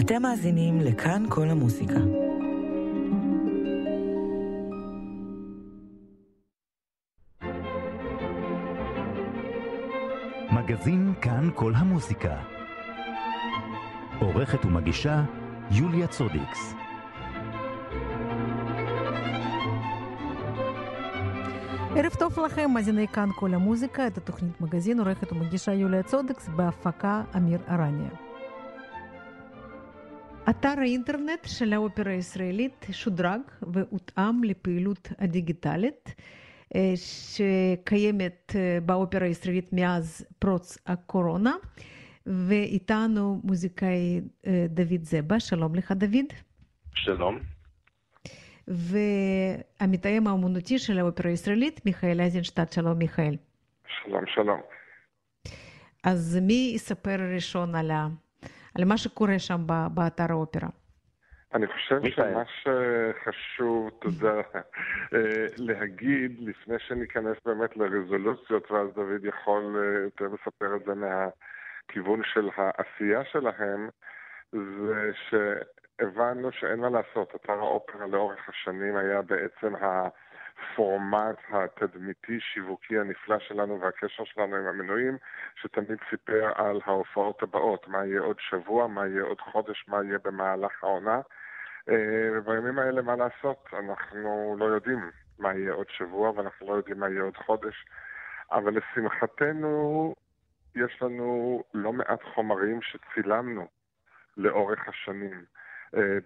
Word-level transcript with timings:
אתם 0.00 0.22
מאזינים 0.22 0.80
לכאן 0.80 1.24
כל 1.28 1.48
המוסיקה. 1.48 2.00
מגזין 10.52 11.12
כאן 11.20 11.48
כל 11.54 11.72
המוסיקה. 11.76 12.36
עורכת 14.20 14.64
ומגישה 14.64 15.24
יוליה 15.70 16.06
צודיקס. 16.06 16.81
ערב 21.96 22.12
טוב 22.18 22.38
לכם, 22.46 22.70
מאזיני 22.74 23.08
כאן 23.08 23.28
כל 23.36 23.54
המוזיקה, 23.54 24.06
את 24.06 24.18
התוכנית 24.18 24.60
מגזין 24.60 24.98
עורכת 24.98 25.32
ומגישה 25.32 25.72
יוליה 25.72 26.02
צודקס 26.02 26.48
בהפקה 26.48 27.22
אמיר 27.36 27.58
ארניה. 27.68 28.10
אתר 30.50 30.74
האינטרנט 30.78 31.46
של 31.46 31.72
האופרה 31.72 32.12
הישראלית 32.12 32.86
שודרג 32.92 33.40
והותאם 33.62 34.44
לפעילות 34.44 35.08
הדיגיטלית 35.18 36.14
שקיימת 36.94 38.56
באופרה 38.86 39.26
הישראלית 39.26 39.72
מאז 39.72 40.24
פרוץ 40.38 40.78
הקורונה, 40.86 41.54
ואיתנו 42.26 43.40
מוזיקאי 43.44 44.20
דוד 44.68 45.02
זבה, 45.02 45.40
שלום 45.40 45.74
לך 45.74 45.92
דוד. 45.92 46.26
שלום. 46.94 47.51
והמתאם 48.68 50.26
האומנותי 50.26 50.78
של 50.78 50.98
האופרה 50.98 51.30
הישראלית, 51.30 51.86
מיכאל 51.86 52.20
אייזנשטט, 52.20 52.72
שלום 52.72 52.98
מיכאל. 52.98 53.36
שלום, 53.86 54.26
שלום. 54.26 54.60
אז 56.04 56.38
מי 56.42 56.72
יספר 56.74 57.16
ראשון 57.34 57.74
על, 57.74 57.90
ה... 57.90 58.06
על 58.78 58.84
מה 58.84 58.96
שקורה 58.96 59.38
שם 59.38 59.60
באתר 59.94 60.26
האופרה? 60.30 60.68
אני 61.54 61.66
חושב 61.66 62.00
שמה 62.10 62.42
שחשוב, 62.62 63.90
תודה, 64.00 64.40
להגיד, 65.56 66.40
לפני 66.40 66.74
שניכנס 66.78 67.36
באמת 67.44 67.76
לרזולוציות, 67.76 68.70
ואז 68.70 68.88
דוד 68.94 69.24
יכול 69.24 69.76
יותר 70.04 70.24
לספר 70.24 70.76
את 70.76 70.84
זה 70.86 70.92
מהכיוון 70.94 72.22
של 72.24 72.48
העשייה 72.56 73.24
שלהם, 73.32 73.88
זה 74.52 75.10
ש... 75.14 75.34
הבנו 76.02 76.52
שאין 76.52 76.80
מה 76.80 76.88
לעשות, 76.88 77.34
אתר 77.34 77.52
האופרה 77.52 78.06
לאורך 78.06 78.48
השנים 78.48 78.96
היה 78.96 79.22
בעצם 79.22 79.74
הפורמט 79.74 81.36
התדמיתי-שיווקי 81.52 82.98
הנפלא 82.98 83.38
שלנו 83.38 83.80
והקשר 83.80 84.24
שלנו 84.24 84.56
עם 84.56 84.66
המנויים, 84.66 85.18
שתמיד 85.54 85.98
סיפר 86.10 86.52
על 86.54 86.80
ההופעות 86.84 87.42
הבאות, 87.42 87.88
מה 87.88 88.06
יהיה 88.06 88.20
עוד 88.20 88.36
שבוע, 88.40 88.86
מה 88.86 89.06
יהיה 89.06 89.22
עוד 89.22 89.40
חודש, 89.40 89.84
מה 89.88 90.04
יהיה 90.04 90.18
במהלך 90.24 90.84
העונה. 90.84 91.20
ובימים 92.32 92.78
האלה, 92.78 93.02
מה 93.02 93.16
לעשות, 93.16 93.66
אנחנו 93.72 94.56
לא 94.58 94.64
יודעים 94.64 95.10
מה 95.38 95.54
יהיה 95.54 95.72
עוד 95.72 95.86
שבוע 95.90 96.30
ואנחנו 96.30 96.66
לא 96.66 96.74
יודעים 96.74 97.00
מה 97.00 97.08
יהיה 97.08 97.22
עוד 97.22 97.36
חודש, 97.36 97.84
אבל 98.52 98.76
לשמחתנו, 98.76 100.14
יש 100.74 101.02
לנו 101.02 101.62
לא 101.74 101.92
מעט 101.92 102.22
חומרים 102.34 102.82
שצילמנו 102.82 103.68
לאורך 104.36 104.88
השנים. 104.88 105.44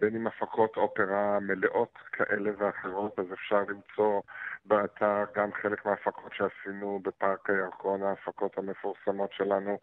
בין 0.01 0.17
אם 0.17 0.27
הפקות 0.27 0.77
אופרה 0.77 1.39
מלאות 1.41 1.99
כאלה 2.13 2.51
ואחרות, 2.59 3.19
אז 3.19 3.33
אפשר 3.33 3.63
למצוא 3.69 4.21
באתר 4.65 5.25
גם 5.37 5.53
חלק 5.53 5.87
מההפקות 5.87 6.33
שעשינו 6.33 7.01
בפארק 7.05 7.51
הירקון, 7.51 8.03
ההפקות 8.03 8.59
המפורסמות 8.59 9.33
שלנו 9.33 9.79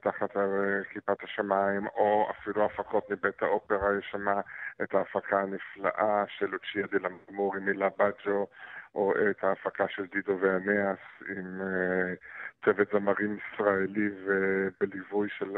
תחת 0.00 0.36
כיפת 0.92 1.22
השמיים, 1.22 1.86
או 1.86 2.30
אפילו 2.30 2.64
הפקות 2.64 3.10
מבית 3.10 3.42
האופרה, 3.42 3.98
יש 3.98 4.08
שם 4.10 4.26
את 4.82 4.94
ההפקה 4.94 5.40
הנפלאה 5.40 6.24
של 6.28 6.46
לוצ'יה 6.46 6.86
דה 6.86 6.98
למגמור 7.08 7.56
עם 7.56 7.64
מילה 7.64 7.88
בג'ו, 7.98 8.46
או 8.94 9.12
את 9.30 9.44
ההפקה 9.44 9.88
של 9.88 10.06
דידו 10.06 10.36
ואנאס 10.40 10.98
עם 11.28 11.60
צוות 12.64 12.88
זמרים 12.92 13.36
ישראלי 13.36 14.10
ובליווי 14.24 15.28
של 15.38 15.48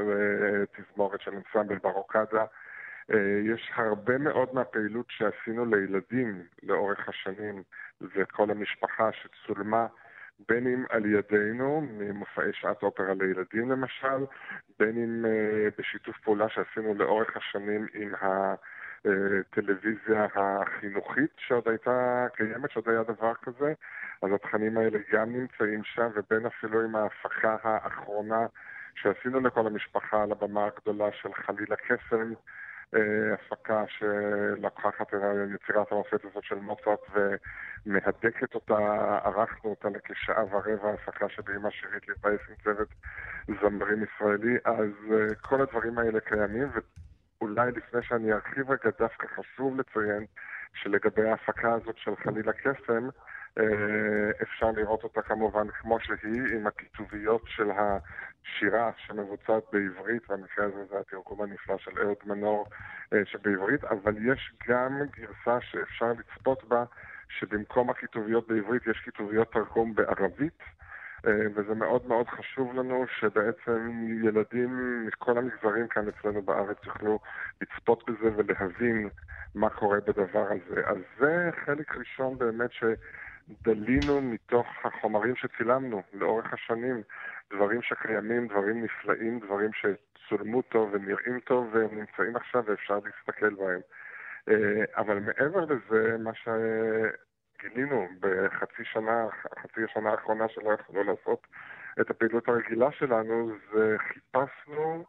תזמורת 0.76 1.20
של 1.20 1.30
אנסמבל 1.34 1.78
ברוקדה. 1.78 2.44
יש 3.44 3.70
הרבה 3.74 4.18
מאוד 4.18 4.54
מהפעילות 4.54 5.06
שעשינו 5.08 5.66
לילדים 5.66 6.42
לאורך 6.62 7.08
השנים, 7.08 7.62
וכל 8.00 8.50
המשפחה 8.50 9.10
שצולמה, 9.12 9.86
בין 10.48 10.66
אם 10.66 10.84
על 10.90 11.06
ידינו, 11.06 11.80
ממופעי 11.80 12.52
שעת 12.52 12.82
אופרה 12.82 13.14
לילדים 13.14 13.70
למשל, 13.70 14.24
בין 14.78 14.96
אם 14.96 15.24
בשיתוף 15.78 16.18
פעולה 16.18 16.48
שעשינו 16.48 16.94
לאורך 16.94 17.36
השנים 17.36 17.86
עם 17.94 18.12
הטלוויזיה 19.04 20.26
החינוכית 20.34 21.30
שעוד 21.36 21.68
הייתה 21.68 22.26
קיימת, 22.34 22.70
שעוד 22.70 22.88
היה 22.88 23.02
דבר 23.02 23.34
כזה, 23.34 23.72
אז 24.22 24.30
התכנים 24.34 24.78
האלה 24.78 24.98
גם 25.12 25.32
נמצאים 25.32 25.84
שם, 25.84 26.08
ובין 26.14 26.46
אפילו 26.46 26.80
עם 26.80 26.96
ההפקה 26.96 27.56
האחרונה 27.62 28.46
שעשינו 28.94 29.40
לכל 29.40 29.66
המשפחה 29.66 30.22
על 30.22 30.32
הבמה 30.32 30.66
הגדולה 30.66 31.12
של 31.12 31.34
חלילה 31.34 31.76
קסם, 31.76 32.32
הפקה 33.32 33.84
שלקחת 33.88 35.14
את 35.14 35.20
יצירת 35.54 35.92
המופת 35.92 36.24
הזאת 36.24 36.44
של 36.44 36.54
מוצרט 36.54 37.00
ומהדקת 37.86 38.54
אותה, 38.54 38.78
ערכנו 39.24 39.70
אותה 39.70 39.88
לכשעה 39.88 40.44
ורבע, 40.44 40.90
הפקה 40.92 41.28
שבאימה 41.28 41.70
שירית 41.70 42.08
להתבייס 42.08 42.40
עם 42.48 42.54
צוות 42.64 42.88
זמרים 43.60 44.04
ישראלי, 44.04 44.56
אז 44.64 45.14
כל 45.40 45.60
הדברים 45.60 45.98
האלה 45.98 46.20
קיימים, 46.20 46.68
ואולי 47.40 47.72
לפני 47.72 48.02
שאני 48.02 48.32
ארחיב 48.32 48.70
רגע, 48.70 48.90
דווקא 48.98 49.26
חשוב 49.26 49.80
לציין 49.80 50.26
שלגבי 50.74 51.28
ההפקה 51.28 51.72
הזאת 51.72 51.98
של 51.98 52.16
חלילה 52.16 52.52
קסם, 52.52 53.08
אפשר 54.42 54.70
לראות 54.70 55.04
אותה 55.04 55.22
כמובן 55.22 55.68
כמו 55.70 56.00
שהיא, 56.00 56.42
עם 56.54 56.66
הכיתוביות 56.66 57.42
של 57.46 57.70
השירה 57.70 58.90
שמבוצעת 58.96 59.62
בעברית, 59.72 60.28
במקרה 60.28 60.64
הזה 60.64 60.84
זה 60.90 60.98
התרגום 60.98 61.42
הנפלא 61.42 61.78
של 61.78 61.90
אהוד 62.02 62.16
מנור 62.26 62.66
שבעברית, 63.24 63.84
אבל 63.84 64.32
יש 64.32 64.52
גם 64.68 64.98
גרסה 65.16 65.60
שאפשר 65.60 66.12
לצפות 66.12 66.64
בה, 66.64 66.84
שבמקום 67.28 67.90
הכיתוביות 67.90 68.48
בעברית 68.48 68.86
יש 68.86 69.00
כיתוביות 69.04 69.52
תרגום 69.52 69.94
בערבית, 69.94 70.62
וזה 71.54 71.74
מאוד 71.74 72.06
מאוד 72.06 72.28
חשוב 72.28 72.74
לנו 72.74 73.04
שבעצם 73.20 74.06
ילדים 74.24 75.02
מכל 75.06 75.38
המגזרים 75.38 75.88
כאן 75.88 76.08
אצלנו 76.08 76.42
בארץ 76.42 76.76
יוכלו 76.84 77.18
לצפות 77.60 78.10
בזה 78.10 78.30
ולהבין 78.36 79.08
מה 79.54 79.70
קורה 79.70 79.98
בדבר 80.00 80.46
הזה. 80.50 80.86
אז 80.86 80.96
זה 81.18 81.50
חלק 81.64 81.96
ראשון 81.96 82.38
באמת 82.38 82.72
ש... 82.72 82.84
דלינו 83.62 84.20
מתוך 84.20 84.66
החומרים 84.84 85.36
שצילמנו 85.36 86.02
לאורך 86.12 86.52
השנים, 86.52 87.02
דברים 87.50 87.82
שקיימים, 87.82 88.48
דברים 88.48 88.84
נפלאים, 88.84 89.40
דברים 89.40 89.70
שצולמו 89.72 90.62
טוב 90.62 90.90
ונראים 90.92 91.40
טוב 91.40 91.74
והם 91.74 91.98
נמצאים 91.98 92.36
עכשיו 92.36 92.62
ואפשר 92.66 92.98
להסתכל 93.04 93.54
בהם. 93.54 93.80
אבל 94.96 95.18
מעבר 95.18 95.64
לזה, 95.64 96.16
מה 96.18 96.30
שגילינו 96.34 98.08
בחצי 98.20 98.84
שנה, 98.84 99.26
חצי 99.62 99.84
השנה 99.84 100.10
האחרונה 100.10 100.48
שלא 100.48 100.72
יכולנו 100.72 101.12
לעשות 101.12 101.46
את 102.00 102.10
הפעילות 102.10 102.48
הרגילה 102.48 102.92
שלנו, 102.92 103.52
זה 103.72 103.96
חיפשנו 103.98 105.04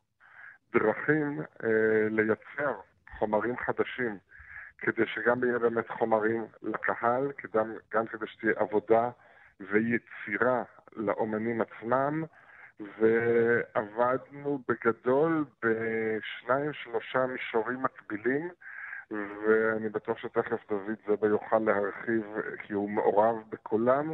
דרכים 0.74 1.42
לייצר 2.10 2.74
חומרים 3.18 3.58
חדשים. 3.58 4.18
כדי 4.84 5.06
שגם 5.06 5.44
יהיה 5.44 5.60
באמת 5.60 5.90
חומרים 5.90 6.46
לקהל, 6.62 7.32
גם, 7.54 7.74
גם 7.94 8.06
כדי 8.06 8.28
שתהיה 8.28 8.54
עבודה 8.56 9.10
ויצירה 9.60 10.64
לאומנים 10.96 11.62
עצמם, 11.62 12.24
ועבדנו 12.80 14.60
בגדול 14.68 15.46
בשניים 15.64 16.74
שלושה 16.74 17.26
מישורים 17.26 17.84
מקבילים, 17.84 18.50
ואני 19.12 19.90
בטוח 19.90 20.18
שתכף 20.18 20.70
דוד 20.70 20.96
זבה 21.08 21.28
יוכל 21.28 21.60
להרחיב 21.60 22.26
כי 22.64 22.74
הוא 22.74 22.90
מעורב 22.90 23.36
בכולם, 23.50 24.14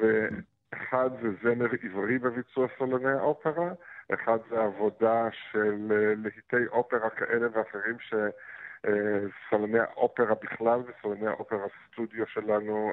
ואחד 0.00 1.10
זה 1.22 1.28
זמר 1.42 1.68
עברי 1.82 2.18
בביצוע 2.18 2.66
סולני 2.78 3.12
האופרה, 3.12 3.72
אחד 4.14 4.38
זה 4.50 4.60
עבודה 4.60 5.28
של 5.30 5.92
להיטי 6.16 6.66
אופרה 6.66 7.10
כאלה 7.10 7.48
ואחרים 7.52 7.98
ש... 7.98 8.14
סולני 9.50 9.78
האופרה 9.78 10.34
בכלל 10.42 10.80
וסולני 10.80 11.26
האופרה 11.26 11.66
סטודיו 11.86 12.26
שלנו 12.26 12.92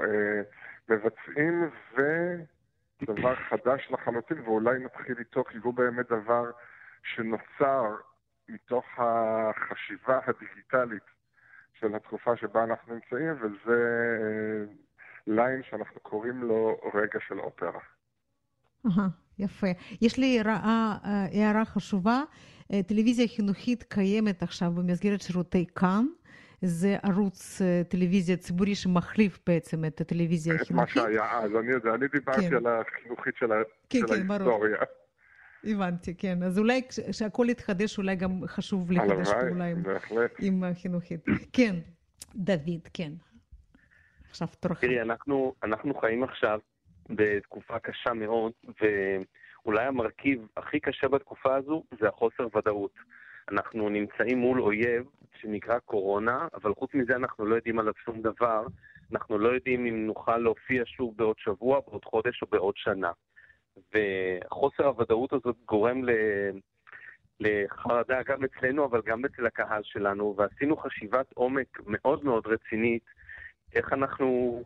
מבצעים, 0.89 1.69
ודבר 1.93 3.35
חדש 3.35 3.88
לחלוטין, 3.91 4.39
ואולי 4.39 4.79
נתחיל 4.79 5.15
איתו, 5.19 5.43
כי 5.43 5.57
הוא 5.57 5.73
באמת 5.73 6.05
דבר 6.09 6.51
שנוצר 7.03 7.95
מתוך 8.49 8.85
החשיבה 8.97 10.19
הדיגיטלית 10.27 11.03
של 11.79 11.95
התקופה 11.95 12.38
שבה 12.38 12.63
אנחנו 12.63 12.93
נמצאים, 12.93 13.33
וזה 13.41 13.79
ליין 15.27 15.61
שאנחנו 15.69 15.99
קוראים 15.99 16.43
לו 16.43 16.79
רגע 16.93 17.19
של 17.27 17.39
אופרה. 17.39 17.79
יפה. 19.39 19.67
יש 20.01 20.17
לי 20.17 20.39
הערה, 20.39 20.97
אה, 21.59 21.65
חשובה. 21.65 22.23
טלוויזיה 22.88 23.27
חינוכית 23.27 23.83
קיימת 23.83 24.44
עכשיו 24.44 24.71
במסגרת 24.71 25.21
שירותי 25.21 25.65
כאן. 25.75 26.06
זה 26.62 26.97
ערוץ 27.03 27.62
טלוויזיה 27.89 28.38
ציבורי 28.38 28.75
שמחליף 28.75 29.39
בעצם 29.47 29.85
את 29.85 30.01
הטלוויזיה 30.01 30.53
את 30.56 30.71
מה 30.71 30.83
החינוכית. 30.83 30.94
שהיה 31.03 31.39
אז, 31.39 31.51
אני 31.59 31.71
יודע, 31.71 31.94
אני 31.95 32.07
דיברתי 32.07 32.50
כן. 32.50 32.56
על 32.56 32.63
החינוכית 32.68 33.33
של 33.39 33.45
כן, 33.89 34.00
של 34.00 34.07
כן, 34.07 34.27
ברור. 34.27 34.39
ההיסטוריה. 34.51 34.77
הבנתי, 35.63 36.13
כן. 36.15 36.44
אז 36.44 36.59
אולי 36.59 36.81
כש- 36.89 37.00
כשהכול 37.00 37.50
יתחדש, 37.50 37.97
אולי 37.97 38.15
גם 38.15 38.47
חשוב 38.47 38.91
לחדש 38.91 39.29
פעולה 39.29 39.65
עם. 39.65 39.83
עם 40.39 40.63
החינוכית. 40.63 41.25
כן, 41.53 41.75
דוד, 42.35 42.88
כן. 42.94 43.12
עכשיו 44.29 44.47
תורך. 44.59 44.79
תראי, 44.81 45.01
אנחנו, 45.01 45.53
אנחנו 45.63 45.94
חיים 45.95 46.24
עכשיו 46.24 46.59
בתקופה 47.09 47.79
קשה 47.79 48.13
מאוד, 48.13 48.51
ואולי 49.66 49.86
המרכיב 49.86 50.48
הכי 50.58 50.80
קשה 50.80 51.08
בתקופה 51.08 51.56
הזו 51.56 51.84
זה 52.00 52.08
החוסר 52.08 52.48
ודאות. 52.58 52.94
אנחנו 53.52 53.90
נמצאים 53.90 54.38
מול 54.38 54.62
אויב 54.62 55.06
שנקרא 55.42 55.80
קורונה, 55.80 56.48
אבל 56.54 56.74
חוץ 56.74 56.94
מזה 56.94 57.16
אנחנו 57.16 57.46
לא 57.46 57.56
יודעים 57.56 57.80
עליו 57.80 57.94
שום 58.06 58.22
דבר. 58.22 58.66
אנחנו 59.12 59.38
לא 59.38 59.50
יודעים 59.50 59.86
אם 59.86 60.06
נוכל 60.08 60.38
להופיע 60.38 60.84
שוב 60.86 61.18
בעוד 61.18 61.36
שבוע, 61.40 61.80
בעוד 61.80 62.06
חודש 62.06 62.42
או 62.42 62.48
בעוד 62.52 62.74
שנה. 62.78 63.12
וחוסר 63.94 64.86
הוודאות 64.86 65.34
הזאת 65.34 65.56
גורם. 65.66 66.02
לחרדה 67.42 68.24
גם 68.24 68.44
אצלנו, 68.44 68.86
אבל 68.86 69.02
גם 69.06 69.25
אצל 69.25 69.46
הקהל 69.46 69.81
שלנו, 69.84 70.36
ועשינו 70.38 70.78
חשיבת 70.78 71.31
עומק 71.34 71.80
מאוד 71.88 72.25
מאוד 72.25 72.48
רצינית 72.48 73.04
איך 73.75 73.94
אנחנו 73.94 74.62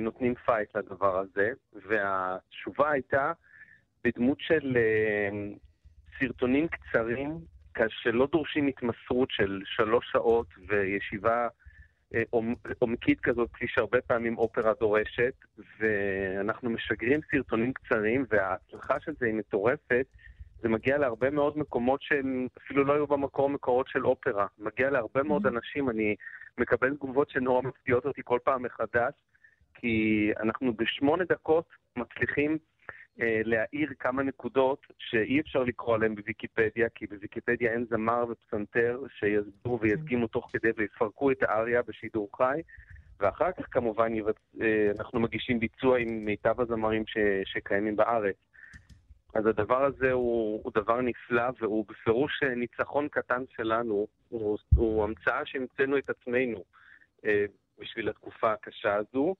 נותנים 0.00 0.34
פייט 0.34 0.76
לדבר 0.76 1.18
הזה, 1.18 1.52
והתשובה 1.72 2.90
הייתה 2.90 3.32
בדמות 4.06 4.40
של 4.40 4.76
אה, 4.76 5.28
סרטונים 6.18 6.68
קצרים, 6.68 7.38
שלא 7.88 8.28
דורשים 8.32 8.66
התמסרות 8.66 9.30
של 9.30 9.62
שלוש 9.64 10.06
שעות 10.12 10.46
וישיבה 10.68 11.48
אה, 12.14 12.22
עומ- 12.30 12.74
עומקית 12.78 13.20
כזאת, 13.20 13.50
כפי 13.52 13.66
שהרבה 13.68 14.00
פעמים 14.00 14.38
אופרה 14.38 14.72
דורשת, 14.80 15.34
ואנחנו 15.78 16.70
משגרים 16.70 17.20
סרטונים 17.30 17.72
קצרים, 17.72 18.24
וההצלחה 18.30 19.00
של 19.00 19.12
זה 19.20 19.26
היא 19.26 19.34
מטורפת. 19.34 20.06
זה 20.62 20.68
מגיע 20.68 20.98
להרבה 20.98 21.30
מאוד 21.30 21.58
מקומות 21.58 22.02
שהם 22.02 22.48
אפילו 22.58 22.84
לא 22.84 22.92
היו 22.92 23.06
במקור 23.06 23.50
מקורות 23.50 23.88
של 23.88 24.06
אופרה. 24.06 24.46
מגיע 24.58 24.90
להרבה 24.90 25.22
מאוד 25.22 25.46
אנשים, 25.46 25.90
אני 25.90 26.16
מקבל 26.58 26.94
תגובות 26.94 27.30
שנורא 27.30 27.62
מפתיעות 27.62 28.06
אותי 28.06 28.20
כל 28.24 28.38
פעם 28.44 28.62
מחדש, 28.62 29.14
כי 29.74 30.30
אנחנו 30.40 30.74
בשמונה 30.74 31.24
דקות 31.24 31.68
מצליחים 31.96 32.58
להעיר 33.18 33.88
כמה 33.98 34.22
נקודות 34.22 34.86
שאי 34.98 35.40
אפשר 35.40 35.62
לקרוא 35.62 35.94
עליהן 35.94 36.14
בוויקיפדיה, 36.14 36.88
כי 36.94 37.06
בוויקיפדיה 37.06 37.72
אין 37.72 37.84
זמר 37.90 38.24
ופסנתר 38.28 39.00
שיסבירו 39.18 39.80
וידגימו 39.80 40.26
תוך 40.26 40.50
כדי 40.52 40.68
ויפרקו 40.76 41.30
את 41.30 41.42
האריה 41.42 41.82
בשידור 41.82 42.28
חי. 42.36 42.60
ואחר 43.20 43.52
כך 43.52 43.66
כמובן 43.70 44.14
יבצ... 44.14 44.36
אה, 44.60 44.90
אנחנו 44.98 45.20
מגישים 45.20 45.60
ביצוע 45.60 45.98
עם 45.98 46.24
מיטב 46.24 46.60
הזמרים 46.60 47.06
ש... 47.06 47.16
שקיימים 47.44 47.96
בארץ. 47.96 48.36
אז 49.34 49.46
הדבר 49.46 49.84
הזה 49.84 50.12
הוא, 50.12 50.60
הוא 50.64 50.72
דבר 50.74 51.00
נפלא, 51.00 51.44
והוא 51.60 51.84
בפירוש 51.88 52.42
אה, 52.42 52.54
ניצחון 52.54 53.08
קטן 53.08 53.42
שלנו, 53.56 54.06
הוא, 54.28 54.58
הוא 54.76 55.04
המצאה 55.04 55.46
שהמצאנו 55.46 55.98
את 55.98 56.10
עצמנו 56.10 56.64
אה, 57.24 57.44
בשביל 57.78 58.08
התקופה 58.08 58.52
הקשה 58.52 58.94
הזו. 58.94 59.34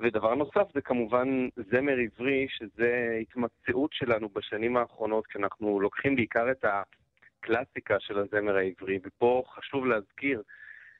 ודבר 0.00 0.34
נוסף 0.34 0.72
זה 0.74 0.80
כמובן 0.80 1.48
זמר 1.56 1.96
עברי, 1.98 2.46
שזה 2.48 3.18
התמצאות 3.20 3.92
שלנו 3.92 4.28
בשנים 4.28 4.76
האחרונות, 4.76 5.26
כשאנחנו 5.26 5.80
לוקחים 5.80 6.16
בעיקר 6.16 6.50
את 6.50 6.64
הקלאסיקה 6.64 8.00
של 8.00 8.18
הזמר 8.18 8.56
העברי, 8.56 8.98
ופה 9.04 9.42
חשוב 9.46 9.86
להזכיר 9.86 10.42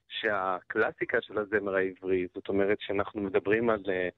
שהקלאסיקה 0.09 1.19
של 1.21 1.39
הזמר 1.39 1.75
העברי, 1.77 2.27
זאת 2.35 2.49
אומרת 2.49 2.81
שאנחנו 2.81 3.21
מדברים 3.21 3.71
על 3.71 3.83
אה, 3.89 4.09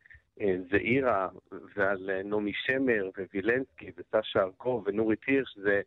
אה, 0.41 0.57
זעירה 0.71 1.29
ועל 1.77 2.11
אה, 2.11 2.23
נעמי 2.23 2.53
שמר 2.55 3.11
ווילנסקי 3.35 3.91
וסשה 3.97 4.43
ארגוב 4.43 4.85
ונורית 4.87 5.25
הירש, 5.27 5.57
זה, 5.57 5.81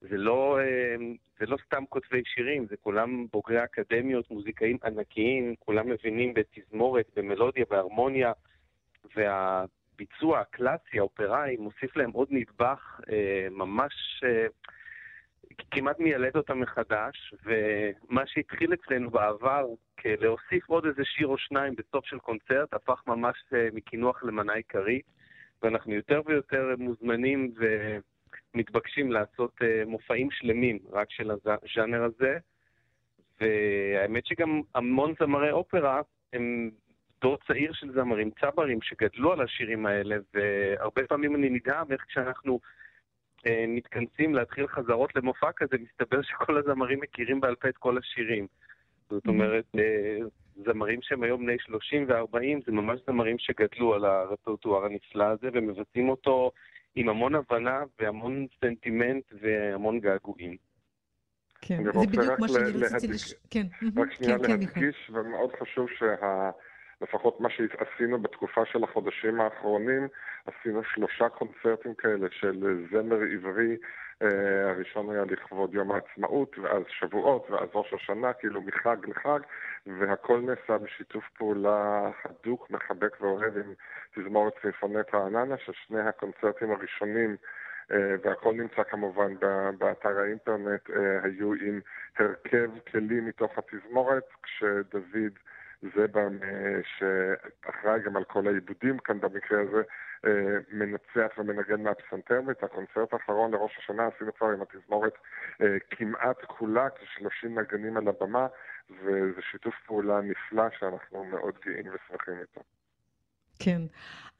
זה, 0.00 0.16
לא, 0.16 0.58
אה, 0.60 0.96
זה 1.38 1.46
לא 1.46 1.56
סתם 1.66 1.84
כותבי 1.88 2.22
שירים, 2.24 2.66
זה 2.66 2.76
כולם 2.76 3.26
בוגרי 3.32 3.64
אקדמיות, 3.64 4.30
מוזיקאים 4.30 4.78
ענקיים, 4.84 5.54
כולם 5.58 5.88
מבינים 5.88 6.34
בתזמורת, 6.34 7.06
במלודיה, 7.16 7.64
בהרמוניה, 7.70 8.32
והביצוע 9.16 10.40
הקלאסי, 10.40 10.98
האופראי, 10.98 11.56
מוסיף 11.56 11.96
להם 11.96 12.10
עוד 12.10 12.28
נדבך 12.30 13.00
אה, 13.10 13.46
ממש... 13.50 14.24
אה, 14.24 14.46
כמעט 15.70 15.98
מיילד 15.98 16.36
אותם 16.36 16.60
מחדש, 16.60 17.34
ומה 17.44 18.26
שהתחיל 18.26 18.74
אצלנו 18.74 19.10
בעבר, 19.10 19.66
כלהוסיף 19.98 20.68
עוד 20.68 20.86
איזה 20.86 21.04
שיר 21.04 21.26
או 21.26 21.38
שניים 21.38 21.74
בסוף 21.76 22.04
של 22.06 22.18
קונצרט, 22.18 22.74
הפך 22.74 23.02
ממש 23.06 23.36
מקינוח 23.72 24.24
למנה 24.24 24.52
עיקרית, 24.52 25.04
ואנחנו 25.62 25.94
יותר 25.94 26.20
ויותר 26.26 26.74
מוזמנים 26.78 27.52
ומתבקשים 28.56 29.12
לעשות 29.12 29.52
אה, 29.62 29.82
מופעים 29.86 30.30
שלמים 30.30 30.78
רק 30.92 31.10
של 31.10 31.30
הז'אנר 31.30 32.02
הזה, 32.02 32.38
והאמת 33.40 34.26
שגם 34.26 34.60
המון 34.74 35.14
זמרי 35.20 35.50
אופרה 35.50 36.00
הם 36.32 36.70
דור 37.20 37.36
צעיר 37.46 37.72
של 37.72 37.92
זמרים, 37.92 38.30
צברים, 38.40 38.82
שגדלו 38.82 39.32
על 39.32 39.40
השירים 39.40 39.86
האלה, 39.86 40.16
והרבה 40.34 41.06
פעמים 41.06 41.36
אני 41.36 41.50
נדהם 41.50 41.92
איך 41.92 42.04
כשאנחנו 42.08 42.60
אה, 43.46 43.64
מתכנסים 43.68 44.34
להתחיל 44.34 44.66
חזרות 44.66 45.16
למופע 45.16 45.52
כזה, 45.56 45.76
מסתבר 45.78 46.22
שכל 46.22 46.56
הזמרים 46.58 47.00
מכירים 47.00 47.40
בעל 47.40 47.54
פה 47.54 47.68
את 47.68 47.76
כל 47.76 47.98
השירים. 47.98 48.46
זאת 49.10 49.26
אומרת, 49.26 49.64
אה, 49.78 50.18
זמרים 50.64 51.02
שהם 51.02 51.22
היום 51.22 51.46
בני 51.46 51.56
30 51.58 52.06
ו-40, 52.08 52.64
זה 52.66 52.72
ממש 52.72 53.00
זמרים 53.06 53.38
שגדלו 53.38 53.94
על 53.94 54.04
הרפרטואר 54.04 54.84
הנפלא 54.84 55.24
הזה, 55.24 55.48
ומבצעים 55.52 56.08
אותו 56.08 56.52
עם 56.96 57.08
המון 57.08 57.34
הבנה 57.34 57.82
והמון 57.98 58.46
סנטימנט 58.60 59.24
והמון 59.40 60.00
געגועים. 60.00 60.56
כן, 61.60 61.84
זה 61.84 61.90
בדיוק 61.92 62.38
מה 62.38 62.48
שאני 62.48 62.84
רציתי 62.84 63.12
לש... 63.12 63.34
כן, 63.50 63.66
רק 63.96 64.12
שנייה 64.12 64.38
כן, 64.38 64.44
כן. 64.44 64.50
להדגיש, 64.50 65.10
ומאוד 65.10 65.50
חשוב 65.60 65.88
שה... 65.98 66.50
לפחות 67.00 67.40
מה 67.40 67.48
שעשינו 67.50 68.22
בתקופה 68.22 68.60
של 68.72 68.84
החודשים 68.84 69.40
האחרונים, 69.40 70.08
עשינו 70.46 70.82
שלושה 70.94 71.28
קונצרטים 71.28 71.94
כאלה 71.94 72.26
של 72.30 72.86
זמר 72.90 73.18
עברי. 73.34 73.76
אה, 74.22 74.70
הראשון 74.70 75.10
היה 75.10 75.24
לכבוד 75.24 75.74
יום 75.74 75.92
העצמאות, 75.92 76.58
ואז 76.58 76.82
שבועות, 76.88 77.50
ואז 77.50 77.68
ראש 77.74 77.92
השנה, 77.92 78.32
כאילו 78.32 78.62
מחג 78.62 78.96
לחג, 79.08 79.40
והכל 79.86 80.40
נעשה 80.40 80.78
בשיתוף 80.78 81.24
פעולה 81.38 82.10
הדוק, 82.24 82.70
מחבק 82.70 83.20
ואוהב 83.20 83.56
עם 83.56 83.74
תזמורת 84.14 84.52
סימפונט 84.62 85.14
רעננה, 85.14 85.54
ששני 85.58 86.00
הקונצרטים 86.00 86.70
הראשונים 86.70 87.36
אה, 87.92 88.14
והכל 88.22 88.54
נמצא 88.54 88.82
כמובן 88.82 89.34
באתר 89.78 90.18
האינטרנט, 90.18 90.90
אה, 90.90 91.18
היו 91.22 91.52
עם 91.52 91.80
הרכב 92.18 92.70
כלים 92.92 93.26
מתוך 93.26 93.52
התזמורת, 93.58 94.24
כשדוד 94.42 95.32
אה, 96.42 96.80
שאחראי 96.84 98.00
גם 98.00 98.16
על 98.16 98.24
כל 98.24 98.46
העיבודים 98.46 98.98
כאן 98.98 99.20
במקרה 99.20 99.60
הזה, 99.60 99.82
אה, 100.26 100.58
מנצח 100.72 101.38
ומנגן 101.38 101.82
מהפסנתר, 101.82 102.40
ואת 102.46 102.62
הקונצרט 102.62 103.12
האחרון 103.12 103.50
לראש 103.50 103.78
השנה 103.78 104.06
עשינו 104.06 104.34
כבר 104.34 104.46
עם 104.46 104.62
התזמורת 104.62 105.14
אה, 105.62 105.76
כמעט 105.90 106.44
כולה, 106.46 106.90
כ-30 106.90 107.48
נגנים 107.48 107.96
על 107.96 108.08
הבמה, 108.08 108.46
וזה 108.90 109.42
שיתוף 109.50 109.74
פעולה 109.86 110.20
נפלא 110.20 110.70
שאנחנו 110.78 111.24
מאוד 111.24 111.58
גאים 111.64 111.86
ושמחים 111.94 112.34
איתו. 112.40 112.75
כן. 113.58 113.82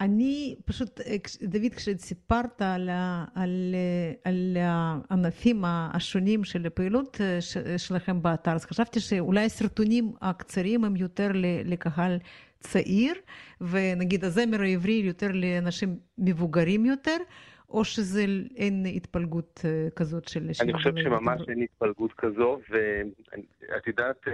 אני 0.01 0.57
פשוט, 0.65 1.01
אה, 1.01 1.17
דוד, 1.43 1.75
כשסיפרת 1.77 2.63
על, 2.63 2.91
על, 3.35 3.75
אה, 3.75 4.13
על 4.25 4.57
הענפים 4.61 5.63
השונים 5.65 6.45
של 6.45 6.67
הפעילות 6.67 7.21
אה, 7.21 7.79
שלכם 7.79 8.23
באתר, 8.23 8.51
אז 8.53 8.65
חשבתי 8.65 9.01
שאולי 9.01 9.45
הסרטונים 9.45 10.13
הקצרים 10.21 10.85
הם 10.85 10.97
יותר 10.97 11.31
לקהל 11.65 12.19
צעיר, 12.61 13.15
ונגיד 13.61 14.25
הזמר 14.25 14.63
העברי 14.63 14.93
יותר 14.93 15.29
לאנשים 15.33 15.99
מבוגרים 16.19 16.87
יותר, 16.87 17.17
או 17.69 17.85
שזה 17.85 18.25
אין 18.57 18.87
התפלגות 18.87 19.61
כזאת 19.97 20.29
של... 20.29 20.51
אני 20.61 20.73
חושב 20.73 20.93
שממש 20.97 21.41
אין 21.49 21.63
התפלגות 21.63 22.13
כזו, 22.13 22.61
ואת 22.71 23.87
יודעת, 23.87 24.25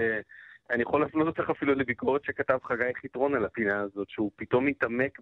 אני 0.70 0.82
יכול 0.82 1.00
להפנות 1.00 1.26
אותך 1.26 1.50
אפילו 1.50 1.74
לביקורת 1.74 2.24
שכתב 2.24 2.58
חגי 2.62 2.94
חיטרון 3.00 3.34
על 3.34 3.44
הפינה 3.44 3.80
הזאת, 3.80 4.08
שהוא 4.10 4.30
פתאום 4.36 4.66
התעמק 4.66 5.18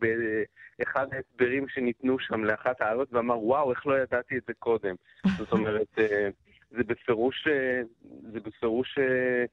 באחד 0.78 1.06
ההסברים 1.12 1.68
שניתנו 1.68 2.18
שם 2.18 2.44
לאחת 2.44 2.80
העלות 2.80 3.12
ואמר, 3.12 3.44
וואו, 3.44 3.70
איך 3.70 3.87
לא 3.87 3.99
ידעתי 3.99 4.37
את 4.37 4.42
זה 4.47 4.54
קודם. 4.54 4.94
זאת 5.38 5.52
אומרת, 5.52 5.99
אה, 5.99 6.28
זה 6.70 6.85
בפירוש, 6.85 7.47
אה, 7.47 7.80
זה 8.32 8.40
בפירוש 8.40 8.99
אה, 8.99 9.44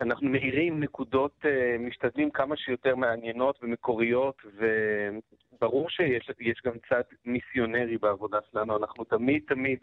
אנחנו 0.00 0.28
מאירים 0.28 0.80
נקודות, 0.80 1.44
משתדלים 1.78 2.30
כמה 2.30 2.56
שיותר 2.56 2.96
מעניינות 2.96 3.58
ומקוריות, 3.62 4.42
וברור 4.54 5.90
שיש 5.90 6.62
גם 6.66 6.72
צד 6.88 7.02
מיסיונרי 7.24 7.98
בעבודה 7.98 8.38
שלנו, 8.50 8.76
אנחנו 8.76 9.04
תמיד 9.04 9.42
תמיד 9.46 9.78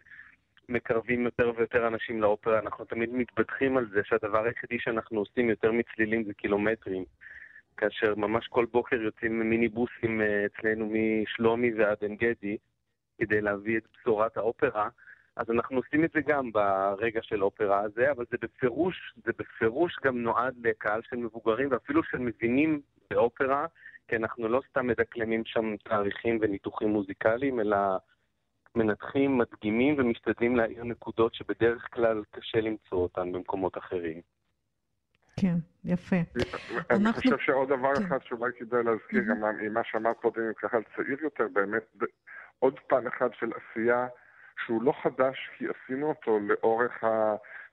מקרבים 0.69 1.25
יותר 1.25 1.51
ויותר 1.57 1.87
אנשים 1.87 2.21
לאופרה, 2.21 2.59
אנחנו 2.59 2.85
תמיד 2.85 3.09
מתבדחים 3.13 3.77
על 3.77 3.87
זה 3.93 4.01
שהדבר 4.03 4.43
היחידי 4.43 4.79
שאנחנו 4.79 5.19
עושים 5.19 5.49
יותר 5.49 5.71
מצלילים 5.71 6.23
זה 6.23 6.33
קילומטרים. 6.33 7.03
כאשר 7.77 8.15
ממש 8.15 8.47
כל 8.47 8.65
בוקר 8.71 8.95
יוצאים 8.95 9.49
מיניבוסים 9.49 10.21
אה, 10.21 10.45
אצלנו 10.45 10.89
משלומי 10.93 11.73
ועד 11.73 11.97
עין 12.01 12.15
גדי 12.15 12.57
כדי 13.17 13.41
להביא 13.41 13.77
את 13.77 13.83
בשורת 13.93 14.37
האופרה. 14.37 14.89
אז 15.35 15.49
אנחנו 15.49 15.77
עושים 15.77 16.05
את 16.05 16.11
זה 16.13 16.21
גם 16.21 16.51
ברגע 16.51 17.19
של 17.23 17.43
אופרה 17.43 17.79
הזה, 17.79 18.11
אבל 18.11 18.25
זה 18.31 18.37
בפירוש, 18.41 19.13
זה 19.25 19.31
בפירוש 19.39 19.95
גם 20.03 20.17
נועד 20.17 20.53
לקהל 20.63 21.01
של 21.09 21.15
מבוגרים 21.15 21.67
ואפילו 21.71 22.03
של 22.03 22.17
מבינים 22.17 22.81
באופרה, 23.09 23.65
כי 24.07 24.15
אנחנו 24.15 24.47
לא 24.47 24.61
סתם 24.69 24.87
מדקלמים 24.87 25.45
שם 25.45 25.75
תאריכים 25.83 26.37
וניתוחים 26.41 26.89
מוזיקליים, 26.89 27.59
אלא 27.59 27.77
מנתחים, 28.75 29.37
מדגימים 29.37 29.95
ומשתדלים 29.97 30.55
להעיר 30.55 30.83
נקודות 30.83 31.33
שבדרך 31.33 31.87
כלל 31.93 32.23
קשה 32.31 32.61
למצוא 32.61 32.97
אותן 32.97 33.31
במקומות 33.31 33.77
אחרים. 33.77 34.21
כן, 35.39 35.55
יפה. 35.85 36.15
אני 36.89 37.05
אנחנו... 37.07 37.13
חושב 37.13 37.37
שעוד 37.37 37.69
דבר 37.69 37.95
כן. 37.95 38.05
אחד 38.05 38.17
שאולי 38.23 38.51
כדאי 38.59 38.83
להזכיר, 38.83 39.23
גם 39.29 39.37
ממה 39.61 39.81
שאמרת 39.83 40.17
קודם 40.17 40.41
עם 40.41 40.53
קהל 40.53 40.81
צעיר 40.95 41.17
יותר, 41.21 41.47
באמת 41.53 41.83
עוד 42.59 42.79
פן 42.87 43.07
אחד 43.07 43.29
של 43.33 43.51
עשייה 43.55 44.07
שהוא 44.65 44.83
לא 44.83 44.93
חדש, 45.03 45.49
כי 45.57 45.65
עשינו 45.67 46.09
אותו 46.09 46.39
לאורך 46.39 47.03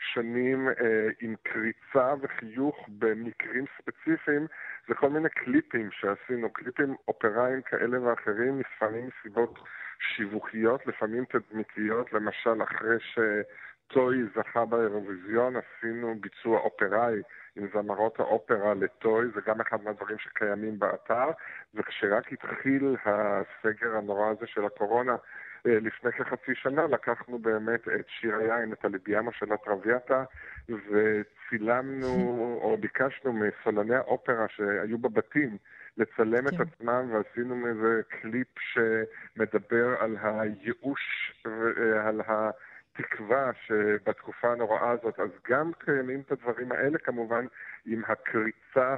השנים 0.01 0.69
אה, 0.69 1.09
עם 1.21 1.35
קריצה 1.43 2.15
וחיוך 2.21 2.89
במקרים 2.89 3.65
ספציפיים, 3.79 4.47
זה 4.89 4.95
כל 4.95 5.11
מיני 5.11 5.29
קליפים 5.29 5.91
שעשינו, 5.91 6.53
קליפים 6.53 6.95
אופראיים 7.09 7.63
כאלה 7.63 8.03
ואחרים, 8.03 8.61
לפעמים 8.61 9.09
מסיבות 9.09 9.59
שיווקיות, 9.99 10.87
לפעמים 10.87 11.25
תדמיתיות, 11.25 12.13
למשל 12.13 12.63
אחרי 12.63 12.97
שטוי 13.01 14.17
זכה 14.37 14.65
באירוויזיון, 14.65 15.55
עשינו 15.57 16.15
ביצוע 16.21 16.59
אופראי 16.59 17.23
עם 17.57 17.69
זמרות 17.73 18.21
האופרה 18.21 18.75
לטוי, 18.75 19.27
זה 19.35 19.41
גם 19.47 19.61
אחד 19.61 19.83
מהדברים 19.85 20.19
שקיימים 20.19 20.79
באתר, 20.79 21.31
וכשרק 21.75 22.33
התחיל 22.33 22.97
הסגר 23.05 23.97
הנורא 23.97 24.31
הזה 24.31 24.47
של 24.47 24.65
הקורונה, 24.65 25.17
לפני 25.65 26.13
כחצי 26.13 26.55
שנה 26.55 26.87
לקחנו 26.87 27.39
באמת 27.39 27.89
את 27.89 28.07
שיר 28.09 28.37
היין, 28.37 28.73
את 28.73 28.85
הלביאמה 28.85 29.33
של 29.33 29.53
הטרוויאטה, 29.53 30.25
וצילמנו, 30.69 32.07
או 32.63 32.77
ביקשנו 32.81 33.33
מסולני 33.33 33.95
האופרה 33.95 34.47
שהיו 34.49 34.99
בבתים, 34.99 35.57
לצלם 35.97 36.49
כן. 36.51 36.57
את 36.57 36.61
עצמם, 36.61 37.13
ועשינו 37.13 37.67
איזה 37.67 38.01
קליפ 38.09 38.49
שמדבר 38.59 39.95
על 40.01 40.17
הייאוש 40.23 41.33
ועל 41.45 42.21
ה... 42.21 42.51
תקווה 42.99 43.51
שבתקופה 43.67 44.53
הנוראה 44.53 44.91
הזאת, 44.91 45.21
אז 45.21 45.29
גם 45.49 45.71
קיימים 45.79 46.21
את 46.21 46.33
הדברים 46.33 46.73
האלה 46.73 46.99
כמובן 46.99 47.47
עם 47.87 48.03
הקריצה 48.09 48.97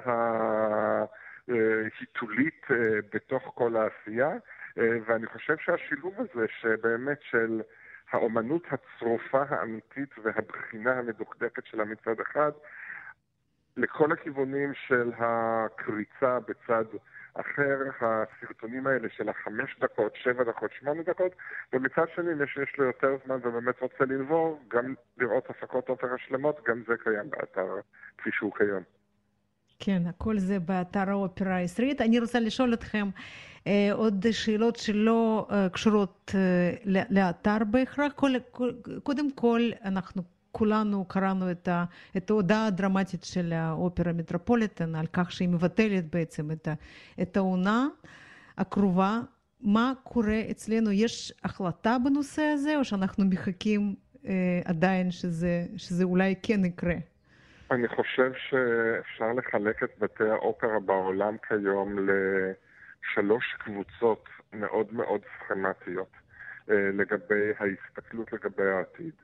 ההיתולית 1.49 2.63
אה, 2.71 2.77
בתוך 3.15 3.53
כל 3.55 3.77
העשייה, 3.77 4.31
אה, 4.31 4.37
ואני 4.77 5.27
חושב 5.27 5.57
שהשילוב 5.65 6.15
הזה 6.19 6.47
שבאמת 6.61 7.19
של 7.31 7.63
האומנות 8.13 8.63
הצרופה 8.71 9.43
האמיתית 9.49 10.11
והבחינה 10.23 10.93
המדוקדקת 10.93 11.67
שלה 11.67 11.85
מצד 11.85 12.21
אחד, 12.21 12.51
לכל 13.77 14.13
הכיוונים 14.13 14.73
של 14.75 15.13
הקריצה 15.19 16.39
בצד 16.41 16.85
אחר, 17.35 17.79
הסרטונים 18.01 18.87
האלה 18.87 19.09
של 19.17 19.29
החמש 19.29 19.77
דקות, 19.81 20.13
שבע 20.23 20.45
דקות, 20.45 20.71
שמונה 20.81 21.03
דקות, 21.03 21.33
ומצד 21.73 22.05
שני, 22.15 22.35
מי 22.35 22.47
שיש 22.47 22.79
לו 22.79 22.85
יותר 22.85 23.17
זמן 23.25 23.37
ובאמת 23.43 23.81
רוצה 23.81 24.05
לנבור, 24.05 24.61
גם 24.69 24.95
לראות 25.19 25.51
הפקות 25.51 25.89
אופרה 25.89 26.19
שלמות, 26.19 26.61
גם 26.69 26.83
זה 26.89 26.95
קיים 27.05 27.31
באתר 27.31 27.69
כפי 28.19 28.31
שהוא 28.33 28.53
כיום. 28.55 28.83
כן, 29.79 30.03
הכל 30.09 30.39
זה 30.39 30.59
באתר 30.59 31.11
האופרה 31.11 31.57
הישראלית. 31.57 32.01
אני 32.01 32.19
רוצה 32.19 32.41
לשאול 32.41 32.75
אתכם 32.75 33.07
אה, 33.07 33.50
עוד 33.93 34.27
שאלות 34.31 34.77
שלא 34.77 35.49
אה, 35.51 35.69
קשורות 35.69 36.35
אה, 36.35 37.01
לאתר 37.11 37.57
בהכרח. 37.71 38.13
קודם 39.03 39.33
כל, 39.33 39.61
אנחנו 39.85 40.23
כולנו 40.53 41.05
קראנו 41.05 41.51
את, 41.51 41.69
ה, 41.69 41.85
את 42.17 42.31
ההודעה 42.31 42.67
הדרמטית 42.67 43.25
של 43.25 43.53
האופרה 43.53 44.13
מטרופוליטן 44.13 44.95
על 44.95 45.07
כך 45.13 45.33
שהיא 45.33 45.49
מבטלת 45.49 46.05
בעצם 46.15 46.51
את, 46.51 46.69
ה, 46.69 46.75
את 47.23 47.37
העונה 47.37 47.89
הקרובה. 48.59 49.21
מה 49.61 49.93
קורה 50.03 50.41
אצלנו? 50.51 50.93
יש 50.93 51.33
החלטה 51.45 51.97
בנושא 52.05 52.43
הזה, 52.43 52.77
או 52.77 52.85
שאנחנו 52.85 53.25
מחכים 53.25 53.95
אה, 54.27 54.61
עדיין 54.65 55.11
שזה, 55.11 55.67
שזה 55.77 56.05
אולי 56.05 56.35
כן 56.43 56.65
יקרה? 56.65 56.95
אני 57.71 57.89
חושב 57.89 58.33
שאפשר 58.49 59.33
לחלק 59.33 59.83
את 59.83 59.91
בתי 59.99 60.25
האופרה 60.25 60.81
בעולם 60.81 61.37
כיום 61.49 61.97
לשלוש 63.03 63.57
קבוצות 63.59 64.29
מאוד 64.53 64.95
מאוד 64.95 65.21
סכמטיות 65.39 66.13
אה, 66.71 66.91
לגבי 66.93 67.51
ההסתכלות 67.59 68.33
לגבי 68.33 68.71
העתיד. 68.71 69.15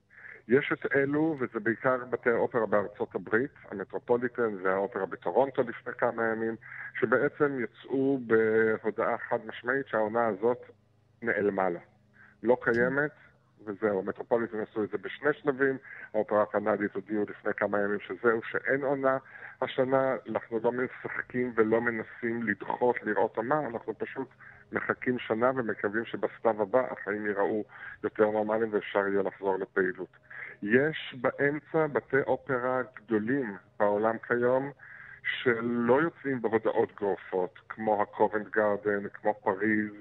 יש 0.48 0.72
את 0.72 0.92
אלו, 0.96 1.36
וזה 1.40 1.60
בעיקר 1.60 2.04
בתי 2.10 2.30
האופרה 2.30 2.66
בארצות 2.66 3.14
הברית, 3.14 3.50
המטרופוליטן 3.70 4.54
והאופרה 4.62 5.06
בטורונטו 5.06 5.62
לפני 5.62 5.92
כמה 5.98 6.24
ימים, 6.24 6.56
שבעצם 7.00 7.58
יצאו 7.64 8.20
בהודעה 8.26 9.18
חד 9.18 9.38
משמעית 9.46 9.86
שהעונה 9.86 10.26
הזאת 10.26 10.58
נעלמה 11.22 11.70
לה. 11.70 11.80
לא 12.42 12.56
קיימת, 12.62 13.10
וזהו. 13.66 13.98
המטרופוליטן 13.98 14.60
עשו 14.60 14.84
את 14.84 14.90
זה 14.90 14.98
בשני 14.98 15.32
שלבים, 15.32 15.76
האופרה 16.14 16.42
הקנדית 16.42 16.94
הודיעו 16.94 17.24
לפני 17.28 17.54
כמה 17.54 17.80
ימים 17.80 17.98
שזהו, 18.00 18.40
שאין 18.42 18.84
עונה. 18.84 19.18
השנה 19.62 20.16
אנחנו 20.28 20.60
לא 20.64 20.72
משחקים 20.72 21.52
ולא 21.56 21.80
מנסים 21.80 22.42
לדחות 22.42 22.96
לראות 23.02 23.36
עונה, 23.36 23.66
אנחנו 23.66 23.98
פשוט 23.98 24.28
מחכים 24.72 25.18
שנה 25.18 25.50
ומקווים 25.56 26.04
שבסתיו 26.04 26.62
הבא 26.62 26.86
החיים 26.90 27.26
ייראו 27.26 27.64
יותר 28.04 28.30
נורמליים 28.30 28.74
ואפשר 28.74 29.08
יהיה 29.08 29.22
לחזור 29.22 29.58
לפעילות. 29.58 30.16
יש 30.62 31.16
באמצע 31.20 31.86
בתי 31.86 32.20
אופרה 32.26 32.82
גדולים 32.96 33.56
בעולם 33.78 34.16
כיום 34.18 34.70
שלא 35.22 36.02
יוצאים 36.02 36.42
בהודעות 36.42 36.94
גורפות, 36.94 37.58
כמו 37.68 38.02
הקובנט 38.02 38.46
גארדן, 38.48 39.08
כמו 39.08 39.34
פריז, 39.34 39.92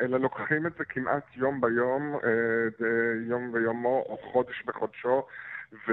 אלא 0.00 0.18
לוקחים 0.18 0.66
את 0.66 0.72
זה 0.78 0.84
כמעט 0.84 1.36
יום 1.36 1.60
ביום, 1.60 2.18
אה, 2.24 2.84
יום 3.28 3.52
ביומו 3.52 4.04
או 4.08 4.18
חודש 4.32 4.62
בחודשו, 4.66 5.26
ו... 5.88 5.92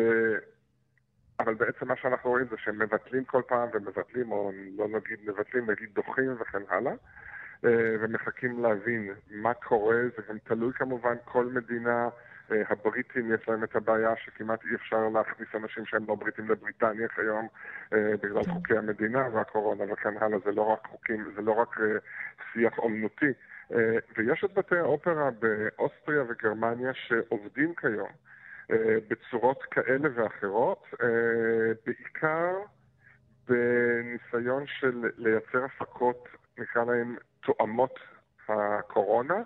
אבל 1.39 1.53
בעצם 1.53 1.87
מה 1.87 1.95
שאנחנו 1.95 2.29
רואים 2.29 2.45
זה 2.49 2.55
שהם 2.57 2.79
מבטלים 2.79 3.23
כל 3.25 3.41
פעם 3.47 3.69
ומבטלים, 3.73 4.31
או 4.31 4.51
לא 4.77 4.87
נגיד 4.87 5.19
מבטלים, 5.29 5.69
נגיד 5.69 5.89
דוחים 5.93 6.35
וכן 6.39 6.61
הלאה. 6.69 6.93
אה, 7.65 7.95
ומחכים 7.99 8.63
להבין 8.63 9.13
מה 9.31 9.53
קורה, 9.53 10.01
זה 10.17 10.23
גם 10.29 10.37
תלוי 10.43 10.73
כמובן, 10.73 11.15
כל 11.25 11.45
מדינה, 11.45 12.09
אה, 12.51 12.61
הבריטים 12.69 13.33
יש 13.33 13.49
להם 13.49 13.63
את 13.63 13.75
הבעיה 13.75 14.13
שכמעט 14.15 14.59
אי 14.65 14.75
אפשר 14.75 15.09
להכניס 15.09 15.49
אנשים 15.55 15.85
שהם 15.85 16.05
לא 16.07 16.15
בריטים 16.15 16.49
לבריטניה 16.49 17.07
כיום 17.07 17.47
אה, 17.93 18.13
בגלל 18.23 18.43
כן. 18.43 18.51
חוקי 18.51 18.77
המדינה 18.77 19.27
והקורונה 19.33 19.93
וכן 19.93 20.17
הלאה, 20.17 20.39
זה 20.45 20.51
לא 20.51 20.61
רק 20.61 20.87
חוקים, 20.87 21.31
זה 21.35 21.41
לא 21.41 21.51
רק 21.51 21.75
שיח 22.53 22.77
אומנותי. 22.77 23.31
ויש 24.17 24.43
את 24.43 24.53
בתי 24.53 24.77
האופרה 24.77 25.29
באוסטריה 25.31 26.23
וגרמניה 26.29 26.93
שעובדים 26.93 27.75
כיום 27.75 28.09
בצורות 29.07 29.63
כאלה 29.63 30.09
ואחרות, 30.15 30.87
בעיקר 31.85 32.53
בניסיון 33.47 34.63
של 34.67 35.09
לייצר 35.17 35.65
הפקות, 35.65 36.29
נקרא 36.57 36.83
להן 36.83 37.15
תואמות 37.39 37.99
הקורונה, 38.49 39.37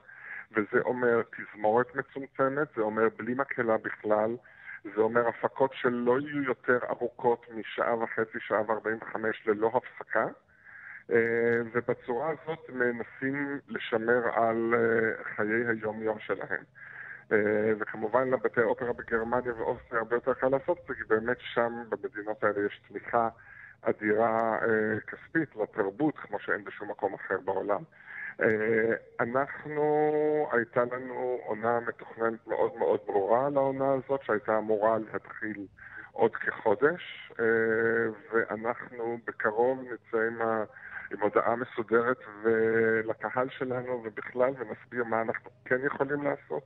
וזה 0.51 0.79
אומר 0.79 1.22
תזמורת 1.22 1.96
מצומצמת, 1.96 2.67
זה 2.75 2.82
אומר 2.82 3.08
בלי 3.17 3.34
מקהלה 3.34 3.77
בכלל, 3.77 4.36
זה 4.84 5.01
אומר 5.01 5.27
הפקות 5.27 5.74
שלא 5.74 6.20
יהיו 6.20 6.44
יותר 6.44 6.79
ארוכות 6.89 7.46
משעה 7.55 7.96
וחצי, 8.03 8.38
שעה 8.39 8.70
וארבעים 8.70 8.98
וחמש 9.01 9.48
ללא 9.48 9.72
הפסקה. 9.74 10.25
אה, 11.12 11.62
ובצורה 11.74 12.29
הזאת 12.29 12.69
מנסים 12.69 13.59
לשמר 13.67 14.29
על 14.33 14.74
אה, 14.74 15.24
חיי 15.35 15.67
היום-יום 15.67 16.19
שלהם. 16.19 16.63
אה, 17.31 17.74
וכמובן 17.79 18.29
לבתי 18.29 18.62
האופרה 18.62 18.93
בגרמניה 18.93 19.53
ואוסטריה 19.57 20.01
הרבה 20.01 20.15
יותר 20.15 20.33
קל 20.33 20.47
לעשות 20.47 20.77
את 20.81 20.88
זה, 20.88 20.93
כי 20.95 21.03
באמת 21.07 21.38
שם 21.39 21.74
במדינות 21.89 22.43
האלה 22.43 22.65
יש 22.65 22.81
תמיכה 22.88 23.29
אדירה 23.81 24.59
כספית 25.07 25.55
לתרבות, 25.55 26.15
כמו 26.17 26.39
שאין 26.39 26.63
בשום 26.63 26.89
מקום 26.91 27.13
אחר 27.13 27.38
בעולם. 27.45 27.81
אנחנו, 29.19 29.83
הייתה 30.51 30.83
לנו 30.83 31.39
עונה 31.45 31.79
מתוכננת 31.79 32.47
מאוד 32.47 32.71
מאוד 32.77 33.00
ברורה 33.05 33.50
לעונה 33.50 33.93
הזאת, 33.93 34.21
שהייתה 34.24 34.57
אמורה 34.57 34.97
להתחיל 34.97 35.65
עוד 36.12 36.35
כחודש, 36.35 37.31
ואנחנו 38.31 39.17
בקרוב 39.27 39.79
נצא 39.81 40.17
עם, 40.27 40.41
ה, 40.41 40.63
עם 41.12 41.19
הודעה 41.21 41.55
מסודרת 41.55 42.17
לקהל 43.05 43.50
שלנו 43.50 44.03
ובכלל, 44.05 44.53
ונסביר 44.57 45.03
מה 45.03 45.21
אנחנו 45.21 45.50
כן 45.65 45.79
יכולים 45.85 46.24
לעשות 46.24 46.63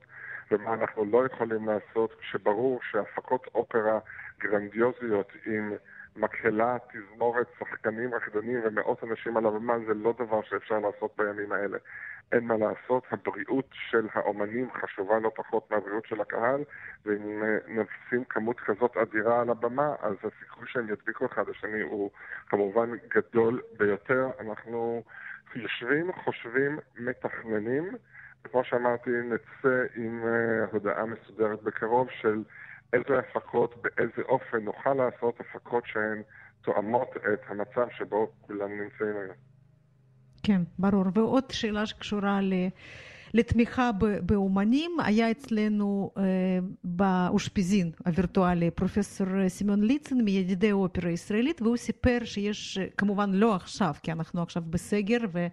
ומה 0.50 0.74
אנחנו 0.74 1.04
לא 1.04 1.26
יכולים 1.26 1.68
לעשות, 1.68 2.14
כשברור 2.20 2.80
שהפקות 2.90 3.46
אופרה 3.54 3.98
גרנדיוזיות 4.40 5.32
עם 5.46 5.72
מקהלה, 6.20 6.76
תזמורת, 6.92 7.46
שחקנים, 7.58 8.14
רקדנים 8.14 8.60
ומאות 8.64 9.04
אנשים 9.04 9.36
על 9.36 9.46
הבמה 9.46 9.74
זה 9.86 9.94
לא 9.94 10.14
דבר 10.18 10.42
שאפשר 10.42 10.78
לעשות 10.78 11.14
בימים 11.18 11.52
האלה. 11.52 11.78
אין 12.32 12.44
מה 12.44 12.54
לעשות, 12.56 13.04
הבריאות 13.10 13.68
של 13.72 14.06
האומנים 14.12 14.68
חשובה 14.72 15.18
לא 15.18 15.30
פחות 15.36 15.70
מהבריאות 15.70 16.06
של 16.06 16.20
הקהל, 16.20 16.64
ואם 17.06 17.42
נשים 17.68 18.24
כמות 18.24 18.60
כזאת 18.60 18.96
אדירה 18.96 19.40
על 19.40 19.50
הבמה, 19.50 19.94
אז 20.00 20.14
הסיכוי 20.14 20.66
שהם 20.66 20.88
ידביקו 20.88 21.26
אחד 21.26 21.48
לשני 21.48 21.80
הוא 21.80 22.10
כמובן 22.48 22.90
גדול 23.08 23.60
ביותר. 23.78 24.28
אנחנו 24.40 25.02
יושבים, 25.54 26.12
חושבים, 26.12 26.78
מתכננים. 26.98 27.96
כמו 28.44 28.64
שאמרתי, 28.64 29.10
נצא 29.10 29.84
עם 29.96 30.24
uh, 30.24 30.72
הודעה 30.72 31.06
מסודרת 31.06 31.62
בקרוב 31.62 32.08
של 32.10 32.42
איזה 32.92 33.18
הפקות, 33.18 33.74
באיזה 33.82 34.22
אופן 34.28 34.58
נוכל 34.58 34.94
לעשות 34.94 35.40
הפקות 35.40 35.84
שהן 35.86 36.22
תואמות 36.62 37.08
את 37.16 37.40
המצב 37.48 37.86
שבו 37.98 38.32
כולם 38.40 38.70
נמצאים 38.70 39.16
היום. 39.16 39.36
כן, 40.42 40.62
ברור. 40.78 41.04
ועוד 41.14 41.44
שאלה 41.50 41.86
שקשורה 41.86 42.40
ל... 42.40 42.52
לתמיכה 43.34 43.90
באומנים, 44.22 44.90
היה 45.04 45.30
אצלנו 45.30 46.10
אה, 46.16 46.22
באושפיזין 46.84 47.90
הווירטואלי 48.06 48.70
פרופסור 48.70 49.26
סמיון 49.48 49.84
ליצן 49.84 50.20
מידידי 50.20 50.70
האופרה 50.70 51.10
הישראלית, 51.10 51.62
והוא 51.62 51.76
סיפר 51.76 52.18
שיש, 52.24 52.78
כמובן 52.96 53.30
לא 53.32 53.54
עכשיו, 53.54 53.94
כי 54.02 54.12
אנחנו 54.12 54.42
עכשיו 54.42 54.62
בסגר 54.70 55.18
ו, 55.32 55.46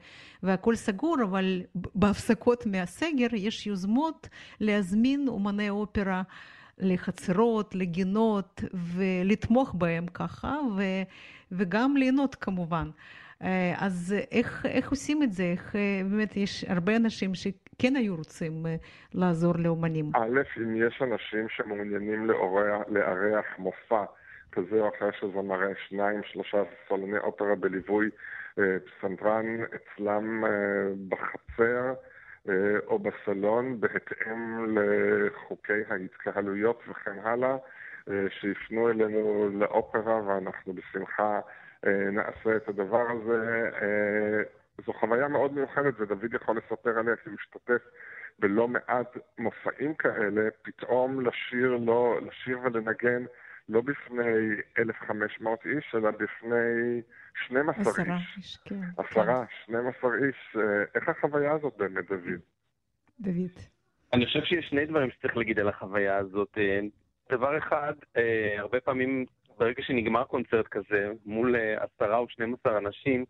והכל 0.43 0.75
סגור, 0.75 1.15
אבל 1.23 1.61
בהפסקות 1.75 2.65
מהסגר 2.65 3.27
יש 3.33 3.67
יוזמות 3.67 4.29
להזמין 4.59 5.27
אומני 5.27 5.69
אופרה 5.69 6.21
לחצרות, 6.79 7.75
לגינות, 7.75 8.61
ולתמוך 8.73 9.75
בהם 9.77 10.05
ככה, 10.13 10.55
ו, 10.77 10.81
וגם 11.51 11.97
ליהנות 11.97 12.35
כמובן. 12.35 12.89
אז 13.77 14.15
איך, 14.31 14.65
איך 14.65 14.89
עושים 14.89 15.23
את 15.23 15.31
זה? 15.31 15.43
איך 15.43 15.75
באמת 16.11 16.37
יש 16.37 16.63
הרבה 16.63 16.95
אנשים 16.95 17.35
שכן 17.35 17.95
היו 17.95 18.15
רוצים 18.15 18.65
לעזור 19.13 19.53
לאומנים? 19.57 20.11
א', 20.15 20.41
אם 20.57 20.87
יש 20.87 21.01
אנשים 21.01 21.47
שמעוניינים 21.49 22.29
לארח 22.87 23.45
מופע 23.57 24.03
כזה 24.51 24.81
או 24.81 24.89
אחר 24.97 25.09
של 25.19 25.27
זמרי 25.33 25.73
שניים, 25.87 26.21
שלושה 26.23 26.57
סולני 26.87 27.17
אופרה 27.17 27.55
בליווי 27.55 28.09
פסנתרן 28.55 29.45
אצלם 29.75 30.43
בחצר, 31.09 31.93
או 32.87 32.99
בסלון 32.99 33.79
בהתאם 33.79 34.65
לחוקי 34.77 35.81
ההתקהלויות 35.89 36.83
וכן 36.89 37.19
הלאה, 37.23 37.57
שיפנו 38.29 38.89
אלינו 38.89 39.49
לאופרה 39.53 40.21
ואנחנו 40.23 40.73
בשמחה 40.73 41.39
נעשה 41.85 42.55
את 42.55 42.67
הדבר 42.67 43.05
הזה. 43.11 43.69
זו 44.85 44.93
חוויה 44.93 45.27
מאוד 45.27 45.53
מיוחדת 45.53 45.93
ודוד 45.97 46.33
יכול 46.33 46.57
לספר 46.57 46.99
עליה 46.99 47.15
כי 47.15 47.29
משתתף 47.29 47.81
בלא 48.39 48.67
מעט 48.67 49.17
מופעים 49.37 49.93
כאלה, 49.93 50.49
פתאום 50.61 51.25
לשיר, 51.25 51.77
לא, 51.85 52.19
לשיר 52.27 52.59
ולנגן 52.63 53.25
לא 53.69 53.81
בפני 53.81 54.23
1,500 54.79 55.59
איש, 55.65 55.95
אלא 55.95 56.11
בפני 56.11 57.01
12 57.45 57.81
עשרה 57.81 58.15
איש. 58.15 58.37
איש, 58.37 58.57
כן. 58.65 58.79
עשרה, 58.97 59.45
12 59.63 60.11
איש. 60.15 60.57
איך 60.95 61.09
החוויה 61.09 61.51
הזאת 61.51 61.73
באמת, 61.77 62.05
דוד? 62.09 62.39
דוד. 63.19 63.51
אני 64.13 64.25
חושב 64.25 64.43
שיש 64.43 64.69
שני 64.69 64.85
דברים 64.85 65.09
שצריך 65.11 65.37
להגיד 65.37 65.59
על 65.59 65.69
החוויה 65.69 66.17
הזאת. 66.17 66.57
דבר 67.31 67.57
אחד, 67.57 67.93
הרבה 68.57 68.79
פעמים 68.79 69.25
ברגע 69.57 69.83
שנגמר 69.83 70.23
קונצרט 70.23 70.67
כזה, 70.67 71.11
מול 71.25 71.55
עשרה 71.77 72.17
או 72.17 72.29
12 72.29 72.77
אנשים, 72.77 73.25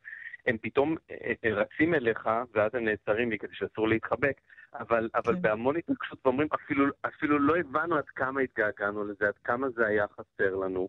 הם 0.47 0.57
פתאום 0.61 0.95
רצים 1.43 1.93
אליך, 1.93 2.29
ואז 2.53 2.75
הם 2.75 2.85
נעצרים 2.85 3.31
לי 3.31 3.37
כדי 3.37 3.55
שאסור 3.55 3.87
להתחבק, 3.87 4.41
אבל, 4.73 5.09
כן. 5.13 5.19
אבל 5.19 5.35
בהמון 5.35 5.77
התנגשות 5.77 6.19
ואומרים, 6.25 6.47
אפילו, 6.55 6.85
אפילו 7.05 7.39
לא 7.39 7.57
הבנו 7.57 7.95
עד 7.95 8.09
כמה 8.15 8.41
התגעגענו 8.41 9.03
לזה, 9.03 9.27
עד 9.27 9.37
כמה 9.43 9.69
זה 9.69 9.87
היה 9.87 10.05
חסר 10.07 10.55
לנו. 10.55 10.87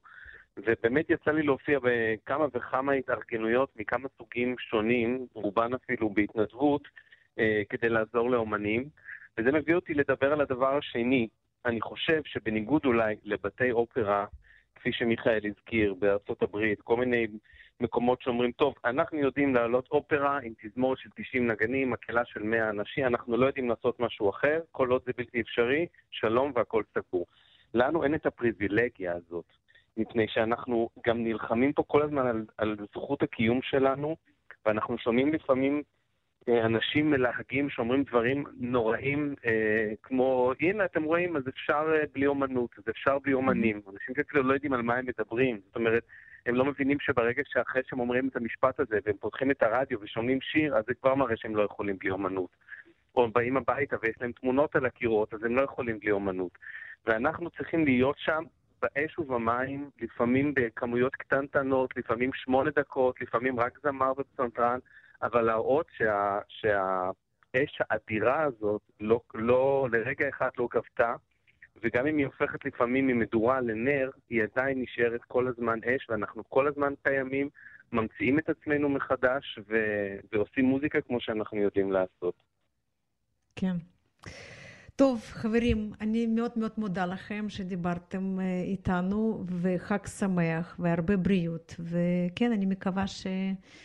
ובאמת 0.57 1.11
יצא 1.11 1.31
לי 1.31 1.43
להופיע 1.43 1.79
בכמה 1.83 2.47
וכמה 2.53 2.93
התארגנויות 2.93 3.77
מכמה 3.77 4.09
סוגים 4.19 4.55
שונים, 4.59 5.27
רובן 5.35 5.75
אפילו 5.75 6.11
בהתנדבות, 6.11 6.89
אה, 7.39 7.63
כדי 7.69 7.89
לעזור 7.89 8.31
לאומנים. 8.31 8.89
וזה 9.39 9.53
מביא 9.53 9.75
אותי 9.75 9.95
לדבר 9.95 10.33
על 10.33 10.41
הדבר 10.41 10.77
השני. 10.77 11.29
אני 11.65 11.81
חושב 11.81 12.21
שבניגוד 12.25 12.85
אולי 12.85 13.17
לבתי 13.25 13.71
אופרה, 13.71 14.27
כפי 14.75 14.93
שמיכאל 14.93 15.41
הזכיר, 15.45 15.95
בארצות 15.95 16.43
הברית, 16.43 16.81
כל 16.81 16.97
מיני 16.97 17.27
מקומות 17.81 18.23
שאומרים, 18.23 18.53
טוב, 18.53 18.75
אנחנו 18.85 19.19
יודעים 19.19 19.55
להעלות 19.55 19.89
אופרה 19.91 20.39
עם 20.43 20.53
תזמורת 20.63 20.99
של 20.99 21.09
90 21.17 21.47
נגנים, 21.47 21.91
מקהלה 21.91 22.25
של 22.25 22.43
100 22.43 22.71
אנשים, 22.71 23.07
אנחנו 23.07 23.37
לא 23.37 23.47
יודעים 23.47 23.69
לעשות 23.69 24.01
משהו 24.01 24.31
אחר, 24.31 24.61
כל 24.73 24.91
עוד 24.91 25.03
זה 25.07 25.13
בלתי 25.17 25.41
אפשרי, 25.41 25.87
שלום 26.11 26.53
והכל 26.55 26.83
סגור. 26.95 27.27
לנו 27.75 28.05
אין 28.05 28.15
את 28.15 28.27
הפריבילגיה 28.27 29.15
הזאת, 29.15 29.45
מפני 29.97 30.29
שאנחנו 30.29 30.89
גם 31.07 31.25
נלחמים 31.25 31.73
פה 31.73 31.83
כל 31.87 32.03
הזמן 32.03 32.27
על, 32.27 32.45
על 32.59 32.77
זכות 32.95 33.23
הקיום 33.23 33.63
שלנו, 33.63 34.17
ואנחנו 34.67 34.99
שומעים 34.99 35.33
לפעמים 35.33 35.83
אנשים 36.49 37.11
מלהגים 37.11 37.71
שאומרים 37.71 38.03
דברים 38.03 38.45
נוראים, 38.61 39.35
אה, 39.47 39.93
כמו, 40.03 40.53
הנה, 40.61 40.85
אתם 40.85 41.03
רואים, 41.03 41.37
אז 41.37 41.43
אפשר 41.49 41.87
אה, 41.95 42.05
בלי 42.15 42.27
אומנות, 42.27 42.71
אז 42.79 42.85
אפשר 42.91 43.19
בלי 43.19 43.33
אומנים. 43.33 43.81
אנשים 43.93 44.25
כאילו 44.29 44.43
לא 44.43 44.55
יודעים 44.55 44.73
על 44.73 44.83
מה 44.83 44.95
הם 44.95 45.07
מדברים. 45.07 45.61
זאת 45.67 45.77
אומרת, 45.77 46.03
הם 46.49 46.55
לא 46.55 46.65
מבינים 46.65 47.01
שברגע 47.01 47.43
שאחרי 47.47 47.83
שהם 47.87 48.01
אומרים 48.01 48.29
את 48.29 48.37
המשפט 48.37 48.81
הזה, 48.81 48.99
והם 49.05 49.17
פותחים 49.21 49.51
את 49.51 49.63
הרדיו 49.63 50.01
ושומעים 50.01 50.41
שיר, 50.41 50.77
אז 50.77 50.85
זה 50.87 50.95
כבר 50.95 51.15
מראה 51.15 51.37
שהם 51.37 51.57
לא 51.57 51.63
יכולים 51.63 51.99
בלי 51.99 52.11
אומנות. 52.11 52.51
או 53.15 53.31
באים 53.31 53.57
הביתה 53.57 53.97
ויש 54.03 54.17
להם 54.21 54.33
תמונות 54.33 54.77
על 54.77 54.87
הקירות, 54.87 55.35
אז 55.35 55.45
הם 55.45 55.57
לא 55.57 55.63
יכולים 55.63 55.99
בלי 55.99 56.11
אומנות. 56.11 56.59
ואנחנו 57.07 57.51
צריכים 57.51 57.85
להיות 57.85 58.19
שם 58.19 58.43
באש 58.83 59.19
ובמים, 59.19 59.91
לפעמים 60.01 60.55
בכמויות 60.55 61.17
קטנטנות, 61.17 61.97
לפעמים 61.97 62.31
שמונה 62.35 62.71
דקות, 62.71 63.21
לפעמים 63.21 63.61
רק 63.61 63.79
זמר 63.83 64.13
ופסנתרן. 64.19 64.79
אבל 65.23 65.43
להראות 65.43 65.87
שה, 65.97 66.39
שהאש 66.49 67.79
האדירה 67.91 68.43
הזאת 68.43 68.83
לא, 69.01 69.21
לא, 69.35 69.89
לרגע 69.93 70.29
אחד 70.29 70.51
לא 70.59 70.69
גבתה, 70.75 71.15
וגם 71.83 72.07
אם 72.07 72.17
היא 72.17 72.27
הופכת 72.27 72.65
לפעמים 72.65 73.07
ממדורה 73.07 73.61
לנר, 73.61 74.11
היא 74.31 74.43
עדיין 74.43 74.83
נשארת 74.83 75.21
כל 75.29 75.49
הזמן 75.49 75.79
אש, 75.85 76.07
ואנחנו 76.11 76.43
כל 76.49 76.69
הזמן 76.69 76.93
קיימים, 77.03 77.49
ממציאים 77.93 78.39
את 78.39 78.49
עצמנו 78.49 78.89
מחדש 78.89 79.59
ו... 79.69 79.77
ועושים 80.33 80.65
מוזיקה 80.65 81.01
כמו 81.01 81.21
שאנחנו 81.21 81.59
יודעים 81.59 81.93
לעשות. 81.93 82.35
כן. 83.57 83.77
טוב, 84.97 85.21
חברים, 85.25 85.93
אני 86.01 86.27
מאוד 86.27 86.51
מאוד 86.57 86.73
מודה 86.79 87.07
לכם 87.07 87.45
שדיברתם 87.49 88.39
איתנו, 88.65 89.45
וחג 89.63 90.07
שמח 90.07 90.77
והרבה 90.79 91.17
בריאות. 91.17 91.75
וכן, 91.81 92.53
אני 92.53 92.67
מקווה 92.67 93.07
ש... 93.07 93.27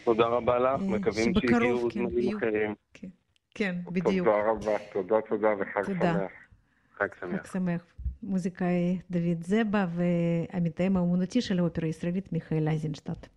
תודה 0.04 0.26
רבה 0.26 0.60
לך, 0.60 0.82
מקווים 0.82 1.34
שיהיו 1.40 1.90
זמנים 1.92 2.38
אחרים. 2.38 2.76
כן, 2.94 3.08
כן, 3.56 3.76
בדיוק. 3.88 4.28
תודה 4.28 4.52
רבה, 4.52 4.78
תודה, 4.94 5.22
תודה, 5.22 5.50
וחג 5.60 5.84
תודה. 5.84 6.14
שמח. 6.14 6.32
חג 7.04 7.16
שמח. 7.20 7.42
חג 7.42 7.52
שמח. 7.54 7.82
מוזיקאי 8.24 9.00
דוד 9.12 9.44
זבה 9.44 9.86
והמתאם 9.90 10.98
האומנותי 10.98 11.42
של 11.42 11.60
האופרה 11.60 11.86
הישראלית 11.86 12.34
מיכאל 12.34 12.68
אייזנשטט. 12.68 13.28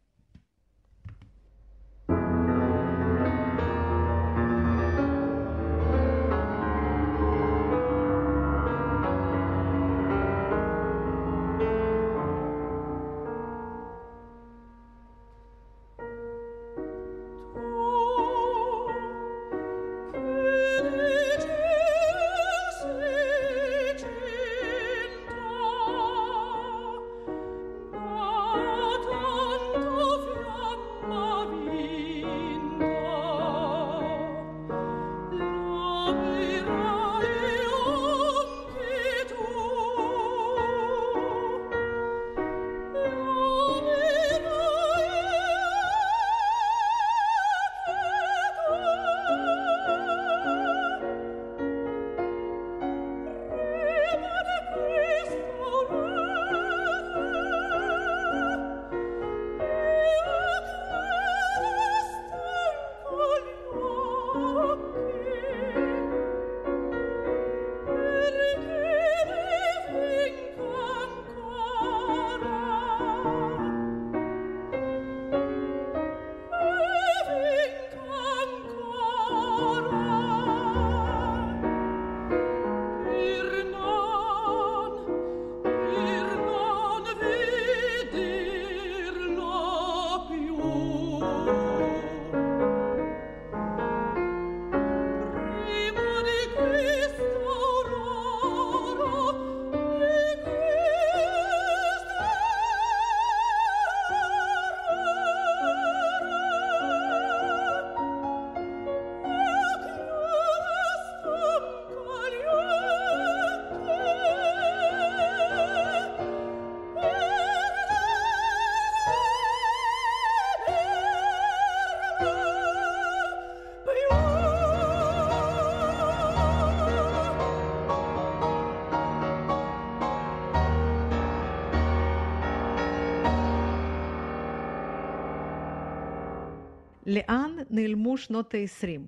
לאן 137.06 137.56
נעלמו 137.70 138.18
שנות 138.18 138.54
ה-20? 138.54 139.00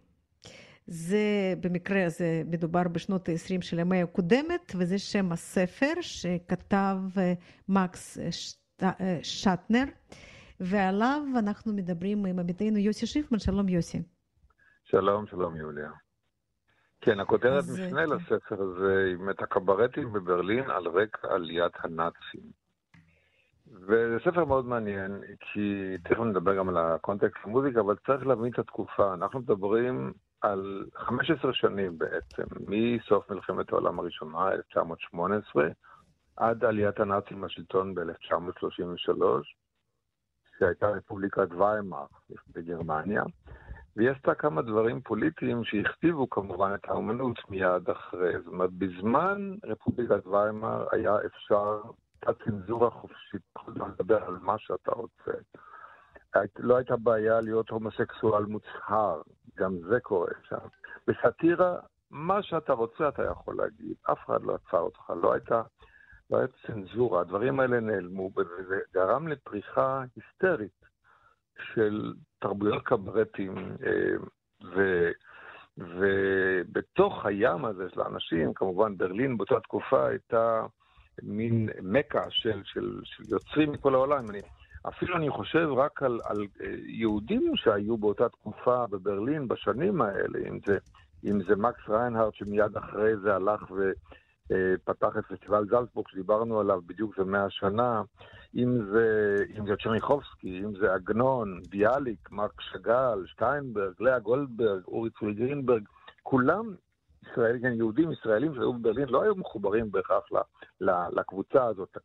זה 0.87 1.55
במקרה 1.61 2.07
הזה 2.07 2.43
מדובר 2.47 2.83
בשנות 2.93 3.29
ה-20 3.29 3.63
של 3.63 3.81
המאה 3.81 4.03
הקודמת, 4.03 4.73
וזה 4.79 4.99
שם 4.99 5.33
הספר 5.33 5.93
שכתב 6.01 6.97
אה, 7.19 7.33
מקס 7.69 8.19
שט... 8.31 8.83
אה, 8.83 9.19
שטנר, 9.23 9.85
ועליו 10.61 11.23
אנחנו 11.39 11.73
מדברים 11.73 12.27
עם 12.27 12.39
עמיתנו 12.39 12.79
יוסי 12.79 13.07
שיפמן. 13.07 13.39
שלום 13.39 13.69
יוסי. 13.69 14.03
שלום, 14.85 15.27
שלום 15.27 15.57
יוליה. 15.57 15.91
כן, 17.01 17.21
הכותרת 17.21 17.65
משנה 17.73 18.07
כן. 18.07 18.11
לספר 18.11 18.63
הזה 18.63 19.05
היא 19.07 19.17
מת 19.17 19.43
הקברטים 19.43 20.13
בברלין 20.13 20.71
על 20.71 20.89
רקע 20.89 21.29
עליית 21.35 21.73
הנאצים. 21.85 22.68
וזה 23.73 24.17
ספר 24.25 24.45
מאוד 24.45 24.65
מעניין, 24.65 25.21
כי 25.41 25.97
תכף 26.05 26.21
נדבר 26.21 26.57
גם 26.57 26.69
על 26.69 26.77
הקונטקסט 26.77 27.45
המוזיקה, 27.45 27.81
אבל 27.81 27.97
צריך 28.07 28.27
להבין 28.27 28.53
את 28.53 28.59
התקופה. 28.59 29.15
אנחנו 29.15 29.41
מדברים 29.41 30.13
על 30.41 30.85
15 30.97 31.53
שנים 31.55 31.99
בעצם, 31.99 32.43
מסוף 32.69 33.31
מלחמת 33.31 33.73
העולם 33.73 33.99
הראשונה, 33.99 34.53
1918, 34.53 35.69
עד 36.37 36.65
עליית 36.65 37.01
הנאצים 37.01 37.45
לשלטון 37.45 37.95
ב-1933, 37.95 39.23
שהייתה 40.59 40.89
רפובליקת 40.89 41.49
ויימאר 41.53 42.07
בגרמניה, 42.55 43.23
והיא 43.97 44.11
עשתה 44.11 44.35
כמה 44.35 44.63
דברים 44.63 45.01
פוליטיים 45.01 45.65
שהכתיבו 45.65 46.31
כמובן 46.31 46.75
את 46.75 46.89
האומנות 46.89 47.51
מיד 47.51 47.91
אחרי. 47.91 48.33
זאת 48.39 48.47
אומרת, 48.47 48.73
בזמן 48.73 49.55
רפובליקת 49.65 50.27
ויימאר 50.27 50.87
היה 50.93 51.17
אפשר 51.27 51.81
הייתה 52.27 52.45
צנזורה 52.45 52.91
חופשית, 52.91 53.43
יכולת 53.59 53.77
לדבר 53.77 54.25
על 54.25 54.37
מה 54.41 54.59
שאתה 54.59 54.93
רוצה. 54.93 55.33
לא 56.59 56.77
הייתה 56.77 56.97
בעיה 56.97 57.41
להיות 57.41 57.71
הומוסקסואל 57.71 58.45
מוצהר, 58.45 59.23
גם 59.57 59.79
זה 59.89 60.01
קורה 60.01 60.31
שם. 60.49 60.57
בסאטירה, 61.07 61.77
מה 62.11 62.43
שאתה 62.43 62.73
רוצה 62.73 63.09
אתה 63.09 63.23
יכול 63.23 63.57
להגיד, 63.57 63.95
אף 64.13 64.19
אחד 64.27 64.43
לא 64.43 64.55
עצר 64.55 64.79
אותך, 64.79 65.13
לא 65.23 65.33
הייתה, 65.33 65.63
לא 66.31 66.39
הייתה 66.39 66.57
צנזורה, 66.67 67.21
הדברים 67.21 67.61
האלה 67.61 67.81
נעלמו, 67.81 68.31
וזה 68.37 68.81
גרם 68.95 69.29
לפריחה 69.29 70.05
היסטרית 70.17 70.85
של 71.75 72.15
תרבויות 72.39 72.83
קברטים, 72.85 73.77
אה, 73.87 74.17
ו... 74.65 75.11
ובתוך 75.79 77.27
הים 77.27 77.65
הזה 77.65 77.89
של 77.91 78.01
האנשים, 78.01 78.55
כמובן 78.55 78.97
ברלין 78.97 79.37
באותה 79.37 79.61
תקופה 79.61 80.07
הייתה 80.07 80.67
מין 81.23 81.69
מכה 81.83 82.31
של, 82.31 82.63
של, 82.65 83.01
של 83.05 83.25
יוצרים 83.29 83.73
מכל 83.73 83.95
העולם. 83.95 84.31
אני, 84.31 84.41
אפילו 84.89 85.17
אני 85.17 85.31
חושב 85.31 85.69
רק 85.77 86.03
על, 86.03 86.21
על 86.25 86.47
אה, 86.61 86.75
יהודים 86.87 87.53
שהיו 87.57 87.97
באותה 87.97 88.29
תקופה 88.29 88.87
בברלין 88.87 89.49
בשנים 89.49 90.03
האלה, 90.03 90.39
אם 90.49 90.59
זה, 90.67 90.79
אם 91.25 91.43
זה 91.49 91.57
מקס 91.57 91.89
ריינהרד 91.89 92.35
שמיד 92.35 92.77
אחרי 92.77 93.17
זה 93.17 93.35
הלך 93.35 93.63
ופתח 94.51 95.17
את 95.19 95.25
פסטיבל 95.25 95.65
זלצבורג 95.71 96.09
שדיברנו 96.09 96.61
עליו 96.61 96.81
בדיוק 96.87 97.17
זה 97.19 97.25
מאה 97.25 97.51
שנה, 97.51 98.03
אם 98.57 98.85
זה, 98.93 99.37
אם 99.59 99.67
זה 99.67 99.75
צ'רניחובסקי, 99.83 100.61
אם 100.65 100.73
זה 100.81 100.95
עגנון, 100.95 101.61
ביאליק, 101.71 102.31
מרק 102.31 102.61
שגל, 102.61 103.25
שטיינברג, 103.27 103.93
לאה 104.01 104.19
גולדברג, 104.19 104.83
אורי 104.85 105.11
צורי 105.11 105.35
גרינברג, 105.35 105.83
כולם 106.23 106.75
ישראלים, 107.31 107.63
כן, 107.63 107.73
יהודים 107.73 108.13
ישראלים 108.13 108.55
שהיו 108.55 108.73
בברלין 108.73 109.09
לא 109.09 109.23
היו 109.23 109.35
מחוברים 109.35 109.91
בהכרח 109.91 110.25
לקבוצה 111.11 111.65
הזאת, 111.65 111.97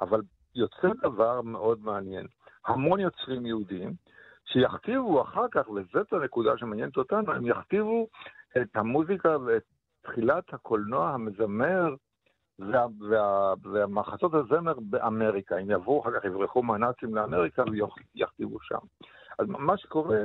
אבל 0.00 0.20
יוצא 0.54 0.88
דבר 1.02 1.42
מאוד 1.42 1.78
מעניין. 1.82 2.26
המון 2.66 3.00
יוצרים 3.00 3.46
יהודים 3.46 3.92
שיכתיבו 4.44 5.22
אחר 5.22 5.48
כך, 5.50 5.68
וזאת 5.68 6.12
הנקודה 6.12 6.58
שמעניינת 6.58 6.96
אותנו, 6.96 7.32
הם 7.32 7.46
יכתיבו 7.46 8.06
את 8.56 8.76
המוזיקה 8.76 9.36
ואת 9.46 9.62
תחילת 10.02 10.54
הקולנוע 10.54 11.10
המזמר 11.10 11.94
וה, 12.58 12.86
וה, 13.10 13.54
והמחצות 13.62 14.34
הזמר 14.34 14.74
באמריקה. 14.80 15.56
הם 15.56 15.70
יבואו 15.70 16.02
אחר 16.02 16.20
כך, 16.20 16.24
יברחו 16.24 16.62
מהנאצים 16.62 17.14
לאמריקה 17.14 17.62
ויכתיבו 18.14 18.58
שם. 18.60 18.78
אז 19.38 19.46
מה 19.48 19.76
שקורה, 19.76 20.20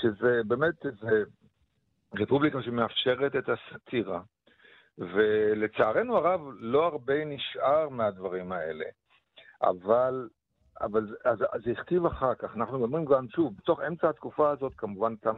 שזה 0.00 0.40
באמת, 0.46 0.74
זה 1.00 1.24
רפובליקה 2.14 2.62
שמאפשרת 2.62 3.36
את 3.36 3.48
הסאטירה. 3.48 4.20
ולצערנו 4.98 6.16
הרב, 6.16 6.40
לא 6.58 6.86
הרבה 6.86 7.24
נשאר 7.24 7.88
מהדברים 7.88 8.52
האלה. 8.52 8.84
אבל, 9.62 10.28
אבל 10.80 11.16
אז, 11.24 11.38
זה 11.64 11.70
הכתיב 11.70 12.06
אחר 12.06 12.34
כך. 12.34 12.56
אנחנו 12.56 12.78
מדברים 12.78 13.04
גם, 13.04 13.28
שוב, 13.28 13.56
בתוך 13.56 13.80
אמצע 13.80 14.08
התקופה 14.08 14.50
הזאת, 14.50 14.74
כמובן 14.76 15.12
הייתה 15.12 15.30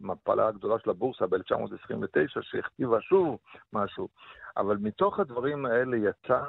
המפלה 0.00 0.48
הגדולה 0.48 0.78
של 0.78 0.90
הבורסה 0.90 1.26
ב-1929, 1.26 2.42
שהכתיבה 2.42 3.00
שוב 3.00 3.38
משהו. 3.72 4.08
אבל 4.56 4.76
מתוך 4.80 5.20
הדברים 5.20 5.66
האלה 5.66 5.96
יצא 5.96 6.42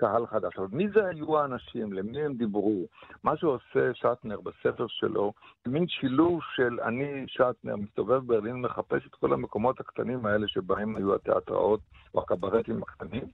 קהל 0.00 0.26
חדש. 0.26 0.52
אבל 0.58 0.66
מי 0.72 0.88
זה 0.88 1.06
היו 1.06 1.38
האנשים? 1.38 1.92
למי 1.92 2.22
הם 2.22 2.34
דיברו? 2.34 2.86
מה 3.24 3.36
שעושה 3.36 3.94
שטנר 3.94 4.40
בספר 4.40 4.86
שלו, 4.88 5.32
מין 5.66 5.88
שילוב 5.88 6.40
של 6.56 6.80
אני, 6.80 7.24
שטנר, 7.26 7.76
מסתובב 7.76 8.26
ברלין, 8.26 8.60
מחפש 8.60 9.06
את 9.06 9.14
כל 9.14 9.32
המקומות 9.32 9.80
הקטנים 9.80 10.26
האלה 10.26 10.48
שבהם 10.48 10.96
היו 10.96 11.14
התיאטראות 11.14 11.80
או 12.14 12.20
הקברטים 12.20 12.82
הקטנים, 12.82 13.24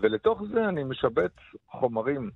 ולתוך 0.00 0.42
זה 0.52 0.68
אני 0.68 0.84
משבץ 0.84 1.32
חומרים 1.70 2.30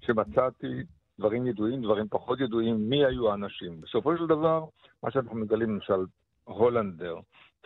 שמצאתי, 0.00 0.82
דברים 1.18 1.46
ידועים, 1.46 1.82
דברים 1.82 2.06
פחות 2.10 2.40
ידועים, 2.40 2.90
מי 2.90 3.04
היו 3.04 3.30
האנשים. 3.30 3.80
בסופו 3.80 4.16
של 4.16 4.26
דבר, 4.26 4.64
מה 5.02 5.10
שאנחנו 5.10 5.36
מגלים, 5.36 5.70
למשל, 5.74 6.04
הולנדר, 6.44 7.16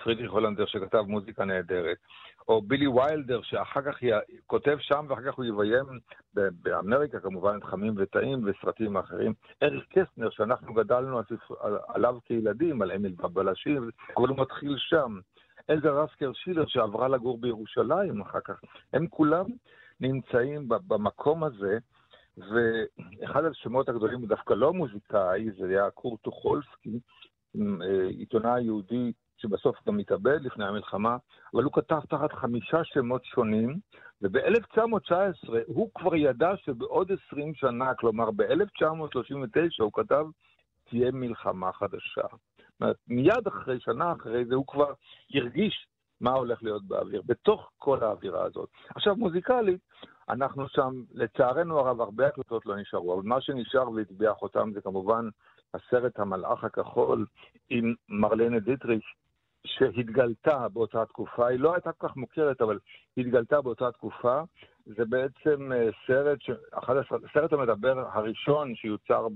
פרידריך 0.02 0.32
הולנדר 0.32 0.66
שכתב 0.66 1.04
מוזיקה 1.06 1.44
נהדרת, 1.44 1.96
או 2.48 2.62
בילי 2.62 2.86
ויילדר, 2.86 3.42
שאחר 3.42 3.82
כך 3.82 4.02
י... 4.02 4.10
כותב 4.46 4.76
שם 4.80 5.06
ואחר 5.08 5.22
כך 5.22 5.34
הוא 5.34 5.44
יביים 5.44 5.84
באמריקה 6.34 7.20
כמובן 7.20 7.56
את 7.58 7.64
חמים 7.64 7.94
וטעים 7.96 8.44
וסרטים 8.44 8.96
אחרים. 8.96 9.32
אריק 9.62 9.84
קסטנר, 9.88 10.30
שאנחנו 10.30 10.74
גדלנו 10.74 11.20
עליו 11.88 12.18
כילדים, 12.24 12.82
על 12.82 12.92
אמיל 12.92 13.14
בבלשים, 13.18 13.90
אבל 14.16 14.28
הוא 14.28 14.38
מתחיל 14.38 14.74
שם. 14.78 15.18
אלדר 15.70 16.02
רסקר 16.02 16.32
שילר 16.32 16.66
שעברה 16.66 17.08
לגור 17.08 17.38
בירושלים 17.40 18.20
אחר 18.20 18.40
כך. 18.44 18.60
הם 18.92 19.06
כולם 19.06 19.44
נמצאים 20.00 20.68
במקום 20.68 21.44
הזה, 21.44 21.78
ואחד 22.36 23.44
השמות 23.44 23.88
הגדולים 23.88 24.26
דווקא 24.26 24.54
לא 24.54 24.72
מוזיקאי, 24.72 25.50
זה 25.58 25.66
היה 25.68 25.90
קורט 25.90 26.20
טוחולסקי, 26.22 26.98
אה, 27.56 28.08
עיתונאי 28.08 28.62
יהודי 28.62 29.12
שבסוף 29.38 29.76
גם 29.88 29.98
התאבד 29.98 30.40
לפני 30.42 30.64
המלחמה, 30.64 31.16
אבל 31.54 31.64
הוא 31.64 31.72
כתב 31.72 32.00
תחת 32.08 32.32
חמישה 32.32 32.84
שמות 32.84 33.24
שונים, 33.24 33.78
וב-1919 34.22 35.48
הוא 35.66 35.90
כבר 35.94 36.14
ידע 36.14 36.56
שבעוד 36.56 37.12
20 37.28 37.54
שנה, 37.54 37.94
כלומר 37.94 38.30
ב-1939, 38.30 39.82
הוא 39.82 39.92
כתב, 39.92 40.26
תהיה 40.84 41.10
מלחמה 41.10 41.72
חדשה. 41.72 42.26
מיד 43.08 43.46
אחרי, 43.46 43.80
שנה 43.80 44.12
אחרי 44.12 44.44
זה, 44.44 44.54
הוא 44.54 44.66
כבר 44.66 44.92
הרגיש 45.34 45.86
מה 46.20 46.30
הולך 46.30 46.62
להיות 46.62 46.84
באוויר, 46.84 47.22
בתוך 47.26 47.70
כל 47.78 48.02
האווירה 48.02 48.44
הזאת. 48.44 48.68
עכשיו, 48.94 49.16
מוזיקלית, 49.16 49.80
אנחנו 50.28 50.68
שם, 50.68 51.02
לצערנו 51.12 51.78
הרב, 51.78 52.00
הרבה 52.00 52.26
הקלטות 52.26 52.66
לא 52.66 52.76
נשארו, 52.76 53.14
אבל 53.14 53.22
מה 53.22 53.40
שנשאר 53.40 53.90
והטביע 53.90 54.34
חותם 54.34 54.70
זה 54.74 54.80
כמובן 54.80 55.28
הסרט 55.74 56.18
המלאך 56.18 56.64
הכחול 56.64 57.26
עם 57.70 57.94
מרלנה 58.08 58.60
דיטריש, 58.60 59.14
שהתגלתה 59.66 60.68
באותה 60.68 61.06
תקופה, 61.06 61.46
היא 61.46 61.60
לא 61.60 61.74
הייתה 61.74 61.92
כל 61.92 62.08
כך 62.08 62.16
מוכרת, 62.16 62.60
אבל 62.60 62.78
התגלתה 63.16 63.60
באותה 63.60 63.92
תקופה. 63.92 64.42
זה 64.86 65.04
בעצם 65.04 65.72
אה, 65.72 65.88
סרט, 66.06 66.38
ש... 66.42 66.50
הסרט 66.72 67.52
המדבר 67.52 68.08
הראשון 68.12 68.74
שיוצר 68.74 69.26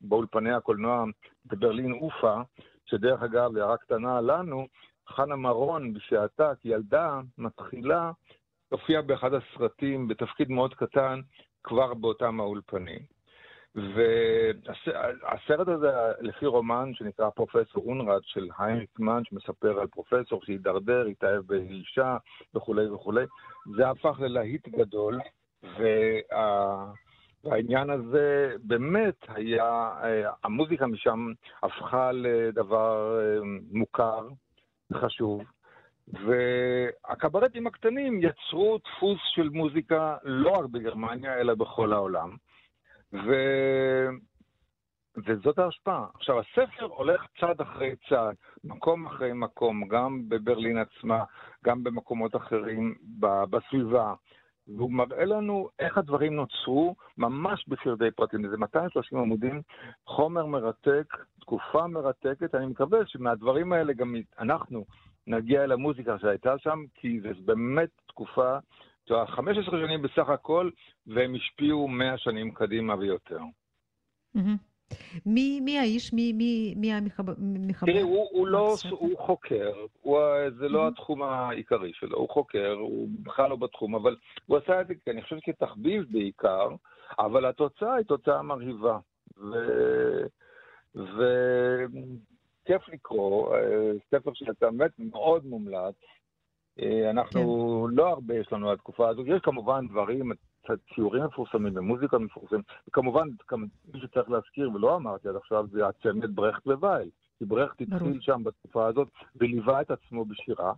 באולפני 0.00 0.52
הקולנוע 0.52 1.04
בברלין 1.46 1.92
אופה, 1.92 2.40
שדרך 2.86 3.22
אגב, 3.22 3.56
הערה 3.56 3.76
קטנה 3.76 4.20
לנו, 4.20 4.66
חנה 5.08 5.36
מרון 5.36 5.92
בשעתה, 5.92 6.52
כילדה, 6.54 7.20
מתחילה, 7.38 8.12
הופיעה 8.68 9.02
באחד 9.02 9.30
הסרטים 9.34 10.08
בתפקיד 10.08 10.50
מאוד 10.50 10.74
קטן, 10.74 11.20
כבר 11.64 11.94
באותם 11.94 12.40
האולפנים. 12.40 13.13
והסרט 13.74 15.68
הזה, 15.68 15.90
לפי 16.20 16.46
רומן 16.46 16.90
שנקרא 16.94 17.30
פרופסור 17.30 17.84
אונרד 17.86 18.20
של 18.24 18.48
היינריק 18.58 18.98
מן, 18.98 19.22
שמספר 19.24 19.80
על 19.80 19.86
פרופסור 19.86 20.40
שהידרדר, 20.44 21.06
התאהב 21.06 21.42
באישה 21.46 22.16
וכולי 22.54 22.90
וכולי, 22.90 23.24
זה 23.76 23.88
הפך 23.88 24.20
ללהיט 24.20 24.68
גדול, 24.68 25.20
וה... 25.62 26.92
והעניין 27.44 27.90
הזה 27.90 28.54
באמת 28.62 29.16
היה, 29.28 29.90
המוזיקה 30.44 30.86
משם 30.86 31.32
הפכה 31.62 32.12
לדבר 32.12 33.18
אה, 33.20 33.38
מוכר, 33.72 34.28
חשוב, 34.94 35.42
והקברטים 36.08 37.66
הקטנים 37.66 38.20
יצרו 38.22 38.78
דפוס 38.78 39.18
של 39.34 39.48
מוזיקה 39.48 40.16
לא 40.22 40.50
רק 40.50 40.64
בגרמניה, 40.64 41.34
אלא 41.40 41.54
בכל 41.54 41.92
העולם. 41.92 42.36
וזאת 45.16 45.58
ההשפעה. 45.58 46.06
עכשיו, 46.14 46.40
הספר 46.40 46.84
הולך 46.84 47.26
צעד 47.40 47.60
אחרי 47.60 47.94
צעד, 48.08 48.34
מקום 48.64 49.06
אחרי 49.06 49.32
מקום, 49.32 49.88
גם 49.88 50.28
בברלין 50.28 50.78
עצמה, 50.78 51.24
גם 51.64 51.84
במקומות 51.84 52.36
אחרים 52.36 52.94
בסביבה. 53.20 54.14
והוא 54.68 54.92
מראה 54.92 55.24
לנו 55.24 55.68
איך 55.78 55.98
הדברים 55.98 56.34
נוצרו 56.34 56.94
ממש 57.18 57.68
בפרדי 57.68 58.10
פרטים. 58.10 58.48
זה 58.48 58.56
230 58.56 59.18
עמודים, 59.18 59.62
חומר 60.06 60.46
מרתק, 60.46 61.16
תקופה 61.40 61.86
מרתקת. 61.86 62.54
אני 62.54 62.66
מקווה 62.66 62.98
שמהדברים 63.06 63.72
האלה 63.72 63.92
גם 63.92 64.14
אנחנו 64.38 64.84
נגיע 65.26 65.64
אל 65.64 65.72
המוזיקה 65.72 66.18
שהייתה 66.18 66.58
שם, 66.58 66.78
כי 66.94 67.20
זו 67.20 67.28
באמת 67.44 67.88
תקופה, 68.06 68.58
15 69.26 69.78
שנים 69.80 70.02
בסך 70.02 70.28
הכל, 70.28 70.70
והם 71.06 71.34
השפיעו 71.34 71.88
100 71.88 72.18
שנים 72.18 72.50
קדימה 72.50 72.94
ויותר. 72.94 73.38
מי, 75.26 75.60
מי 75.60 75.78
האיש? 75.78 76.12
מי, 76.12 76.32
מי, 76.32 76.74
מי 76.76 76.92
המחבר? 76.92 77.32
תראי, 77.86 78.00
הוא, 78.00 78.28
הוא 78.30 78.46
לא, 78.46 78.74
הוא 78.90 79.18
חוקר, 79.18 79.72
הוא, 80.00 80.18
זה 80.58 80.68
לא 80.68 80.88
התחום 80.88 81.22
העיקרי 81.22 81.92
שלו, 81.94 82.18
הוא 82.18 82.28
חוקר, 82.28 82.72
הוא 82.72 83.08
בכלל 83.22 83.50
לא 83.50 83.56
בתחום, 83.56 83.94
אבל 83.94 84.16
הוא 84.46 84.56
עשה 84.56 84.80
את 84.80 84.86
זה, 84.86 84.94
אני 85.08 85.22
חושב 85.22 85.36
כתחביב 85.42 86.04
בעיקר, 86.10 86.68
אבל 87.18 87.46
התוצאה 87.46 87.94
היא 87.94 88.06
תוצאה 88.06 88.42
מרהיבה. 88.42 88.98
ו... 89.36 89.52
וכיף 90.94 92.88
לקרוא, 92.88 93.56
אה, 93.56 93.92
ספר 94.10 94.30
שאתה 94.34 94.70
באמת 94.70 94.90
מאוד 94.98 95.46
מומלץ. 95.46 95.94
אה, 96.80 97.10
אנחנו, 97.10 97.86
כן. 97.90 97.96
לא 97.96 98.08
הרבה 98.08 98.34
יש 98.34 98.52
לנו 98.52 98.72
התקופה 98.72 99.08
הזו, 99.08 99.26
יש 99.26 99.40
כמובן 99.42 99.86
דברים, 99.88 100.32
ציורים 100.94 101.24
מפורסמים 101.24 101.76
ומוזיקה 101.76 102.18
מפורסמת. 102.18 102.64
וכמובן, 102.88 103.28
מי 103.94 104.00
שצריך 104.00 104.30
להזכיר, 104.30 104.70
ולא 104.74 104.96
אמרתי 104.96 105.28
עד 105.28 105.36
עכשיו, 105.36 105.66
זה 105.70 105.86
הצמד 105.86 106.36
ברכט 106.36 106.66
ווייל. 106.66 107.10
כי 107.38 107.44
ברכט 107.44 107.80
התחיל 107.80 108.20
שם 108.20 108.42
בתקופה 108.44 108.86
הזאת 108.86 109.08
וליווה 109.36 109.80
את 109.80 109.90
עצמו 109.90 110.24
בשירה. 110.24 110.72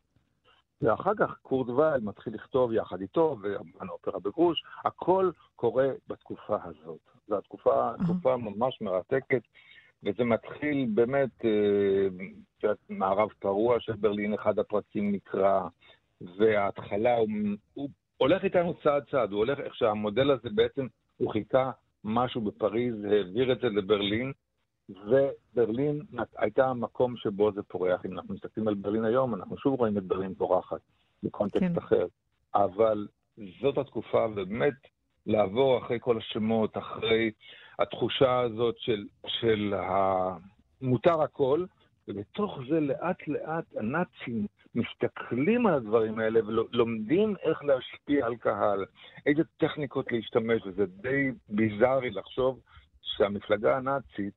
ואחר 0.82 1.12
כך 1.18 1.38
קורט 1.42 1.68
וייל 1.68 2.00
מתחיל 2.00 2.34
לכתוב 2.34 2.72
יחד 2.72 3.00
איתו, 3.00 3.36
ואמן 3.42 3.88
אופרה 3.88 4.20
בגרוש, 4.20 4.64
הכל 4.84 5.30
קורה 5.56 5.88
בתקופה 6.08 6.56
הזאת. 6.64 6.98
זו 7.28 7.38
התקופה, 7.38 7.90
תקופה 8.04 8.36
ממש 8.36 8.80
מרתקת, 8.80 9.42
וזה 10.06 10.24
מתחיל 10.24 10.86
באמת, 10.94 11.44
אה, 11.44 12.70
מערב 12.88 13.28
פרוע 13.38 13.80
של 13.80 13.92
ברלין, 13.92 14.34
אחד 14.34 14.58
הפרקים 14.58 15.12
נקרא, 15.12 15.60
וההתחלה 16.20 17.16
הוא, 17.16 17.28
הוא 17.74 17.88
הולך 18.16 18.44
איתנו 18.44 18.74
צעד 18.82 19.02
צעד, 19.10 19.32
הוא 19.32 19.38
הולך 19.38 19.60
איך 19.60 19.74
שהמודל 19.74 20.30
הזה 20.30 20.48
בעצם, 20.54 20.86
הוא 21.16 21.32
חיכה 21.32 21.70
משהו 22.04 22.40
בפריז, 22.40 23.04
העביר 23.04 23.52
את 23.52 23.60
זה 23.60 23.68
לברלין, 23.68 24.32
וברלין 24.88 26.00
הייתה 26.36 26.66
המקום 26.66 27.16
שבו 27.16 27.52
זה 27.52 27.62
פורח. 27.62 28.06
אם 28.06 28.12
אנחנו 28.12 28.34
מסתכלים 28.34 28.68
על 28.68 28.74
ברלין 28.74 29.04
היום, 29.04 29.34
אנחנו 29.34 29.58
שוב 29.58 29.78
רואים 29.78 29.98
את 29.98 30.02
ברלין 30.02 30.34
פורחת, 30.34 30.80
בקונטקסט 31.22 31.64
כן. 31.64 31.78
אחר. 31.78 32.06
אבל 32.54 33.06
זאת 33.60 33.78
התקופה, 33.78 34.26
ובאמת 34.30 34.74
לעבור 35.26 35.78
אחרי 35.78 35.98
כל 36.00 36.18
השמות, 36.18 36.78
אחרי 36.78 37.30
התחושה 37.78 38.40
הזאת 38.40 38.74
של, 38.78 39.06
של 39.26 39.74
המותר 39.76 41.22
הכל, 41.22 41.64
ובתוך 42.08 42.58
זה 42.68 42.80
לאט 42.80 43.28
לאט 43.28 43.64
הנאצים 43.76 44.46
מסתכלים 44.74 45.66
על 45.66 45.74
הדברים 45.74 46.18
האלה 46.18 46.40
ולומדים 46.46 47.34
איך 47.42 47.64
להשפיע 47.64 48.26
על 48.26 48.36
קהל, 48.36 48.84
איזה 49.26 49.42
טכניקות 49.56 50.12
להשתמש, 50.12 50.62
וזה 50.66 50.86
די 50.86 51.30
ביזארי 51.48 52.10
לחשוב 52.10 52.60
שהמפלגה 53.02 53.76
הנאצית 53.76 54.34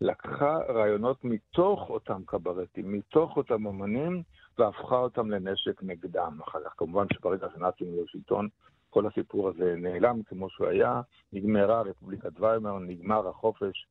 לקחה 0.00 0.58
רעיונות 0.68 1.24
מתוך 1.24 1.90
אותם 1.90 2.22
קברטים, 2.26 2.92
מתוך 2.92 3.36
אותם 3.36 3.66
אמנים, 3.66 4.22
והפכה 4.58 4.96
אותם 4.96 5.30
לנשק 5.30 5.82
נגדם. 5.82 6.38
אחר 6.44 6.58
כך, 6.64 6.74
כמובן 6.76 7.06
שברגע 7.12 7.46
שנאצים 7.54 7.86
היו 7.92 8.06
שלטון, 8.06 8.48
כל 8.92 9.06
הסיפור 9.06 9.48
הזה 9.48 9.74
נעלם 9.76 10.22
כמו 10.22 10.50
שהוא 10.50 10.66
היה, 10.66 11.00
נגמרה 11.32 11.82
רפובליקת 11.82 12.40
ויימר, 12.40 12.78
נגמר 12.78 13.28
החופש, 13.28 13.86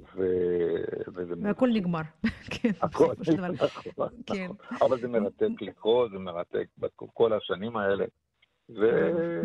ו... 0.00 0.22
וזה... 1.14 1.34
והכל 1.42 1.68
נגמר. 1.74 2.00
כן, 2.54 2.70
הכל 2.80 3.14
נכון. 3.62 4.08
כן. 4.26 4.50
אבל 4.80 5.00
זה 5.00 5.08
מרתק 5.08 5.60
לקרוא, 5.60 6.08
זה 6.08 6.18
מרתק 6.18 6.66
בכל 6.78 7.32
השנים 7.32 7.76
האלה. 7.76 8.04
ו... 8.68 8.82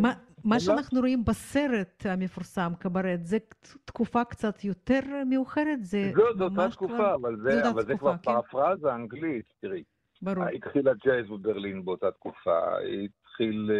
מה, 0.01 0.13
מה 0.43 0.59
שאנחנו 0.59 0.99
רואים 0.99 1.25
בסרט 1.25 2.05
המפורסם, 2.05 2.71
קברט, 2.79 3.19
זה 3.23 3.37
תקופה 3.85 4.23
קצת 4.23 4.63
יותר 4.63 4.99
מאוחרת? 5.29 5.79
זה 5.83 6.11
זו, 6.15 6.37
זו 6.37 6.43
אותה 6.43 6.69
תקופה. 6.71 7.15
אבל 7.15 7.35
זה, 7.37 7.69
אבל 7.69 7.85
זה 7.85 7.97
כבר 7.97 8.17
כן? 8.17 8.23
פרפרזה 8.23 8.95
אנגלית, 8.95 9.45
תראי. 9.61 9.83
ברור. 10.21 10.45
התחיל 10.45 10.87
הג'אז 10.87 11.29
בברלין 11.29 11.85
באותה 11.85 12.11
תקופה, 12.11 12.77
התחיל, 12.79 13.71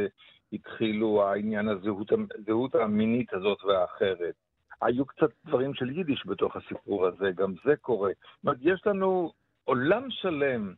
התחילו 0.53 1.23
העניין 1.23 1.67
הזהות, 1.67 2.11
הזהות 2.39 2.75
המינית 2.75 3.33
הזאת 3.33 3.63
והאחרת. 3.63 4.35
היו 4.81 5.05
קצת 5.05 5.29
דברים 5.45 5.73
של 5.73 5.89
יידיש 5.89 6.23
בתוך 6.25 6.55
הסיפור 6.55 7.07
הזה, 7.07 7.31
גם 7.35 7.53
זה 7.65 7.75
קורה. 7.75 8.09
זאת 8.09 8.43
אומרת, 8.43 8.57
יש 8.61 8.87
לנו 8.87 9.31
עולם 9.63 10.03
שלם, 10.09 10.73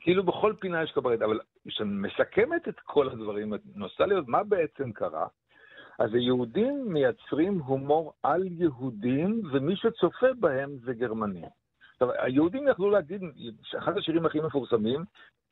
כאילו 0.00 0.24
בכל 0.24 0.54
פינה 0.60 0.82
יש 0.82 0.92
קברט, 0.92 1.22
אבל 1.22 1.40
כשמסכמת 1.68 2.68
את 2.68 2.80
כל 2.80 3.08
הדברים, 3.08 3.54
את 3.54 3.60
נוסעה 3.74 4.06
להיות 4.06 4.28
מה 4.28 4.44
בעצם 4.44 4.92
קרה, 4.92 5.26
אז 5.98 6.14
היהודים 6.14 6.84
מייצרים 6.88 7.58
הומור 7.58 8.12
על 8.22 8.42
יהודים, 8.46 9.42
ומי 9.52 9.76
שצופה 9.76 10.26
בהם 10.40 10.70
זה 10.84 10.94
גרמנים. 10.94 11.48
עכשיו, 11.92 12.08
היהודים 12.18 12.68
יכלו 12.68 12.90
להגיד, 12.90 13.22
אחד 13.78 13.98
השירים 13.98 14.26
הכי 14.26 14.40
מפורסמים, 14.40 15.04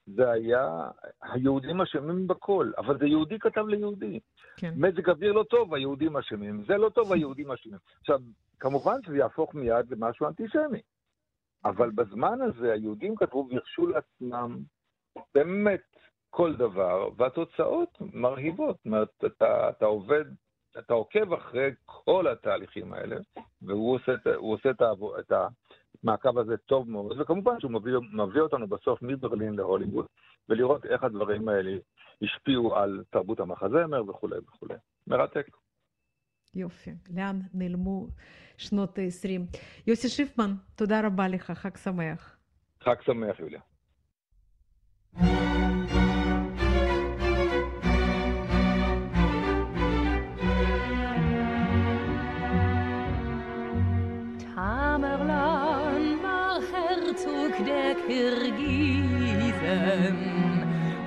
זה 0.07 0.31
היה 0.31 0.91
היהודים 1.23 1.81
אשמים 1.81 2.27
בכל, 2.27 2.73
אבל 2.79 2.99
זה 2.99 3.07
יהודי 3.07 3.39
כתב 3.39 3.67
ליהודי. 3.69 4.21
כן. 4.57 4.75
מזג 4.77 5.11
אוויר 5.11 5.33
לא 5.33 5.43
טוב, 5.43 5.75
היהודים 5.75 6.17
אשמים, 6.17 6.65
זה 6.69 6.77
לא 6.77 6.89
טוב, 6.89 7.13
היהודים 7.13 7.51
אשמים. 7.51 7.79
עכשיו, 8.01 8.21
כמובן 8.59 9.03
שזה 9.07 9.17
יהפוך 9.17 9.55
מיד 9.55 9.91
למשהו 9.91 10.27
אנטישמי, 10.27 10.81
אבל 11.65 11.91
בזמן 11.91 12.39
הזה 12.41 12.73
היהודים 12.73 13.17
כתבו 13.17 13.49
והרשו 13.51 13.87
לעצמם 13.87 14.59
באמת 15.35 15.83
כל 16.31 16.57
דבר, 16.57 17.09
והתוצאות 17.17 17.99
מרהיבות. 18.13 18.77
זאת 18.77 18.87
אומרת, 18.87 19.25
אתה, 19.27 19.71
אתה 19.71 19.85
עובד, 19.85 20.25
אתה 20.79 20.95
עוקב 20.95 21.33
אחרי 21.33 21.71
כל 21.85 22.29
התהליכים 22.29 22.93
האלה, 22.93 23.17
והוא 23.63 23.95
עושה, 23.95 24.13
עושה 24.37 24.71
את, 24.71 24.81
העבור, 24.81 25.19
את, 25.19 25.33
המעקב 26.03 26.39
הזה 26.39 26.57
טוב 26.57 26.91
מאוד, 26.91 27.21
וכמובן 27.21 27.61
שהוא 27.61 27.71
מביא, 27.71 27.93
מביא 28.13 28.41
אותנו 28.41 28.67
בסוף 28.69 29.03
מברלין 29.03 29.55
להוליווד, 29.55 30.07
ולראות 30.49 30.87
איך 30.87 31.03
הדברים 31.03 31.49
האלה 31.49 31.77
השפיעו 32.23 32.77
על 32.77 33.05
תרבות 33.11 33.41
המחזמר 33.41 34.11
וכולי 34.11 34.39
וכולי. 34.39 34.75
מרתק. 35.07 35.47
יופי. 36.55 36.91
לאן 37.17 37.41
נעלמו 37.55 38.07
שנות 38.57 38.99
ה-20? 38.99 39.59
יוסי 39.87 40.09
שיפמן, 40.09 40.55
תודה 40.75 41.07
רבה 41.07 41.29
לך, 41.29 41.51
חג 41.51 41.77
שמח. 41.77 42.37
חג 42.81 42.97
שמח, 43.05 43.41
יוליה. 43.41 43.61
Kirgisen. 58.07 59.47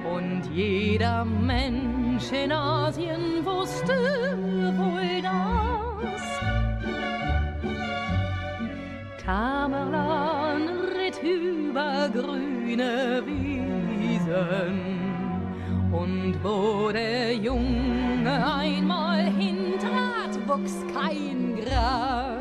Und 0.04 0.44
jeder 0.54 1.26
Mensch 1.26 2.32
in 2.32 2.52
Asien 2.52 3.46
wusste 3.46 4.38
wohl 4.78 5.22
das. 5.22 6.24
Tamerlan 9.24 10.70
ritt 10.98 11.20
über 11.24 12.10
grüne 12.12 13.24
Wiesen. 13.26 14.78
Und 15.92 16.36
wo 16.44 16.92
der 16.92 17.34
Junge 17.34 18.56
einmal 18.56 19.24
hintrat, 19.26 20.38
wuchs 20.48 20.84
kein 20.94 21.56
Gras. 21.56 22.38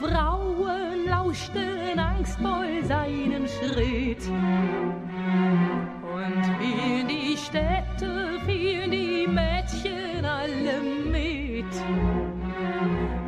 Frauen 0.00 1.06
lauschten 1.08 1.98
angstvoll 1.98 2.84
seinen 2.84 3.48
Schritt. 3.48 4.22
Und 6.14 6.44
in 6.62 7.08
die 7.08 7.36
Städte 7.36 8.38
fielen 8.46 8.92
die 8.92 9.26
Mädchen 9.26 10.24
alle 10.24 10.80
mit. 11.10 11.74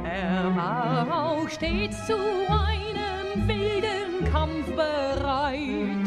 Er 0.04 0.54
war 0.54 1.06
auch 1.12 1.48
stets 1.48 2.06
zu 2.06 2.14
einem 2.14 3.48
wilden 3.48 4.32
Kampf 4.32 4.66
bereit. 4.76 6.06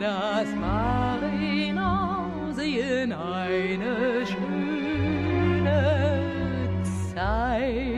Das 0.00 0.48
war 0.60 1.18
in 1.40 1.78
Asien 1.78 3.12
eine 3.12 4.26
schöne 4.26 5.78
Zeit. 7.14 7.91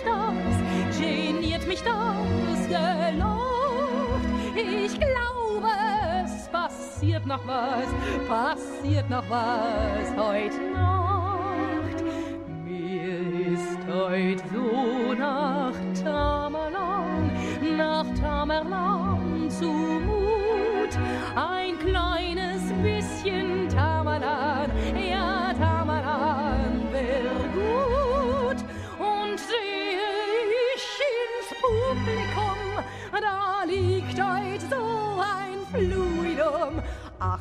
Mich 0.00 0.12
das, 0.12 0.98
geniert 0.98 1.66
mich 1.66 1.82
das 1.82 2.68
gelobt. 2.68 4.26
Ich 4.56 4.98
glaube, 4.98 5.68
es 6.24 6.48
passiert 6.48 7.26
noch 7.26 7.46
was, 7.46 7.86
passiert 8.28 9.08
noch 9.10 9.24
was 9.28 10.16
heute 10.16 10.60
Nacht. 10.72 12.04
Mir 12.64 13.52
ist 13.52 13.78
heut 13.88 14.42
so 14.52 15.14
nach 15.14 15.74
Tamerlan, 16.02 17.30
nach 17.76 18.06
Tamerlan 18.20 19.50
zumut. 19.50 20.29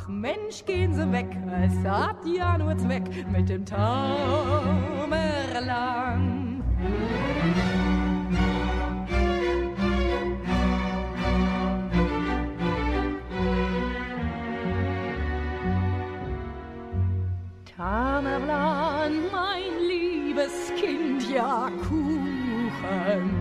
Mensch, 0.10 0.66
gehen 0.66 0.94
Sie 0.96 1.12
weg, 1.12 1.28
es 1.64 1.88
hat 1.88 2.26
ja 2.26 2.58
nur 2.58 2.76
Zweck 2.78 3.04
mit 3.32 3.48
dem 3.48 3.64
Tamerlan. 3.64 4.10
Tamerlan, 17.78 19.14
mein 19.32 19.78
liebes 19.88 20.74
Kind, 20.76 21.30
ja 21.32 21.70
Kuchen. 21.88 23.36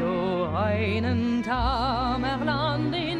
So 0.00 0.48
einen 0.56 1.42
Tamerlan, 1.42 2.90
den 2.90 3.17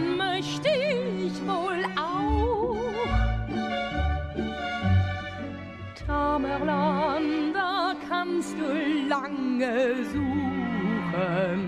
Tamerlan, 6.18 7.52
da 7.54 7.94
kannst 8.08 8.56
du 8.58 8.66
lange 9.08 10.04
suchen. 10.12 11.60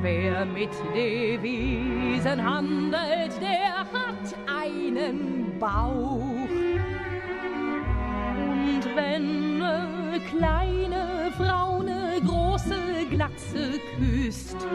Wer 0.00 0.44
mit 0.46 0.70
Devisen 0.94 2.40
handelt, 2.44 3.32
der 3.40 3.78
hat 3.78 4.26
einen 4.46 5.58
Bauch. 5.58 6.20
Und 8.62 8.84
wenn 8.94 9.58
ne 9.58 10.20
kleine 10.30 11.32
Frau 11.36 11.82
ne 11.82 12.20
große 12.24 13.06
Glatze 13.10 13.80
küsst, 13.98 14.68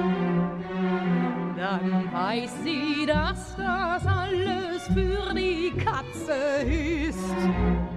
dann 1.56 2.12
weiß 2.12 2.52
sie, 2.66 3.06
dass 3.06 3.56
das 3.56 4.06
alles 4.06 4.88
für 4.94 5.34
die 5.34 5.72
Katze 5.78 6.34
ist. 7.08 7.97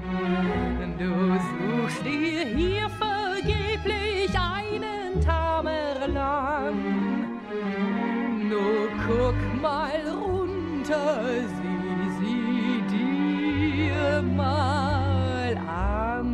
Du 0.99 1.15
suchst 1.51 2.05
dir 2.05 2.45
hier 2.55 2.89
vergeblich 2.91 4.31
einen 4.39 5.19
Tamerlan. 5.25 6.77
Nur 8.51 8.89
guck 9.07 9.63
mal 9.63 10.03
runter, 10.07 11.25
sieh 11.57 12.11
sie 12.21 12.83
dir 12.95 14.23
mal 14.37 15.57
an. 15.67 16.31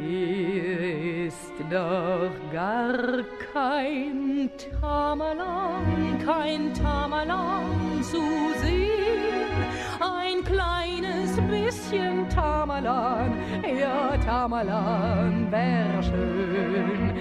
Hier 0.00 1.26
ist 1.26 1.54
doch 1.68 2.30
gar 2.52 3.24
kein 3.52 4.50
Tamerlan, 4.80 6.18
kein 6.24 6.72
Tamerlan 6.74 8.02
zu 8.02 8.22
sehen. 8.62 8.83
Bisschen 11.84 12.28
Tamerlan, 12.28 13.32
ja 13.62 14.16
Tamerlan 14.24 15.50
wär 15.50 16.02
schön. 16.02 17.12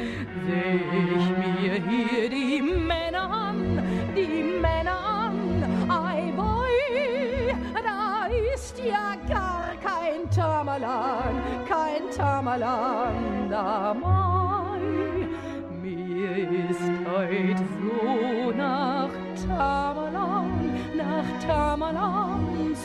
Seh 0.45 0.79
ich 1.15 1.29
mir 1.37 1.73
hier 1.89 2.29
die 2.29 2.61
Männer 2.61 3.29
an, 3.29 3.81
die 4.15 4.43
Männer 4.61 4.99
an, 5.27 5.37
ei 5.89 6.31
boy, 6.35 7.55
da 7.73 8.27
ist 8.53 8.79
ja 8.79 9.15
gar 9.27 9.71
kein 9.81 10.29
Tamerlan, 10.29 11.41
kein 11.67 12.09
Tamerlan 12.15 13.49
dabei. 13.49 14.79
Mir 15.81 16.37
ist 16.69 16.91
heut 17.05 17.57
so 17.57 18.51
nach 18.51 19.09
Tamerlan, 19.47 20.71
nach 20.95 21.47
Tamerlan 21.47 22.75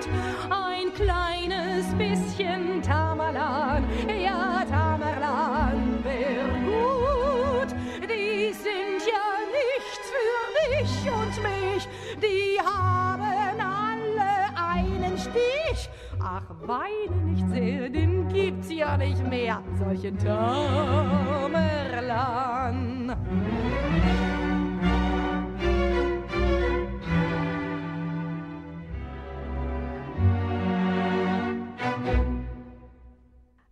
zumut. 0.00 0.50
Ein 0.50 0.92
kleines 0.94 1.94
bisschen 1.94 2.82
Tamerlan, 2.82 3.84
ja 4.08 4.64
Tamerlan 4.68 6.02
wär 6.02 6.44
gut. 6.64 7.74
Die 8.02 8.52
sind 8.52 9.00
ja 9.06 9.26
nichts 9.58 10.06
für 10.10 10.42
dich 10.68 10.92
und 11.12 11.34
mich, 11.42 11.88
die 12.20 12.58
haben 12.60 13.60
alle 13.60 14.32
einen 14.56 15.16
Stich. 15.18 15.88
Ach, 16.22 16.44
weine 16.66 17.16
nicht 17.24 17.48
sehr, 17.50 17.88
den 17.88 18.28
gibt's 18.28 18.70
ja 18.70 18.96
nicht 18.96 19.26
mehr, 19.26 19.62
solchen 19.78 20.18
Tamerlan. 20.18 20.70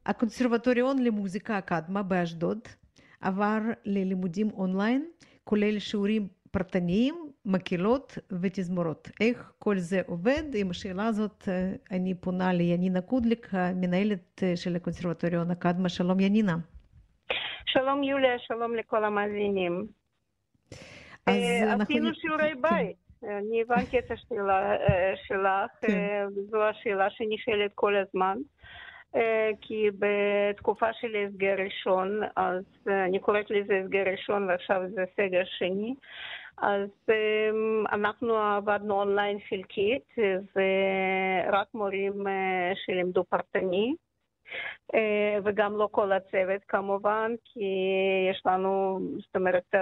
הקונסרבטוריון 0.09 1.03
למוזיקה 1.05 1.59
אקדמה 1.59 2.03
באשדוד 2.03 2.59
עבר 3.21 3.59
ללימודים 3.85 4.51
אונליין, 4.51 5.07
כולל 5.45 5.79
שיעורים 5.79 6.29
פרטניים, 6.51 7.15
מקהלות 7.45 8.19
ותזמורות. 8.43 9.09
איך 9.21 9.53
כל 9.59 9.79
זה 9.79 10.01
עובד? 10.07 10.43
עם 10.55 10.71
השאלה 10.71 11.07
הזאת 11.07 11.49
אני 11.91 12.15
פונה 12.15 12.53
לינינה 12.53 13.01
קודליק, 13.01 13.49
המנהלת 13.53 14.43
של 14.55 14.77
הקונסרבטוריון 14.77 15.51
אקדמה. 15.51 15.89
שלום 15.89 16.21
ינינה. 16.21 16.57
שלום 17.67 18.03
יוליה, 18.03 18.39
שלום 18.39 18.75
לכל 18.75 19.05
המאזינים. 19.05 19.87
עשינו 21.27 22.15
שיעורי. 22.15 22.55
בית. 22.55 22.97
אני 23.23 23.63
הבנתי 23.63 23.99
את 23.99 24.11
השאלה 24.11 24.77
שלך, 25.27 25.93
זו 26.51 26.63
השאלה 26.63 27.11
שנשאלת 27.11 27.71
כל 27.75 27.95
הזמן. 27.97 28.39
אה, 29.17 29.51
כי 29.61 29.91
בתקופה 29.99 30.93
של 30.93 31.17
הסגר 31.17 31.55
ראשון, 31.65 32.21
אז 32.37 32.65
אה, 32.89 33.05
אני 33.05 33.19
קוראת 33.19 33.51
לזה 33.51 33.81
הסגר 33.85 34.03
ראשון 34.11 34.49
ועכשיו 34.49 34.83
זה 34.95 35.05
סגר 35.17 35.43
שני, 35.45 35.95
אז 36.59 36.89
אה, 37.11 37.51
אנחנו 37.93 38.37
עבדנו 38.39 38.95
אונליין 38.95 39.39
חלקית, 39.49 40.15
ורק 40.57 41.69
מורים 41.75 42.27
אה, 42.27 42.73
שלימדו 42.75 43.25
פרטני. 43.25 43.95
וגם 45.45 45.77
לא 45.77 45.89
כל 45.91 46.13
הצוות 46.13 46.63
כמובן, 46.69 47.33
כי 47.45 47.65
יש 48.31 48.43
לנו, 48.47 49.01
זאת 49.19 49.37
אומרת, 49.37 49.75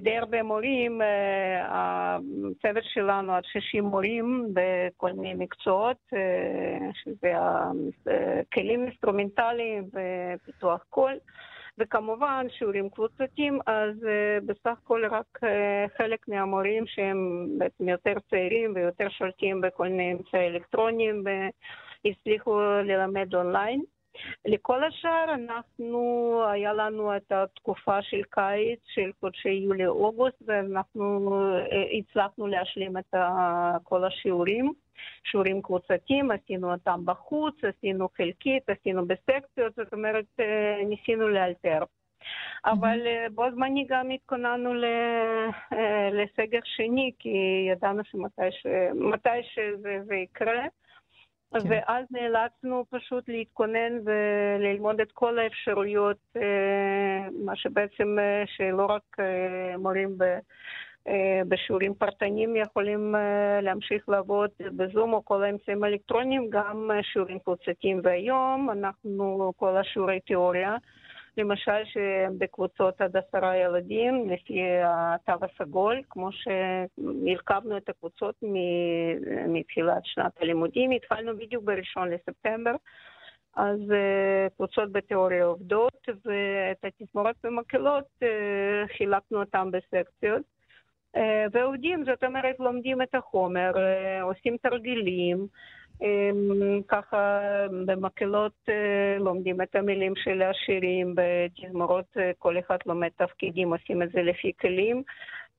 די 0.00 0.16
הרבה 0.16 0.42
מורים, 0.42 1.02
אה, 1.02 2.16
הצוות 2.50 2.84
שלנו 2.84 3.32
עד 3.32 3.44
60 3.44 3.84
מורים 3.84 4.48
בכל 4.52 5.12
מיני 5.12 5.44
מקצועות, 5.44 5.96
אה, 6.14 6.90
שזה 6.92 7.34
אה, 7.36 8.40
כלים 8.52 8.82
אינסטרומנטליים 8.84 9.84
ופיתוח 9.92 10.84
קול. 10.90 11.12
וכמובן 11.78 12.46
שיעורים 12.58 12.90
קבוצתיים, 12.90 13.58
אז 13.66 14.04
אה, 14.06 14.38
בסך 14.46 14.78
הכל 14.84 15.04
רק 15.10 15.38
אה, 15.44 15.86
חלק 15.96 16.28
מהמורים 16.28 16.86
שהם 16.86 17.48
בעצם 17.58 17.88
יותר 17.88 18.14
צעירים 18.30 18.72
ויותר 18.74 19.08
שולטים 19.08 19.60
בכל 19.60 19.88
מיני 19.88 20.12
אמצעים 20.12 20.54
אלקטרוניים 20.54 21.24
והצליחו 22.04 22.60
ללמד 22.60 23.34
אונליין. 23.34 23.82
לכל 24.44 24.84
השאר, 24.84 25.34
אנחנו, 25.34 26.42
היה 26.50 26.72
לנו 26.72 27.16
את 27.16 27.32
התקופה 27.32 28.02
של 28.02 28.22
קיץ, 28.30 28.80
של 28.86 29.10
חודשי 29.20 29.48
יולי-אוגוסט, 29.48 30.42
ואנחנו 30.46 31.34
אה, 31.54 31.98
הצלחנו 31.98 32.46
להשלים 32.46 32.96
את 32.96 33.14
כל 33.82 34.04
השיעורים. 34.04 34.72
שיעורים 35.24 35.62
קבוצתיים, 35.62 36.30
עשינו 36.30 36.72
אותם 36.72 37.00
בחוץ, 37.04 37.54
עשינו 37.64 38.08
חלקית, 38.16 38.70
עשינו 38.70 39.06
בסקציות, 39.06 39.74
זאת 39.76 39.92
אומרת, 39.92 40.24
אה, 40.40 40.84
ניסינו 40.84 41.28
לאלתר. 41.28 41.84
אבל 42.64 43.06
אה, 43.06 43.26
בו 43.34 43.44
זמני 43.54 43.86
גם 43.88 44.10
התכוננו 44.10 44.74
לסגר 46.12 46.60
שני, 46.64 47.10
כי 47.18 47.68
ידענו 47.70 48.04
שמתי 48.04 48.42
שזה 49.42 50.14
יקרה. 50.14 50.64
כן. 51.52 51.68
ואז 51.68 52.06
נאלצנו 52.10 52.84
פשוט 52.90 53.28
להתכונן 53.28 53.92
וללמוד 54.04 55.00
את 55.00 55.12
כל 55.12 55.38
האפשרויות, 55.38 56.16
אה, 56.36 57.28
מה 57.44 57.56
שבעצם, 57.56 58.16
אה, 58.18 58.44
שלא 58.46 58.86
רק 58.86 59.16
אה, 59.20 59.76
מורים 59.78 60.18
ב... 60.18 60.24
בשיעורים 61.48 61.94
פרטניים 61.94 62.56
יכולים 62.56 63.14
להמשיך 63.62 64.08
לעבוד 64.08 64.50
בזום 64.60 65.12
או 65.12 65.24
כל 65.24 65.44
האמצעים 65.44 65.84
האלקטרוניים, 65.84 66.46
גם 66.50 66.90
שיעורים 67.02 67.38
קבוצתיים. 67.38 68.00
והיום 68.02 68.70
אנחנו, 68.70 69.52
כל 69.56 69.76
השיעורי 69.76 70.20
תיאוריה, 70.20 70.76
למשל 71.36 71.84
שבקבוצות 71.84 73.00
עד 73.00 73.16
עשרה 73.16 73.56
ילדים, 73.56 74.30
לפי 74.30 74.60
התו 74.84 75.32
הסגול, 75.44 76.02
כמו 76.10 76.28
שהרכבנו 76.32 77.76
את 77.76 77.88
הקבוצות 77.88 78.34
מתחילת 79.48 80.04
שנת 80.04 80.32
הלימודים, 80.40 80.90
התחלנו 80.90 81.36
בדיוק 81.36 81.64
בראשון 81.64 82.10
לספטמבר. 82.10 82.74
אז 83.56 83.78
uh, 83.78 84.54
קבוצות 84.56 84.92
בתיאוריה 84.92 85.44
עובדות, 85.44 86.08
ואת 86.08 86.84
התזמורת 86.84 87.36
במקהלות 87.44 88.04
uh, 88.22 88.96
חילקנו 88.96 89.40
אותן 89.40 89.70
בסקציות. 89.70 90.42
ועובדים, 91.52 92.04
זאת 92.04 92.24
אומרת, 92.24 92.60
לומדים 92.60 93.02
את 93.02 93.14
החומר, 93.14 93.72
עושים 94.22 94.56
תרגילים, 94.56 95.46
ככה 96.88 97.40
במקהלות 97.86 98.68
לומדים 99.18 99.62
את 99.62 99.76
המילים 99.76 100.12
של 100.16 100.42
השירים, 100.42 101.14
בתזמורות 101.14 102.16
כל 102.38 102.58
אחד 102.58 102.76
לומד 102.86 103.08
תפקידים, 103.16 103.72
עושים 103.72 104.02
את 104.02 104.12
זה 104.12 104.22
לפי 104.22 104.52
כלים. 104.60 105.02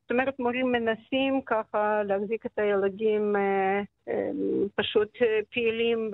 זאת 0.01 0.11
אומרת, 0.11 0.39
מורים 0.39 0.71
מנסים 0.71 1.41
ככה 1.45 2.03
להחזיק 2.03 2.45
את 2.45 2.59
הילדים 2.59 3.35
פשוט 4.75 5.17
פעילים 5.53 6.11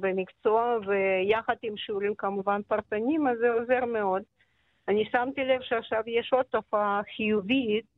במקצוע, 0.00 0.78
ויחד 0.86 1.56
עם 1.62 1.76
שיעורים 1.76 2.14
כמובן 2.14 2.60
פרטניים, 2.68 3.26
אז 3.26 3.38
זה 3.38 3.50
עוזר 3.50 3.84
מאוד. 3.84 4.22
אני 4.88 5.04
שמתי 5.12 5.44
לב 5.44 5.62
שעכשיו 5.62 6.02
יש 6.06 6.32
עוד 6.32 6.44
תופעה 6.44 7.00
חיובית, 7.16 7.93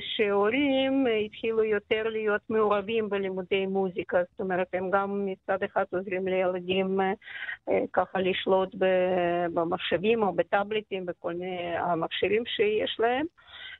שהורים 0.00 1.06
התחילו 1.24 1.64
יותר 1.64 2.02
להיות 2.08 2.40
מעורבים 2.50 3.08
בלימודי 3.08 3.66
מוזיקה, 3.66 4.18
זאת 4.30 4.40
אומרת, 4.40 4.66
הם 4.72 4.90
גם 4.90 5.26
מצד 5.26 5.62
אחד 5.62 5.84
עוזרים 5.92 6.28
לילדים 6.28 7.00
אה, 7.00 7.80
ככה 7.92 8.18
לשלוט 8.18 8.74
במחשבים 9.54 10.22
או 10.22 10.32
בטאבלטים, 10.32 11.06
בכל 11.06 11.32
מיני 11.32 11.76
המכשירים 11.76 12.42
שיש 12.46 12.96
להם. 12.98 13.26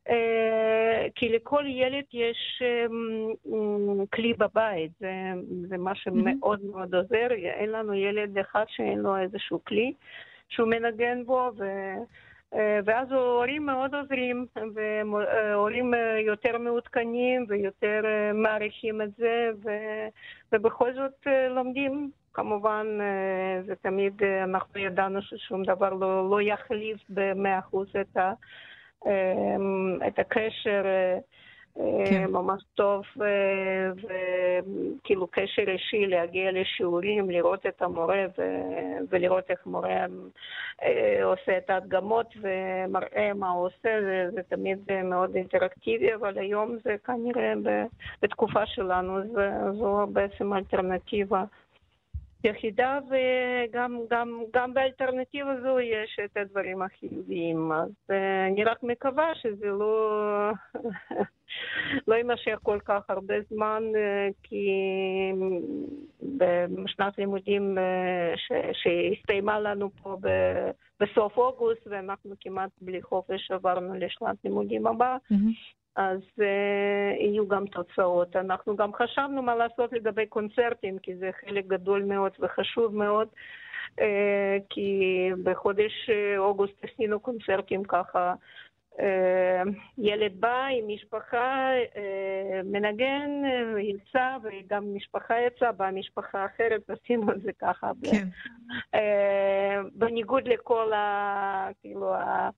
אה, 0.08 1.06
כי 1.14 1.28
לכל 1.28 1.64
ילד 1.66 2.04
יש 2.12 2.62
כלי 4.12 4.34
בבית, 4.34 4.92
זה, 5.00 5.12
זה 5.68 5.78
מה 5.78 5.94
שמאוד 5.94 6.64
מאוד 6.64 6.94
עוזר. 6.94 7.28
אין 7.30 7.70
לנו 7.70 7.94
ילד 7.94 8.38
אחד 8.38 8.64
שאין 8.68 8.98
לו 8.98 9.16
איזשהו 9.16 9.64
כלי 9.64 9.92
שהוא 10.48 10.68
מנגן 10.68 11.24
בו, 11.24 11.50
ו... 11.58 11.64
אה, 12.54 12.80
ואז 12.84 13.12
ההורים 13.12 13.66
מאוד 13.66 13.94
עוזרים, 13.94 14.46
והורים 14.74 15.94
אה, 15.94 16.20
יותר 16.20 16.58
מעודכנים 16.58 17.46
ויותר 17.48 18.02
אה, 18.04 18.32
מעריכים 18.32 19.02
את 19.02 19.10
זה, 19.16 19.50
ו, 19.64 19.70
ובכל 20.52 20.94
זאת 20.94 21.26
לומדים. 21.50 22.10
כמובן, 22.34 22.86
זה 23.66 23.74
תמיד, 23.76 24.22
אנחנו 24.44 24.80
ידענו 24.80 25.22
ששום 25.22 25.62
דבר 25.62 25.94
לא, 25.94 26.30
לא 26.30 26.40
יחליף 26.40 27.00
במאה 27.08 27.58
אחוז 27.58 27.88
את, 28.00 28.16
את 30.06 30.18
הקשר. 30.18 30.84
כן. 32.10 32.30
ממש 32.30 32.62
טוב, 32.74 33.02
וכאילו 33.96 35.26
קשר 35.26 35.62
אישי, 35.68 36.06
להגיע 36.06 36.52
לשיעורים, 36.52 37.30
לראות 37.30 37.66
את 37.66 37.82
המורה 37.82 38.24
ולראות 39.10 39.50
איך 39.50 39.66
מורה 39.66 40.06
אה, 40.82 41.24
עושה 41.24 41.58
את 41.58 41.70
ההדגמות 41.70 42.26
ומראה 42.40 43.32
מה 43.34 43.50
הוא 43.50 43.66
עושה, 43.66 44.00
זה, 44.00 44.28
זה 44.34 44.42
תמיד 44.48 44.78
מאוד 45.04 45.36
אינטראקטיבי, 45.36 46.14
אבל 46.14 46.38
היום 46.38 46.76
זה 46.84 46.96
כנראה 47.04 47.52
בתקופה 48.22 48.66
שלנו, 48.66 49.18
זו 49.78 50.06
בעצם 50.12 50.54
אלטרנטיבה. 50.54 51.44
יחידה, 52.44 52.98
וגם 53.06 54.00
גם, 54.10 54.42
גם 54.54 54.74
באלטרנטיבה 54.74 55.60
זו 55.62 55.80
יש 55.80 56.18
את 56.24 56.36
הדברים 56.36 56.82
החיוביים. 56.82 57.72
אז 57.72 57.90
אני 58.46 58.64
רק 58.64 58.82
מקווה 58.82 59.34
שזה 59.34 59.66
לא, 59.66 60.50
לא 62.08 62.14
יימשך 62.14 62.58
כל 62.62 62.78
כך 62.84 63.10
הרבה 63.10 63.34
זמן, 63.50 63.82
כי 64.42 64.68
בשנת 66.84 67.18
לימודים 67.18 67.78
שהסתיימה 68.72 69.60
לנו 69.60 69.90
פה 70.02 70.16
בסוף 71.00 71.36
אוגוסט, 71.36 71.86
ואנחנו 71.86 72.34
כמעט 72.40 72.70
בלי 72.80 73.02
חופש 73.02 73.50
עברנו 73.50 73.94
לשנת 73.94 74.36
לימודים 74.44 74.86
הבאה, 74.86 75.16
mm-hmm. 75.16 75.79
אז 75.96 76.20
uh, 76.38 76.42
יהיו 77.20 77.48
גם 77.48 77.66
תוצאות. 77.66 78.36
אנחנו 78.36 78.76
גם 78.76 78.94
חשבנו 78.94 79.42
מה 79.42 79.54
לעשות 79.54 79.92
לגבי 79.92 80.26
קונצרטים, 80.26 80.98
כי 80.98 81.16
זה 81.16 81.30
חלק 81.40 81.66
גדול 81.66 82.02
מאוד 82.02 82.32
וחשוב 82.40 82.96
מאוד, 82.96 83.28
uh, 83.96 84.02
כי 84.70 85.30
בחודש 85.42 86.10
אוגוסט 86.38 86.84
עשינו 86.84 87.20
קונצרטים 87.20 87.84
ככה. 87.84 88.34
Uh, 88.90 89.02
ילד 89.98 90.40
בא 90.40 90.66
עם 90.66 90.88
משפחה, 90.88 91.70
uh, 91.94 91.98
מנגן, 92.64 93.30
יצא, 93.78 94.36
וגם 94.42 94.94
משפחה 94.94 95.34
יצאה, 95.40 95.72
באה 95.72 95.90
משפחה 95.90 96.46
אחרת, 96.46 96.90
עשינו 97.02 97.32
את 97.32 97.42
זה 97.42 97.50
ככה. 97.60 97.90
כן. 98.02 98.26
Uh, 98.96 99.88
בניגוד 99.94 100.48
לכל 100.48 100.92
ה... 100.92 101.68
כאילו, 101.80 102.14
ה... 102.14 102.50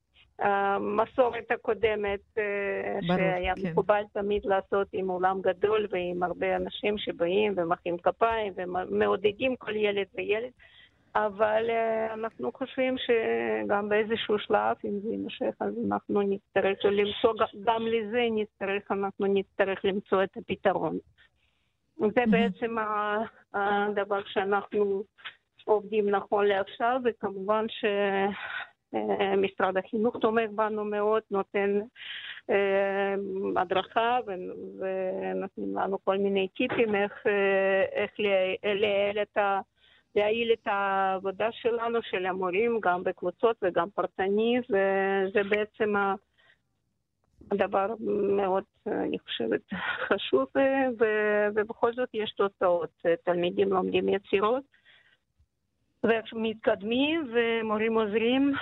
המסורת 0.42 1.50
הקודמת, 1.50 2.20
אה, 2.38 2.98
ברור, 3.06 3.18
שהיה 3.18 3.54
כן. 3.54 3.70
מקובל 3.70 4.02
תמיד 4.12 4.44
לעשות 4.44 4.88
עם 4.92 5.10
אולם 5.10 5.40
גדול 5.40 5.86
ועם 5.90 6.22
הרבה 6.22 6.56
אנשים 6.56 6.98
שבאים 6.98 7.52
ומחאים 7.56 7.98
כפיים 7.98 8.52
ומעודדים 8.56 9.56
כל 9.56 9.76
ילד 9.76 10.06
וילד, 10.14 10.50
אבל 11.14 11.70
אה, 11.70 12.14
אנחנו 12.14 12.52
חושבים 12.52 12.94
שגם 12.98 13.88
באיזשהו 13.88 14.38
שלב, 14.38 14.76
אם 14.84 15.00
זה 15.02 15.08
יימשך, 15.08 15.54
אז 15.60 15.74
אנחנו 15.86 16.22
נצטרך 16.22 16.78
למצוא, 16.84 17.34
גם 17.64 17.86
לזה 17.86 18.22
נצטרך, 18.30 18.92
אנחנו 18.92 19.26
נצטרך 19.26 19.84
למצוא 19.84 20.22
את 20.22 20.36
הפתרון. 20.36 20.98
זה 21.96 22.24
בעצם 22.30 22.76
הדבר 23.54 24.20
שאנחנו 24.26 25.02
עובדים 25.64 26.10
נכון 26.10 26.46
לעכשיו, 26.46 27.00
וכמובן 27.04 27.64
ש... 27.68 27.84
אה, 28.94 29.36
משרד 29.36 29.76
החינוך 29.76 30.16
תומך 30.20 30.50
בנו 30.54 30.84
מאוד, 30.84 31.22
נותן 31.30 31.80
אה, 32.50 33.14
הדרכה 33.56 34.18
ונותנים 34.26 35.76
לנו 35.76 35.98
כל 36.04 36.18
מיני 36.18 36.48
טיפים 36.48 36.94
איך, 36.94 37.12
אה, 37.26 37.84
איך 37.92 38.10
לייעל 38.64 39.22
את 39.22 39.36
ה... 39.36 39.60
להעיל 40.14 40.52
את 40.52 40.66
העבודה 40.66 41.48
שלנו, 41.52 41.98
של 42.02 42.26
המורים, 42.26 42.78
גם 42.82 43.04
בקבוצות 43.04 43.56
וגם 43.62 43.90
פרטני, 43.90 44.58
וזה 44.68 45.42
בעצם 45.48 45.94
הדבר 47.50 47.94
מאוד, 48.36 48.64
אני 48.86 49.18
חושבת, 49.18 49.60
חשוב, 50.08 50.46
ובכל 51.54 51.92
זאת 51.92 52.08
יש 52.14 52.32
תוצאות. 52.32 53.02
תלמידים 53.24 53.68
לומדים 53.68 54.08
יצירות, 54.08 54.64
ומתקדמים, 56.04 57.32
ומורים 57.34 57.94
עוזרים, 57.94 58.52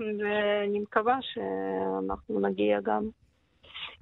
ואני 0.00 0.78
מקווה 0.78 1.18
שאנחנו 1.22 2.40
נגיע 2.40 2.80
גם, 2.80 3.08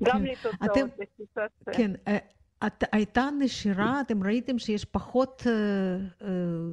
גם 0.02 0.18
כן. 0.18 0.24
לתוצאות. 0.24 1.50
אתם. 1.64 1.72
כן, 1.72 1.90
אה, 2.08 2.18
את, 2.66 2.84
הייתה 2.92 3.28
נשירה, 3.38 4.00
אתם 4.00 4.22
ראיתם 4.22 4.58
שיש 4.58 4.84
פחות 4.84 5.42
uh, 5.42 6.22
uh, 6.22 6.24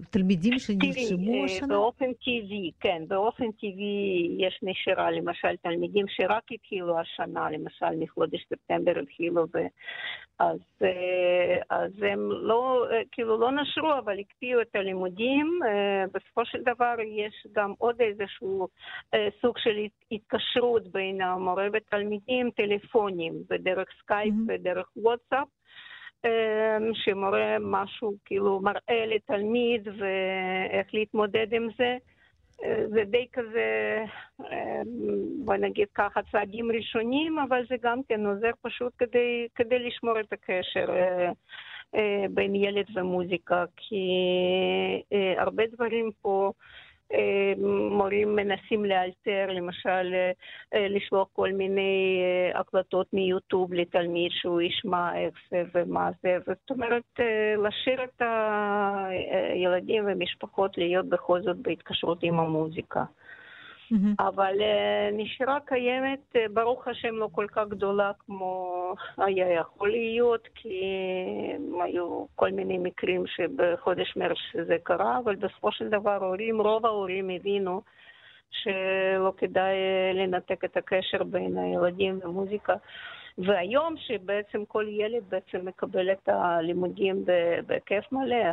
תלמידים 0.10 0.60
שנרשמו 0.60 1.46
השנה? 1.46 1.68
באופן 1.68 2.14
טבעי, 2.14 2.72
כן, 2.80 3.04
באופן 3.08 3.52
טבעי 3.52 4.38
יש 4.40 4.60
נשירה, 4.64 5.12
למשל 5.12 5.56
תלמידים 5.62 6.06
שרק 6.08 6.44
התחילו 6.52 7.00
השנה, 7.00 7.50
למשל 7.50 7.96
מחודש 8.00 8.46
ספטמבר 8.50 9.00
התחילו, 9.00 9.46
אז, 10.42 10.60
אה, 10.84 11.58
אז 11.70 11.92
הם 12.02 12.32
לא, 12.32 12.86
אה, 12.92 13.02
כאילו 13.12 13.38
לא 13.38 13.52
נשרו, 13.52 13.94
אבל 14.00 14.20
הקפיאו 14.20 14.62
את 14.62 14.76
הלימודים. 14.76 15.60
אה, 15.66 16.06
בסופו 16.14 16.46
של 16.46 16.62
דבר 16.62 16.96
יש 17.00 17.48
גם 17.52 17.74
עוד 17.78 18.02
איזשהו 18.02 18.68
סוג 19.42 19.58
של 19.58 19.78
התקשרות 20.12 20.88
בין 20.88 21.22
המורה 21.22 21.68
ותלמידים, 21.74 22.52
טלפונים, 22.52 23.34
בדרך 23.50 23.88
סקייפ 24.04 24.34
mm-hmm. 24.34 24.54
ודרך 24.54 24.88
וואטסאפ. 24.96 25.48
שמורה 26.94 27.58
משהו, 27.60 28.14
כאילו 28.26 28.60
מראה 28.64 29.06
לתלמיד 29.06 29.88
ואיך 29.88 30.94
להתמודד 30.94 31.54
עם 31.54 31.68
זה. 31.78 31.98
זה 32.88 33.04
די 33.04 33.28
כזה, 33.34 34.04
בוא 35.46 35.56
נגיד 35.56 35.88
ככה, 35.96 36.20
צעדים 36.32 36.72
ראשונים, 36.72 37.40
אבל 37.40 37.66
זה 37.70 37.76
גם 37.82 38.00
כן 38.10 38.26
עוזר 38.26 38.52
פשוט 38.62 38.94
כדי, 38.98 39.48
כדי 39.56 39.80
לשמור 39.80 40.20
את 40.20 40.34
הקשר 40.34 40.86
בין 42.30 42.56
ילד 42.56 42.86
ומוזיקה, 42.96 43.66
כי 43.78 44.06
הרבה 45.38 45.64
דברים 45.68 46.10
פה 46.22 46.52
מורים 47.92 48.36
מנסים 48.36 48.86
לאלתר, 48.86 49.48
למשל 49.50 50.14
לשלוח 50.76 51.28
כל 51.34 51.50
מיני 51.52 52.22
הקלטות 52.54 53.08
מיוטיוב 53.14 53.74
לתלמיד 53.74 54.32
שהוא 54.32 54.62
ישמע 54.62 55.18
איך 55.18 55.34
זה 55.52 55.64
ומה 55.74 56.10
זה, 56.24 56.38
זאת 56.48 56.70
אומרת 56.70 57.20
להשאיר 57.58 58.04
את 58.04 58.22
הילדים 58.22 60.04
ומשפחות 60.08 60.78
להיות 60.78 61.10
בכל 61.10 61.42
זאת 61.42 61.58
בהתקשרות 61.58 62.24
עם 62.24 62.40
המוזיקה. 62.40 63.04
Mm-hmm. 63.92 64.24
אבל 64.24 64.54
נשירה 65.14 65.58
קיימת, 65.66 66.36
ברוך 66.54 66.88
השם, 66.88 67.16
לא 67.16 67.30
כל 67.32 67.48
כך 67.52 67.68
גדולה 67.68 68.12
כמו 68.26 68.94
היה 69.18 69.54
יכול 69.54 69.90
להיות, 69.90 70.48
כי 70.56 70.82
היו 71.84 72.26
כל 72.36 72.52
מיני 72.52 72.78
מקרים 72.78 73.28
שבחודש 73.28 74.18
מרץ 74.18 74.38
זה 74.68 74.78
קרה, 74.84 75.20
אבל 75.24 75.36
בסופו 75.36 75.72
של 75.72 75.90
דבר 75.90 76.24
ההורים, 76.24 76.62
רוב 76.62 76.86
ההורים 76.86 77.30
הבינו 77.30 77.82
שלא 78.52 79.34
כדאי 79.38 79.76
לנתק 80.14 80.66
את 80.66 80.78
הקשר 80.78 81.24
בין 81.24 81.58
הילדים 81.58 82.20
ומוזיקה. 82.24 82.74
והיום 83.38 83.96
שבעצם 83.98 84.66
כל 84.66 84.86
ילד 84.90 85.24
בעצם 85.30 85.66
מקבל 85.66 86.12
את 86.12 86.30
הלימודים 86.30 87.26
בהיקף 87.68 88.12
מלא, 88.12 88.46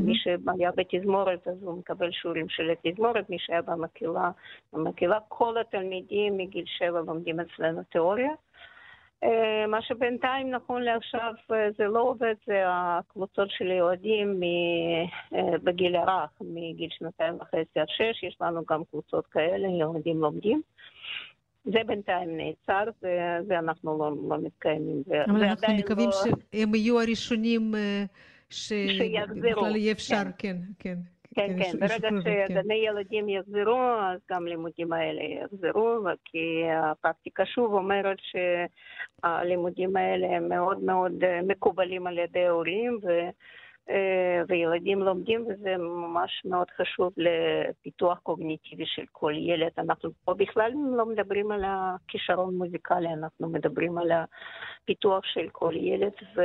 מי 0.00 0.14
שהיה 0.14 0.70
בתזמורת, 0.76 1.48
אז 1.48 1.62
הוא 1.62 1.78
מקבל 1.78 2.10
שיעורים 2.12 2.48
של 2.48 2.70
התזמורת, 2.70 3.30
מי 3.30 3.36
שהיה 3.38 3.62
במקהלה, 3.62 4.30
במקהלה 4.72 5.18
כל 5.28 5.58
התלמידים 5.58 6.36
מגיל 6.36 6.64
שבע 6.66 7.00
לומדים 7.00 7.40
אצלנו 7.40 7.82
תיאוריה. 7.82 8.30
מה 9.68 9.82
שבינתיים, 9.82 10.50
נכון 10.50 10.82
לעכשיו, 10.82 11.34
זה 11.78 11.84
לא 11.84 12.00
עובד, 12.00 12.34
זה 12.46 12.62
הקבוצות 12.66 13.50
של 13.50 13.70
ילדים 13.70 14.40
בגיל 15.62 15.96
הרך, 15.96 16.30
מגיל 16.40 16.88
שנתיים 16.90 17.34
וחצי 17.40 17.80
עד 17.80 17.88
שש, 17.88 18.22
יש 18.22 18.36
לנו 18.40 18.62
גם 18.70 18.84
קבוצות 18.90 19.26
כאלה, 19.26 19.68
ילדים 19.68 20.20
לומדים. 20.20 20.62
זה 21.64 21.78
בינתיים 21.86 22.36
נעצר, 22.36 22.90
זה 23.46 23.58
אנחנו 23.58 23.98
לא, 23.98 24.12
לא 24.28 24.42
מתקיימים. 24.42 25.02
אבל 25.28 25.44
אנחנו 25.44 25.74
מקווים 25.74 26.08
לא... 26.08 26.12
שהם 26.12 26.74
יהיו 26.74 27.00
הראשונים 27.00 27.74
שבכלל 28.50 29.76
יהיה 29.76 29.92
אפשר, 29.92 30.22
כן, 30.38 30.56
כן. 30.78 30.96
כן, 31.34 31.56
כן, 31.62 31.78
ברגע 31.80 32.08
שגני 32.48 32.74
ילדים 32.74 33.28
יחזרו, 33.28 33.80
אז 34.00 34.20
גם 34.30 34.46
לימודים 34.46 34.92
האלה 34.92 35.22
יחזרו, 35.22 35.98
כי 36.24 36.62
הפרקטיקה 36.72 37.46
שוב 37.46 37.72
אומרת 37.74 38.16
שהלימודים 39.22 39.96
האלה 39.96 40.26
הם 40.26 40.48
מאוד 40.48 40.84
מאוד 40.84 41.12
מקובלים 41.42 42.06
על 42.06 42.18
ידי 42.18 42.46
ההורים, 42.46 42.98
ו... 43.02 43.08
וילדים 44.48 45.02
לומדים, 45.02 45.46
וזה 45.48 45.76
ממש 45.76 46.42
מאוד 46.44 46.66
חשוב 46.70 47.12
לפיתוח 47.16 48.18
קוגניטיבי 48.18 48.84
של 48.86 49.04
כל 49.12 49.32
ילד. 49.36 49.70
אנחנו 49.78 50.10
פה 50.24 50.34
בכלל 50.34 50.72
לא 50.96 51.06
מדברים 51.06 51.50
על 51.50 51.64
הכישרון 51.66 52.54
מוזיקלי, 52.54 53.08
אנחנו 53.08 53.48
מדברים 53.48 53.98
על 53.98 54.10
הפיתוח 54.12 55.24
של 55.24 55.48
כל 55.52 55.74
ילד, 55.76 56.12
ו... 56.36 56.40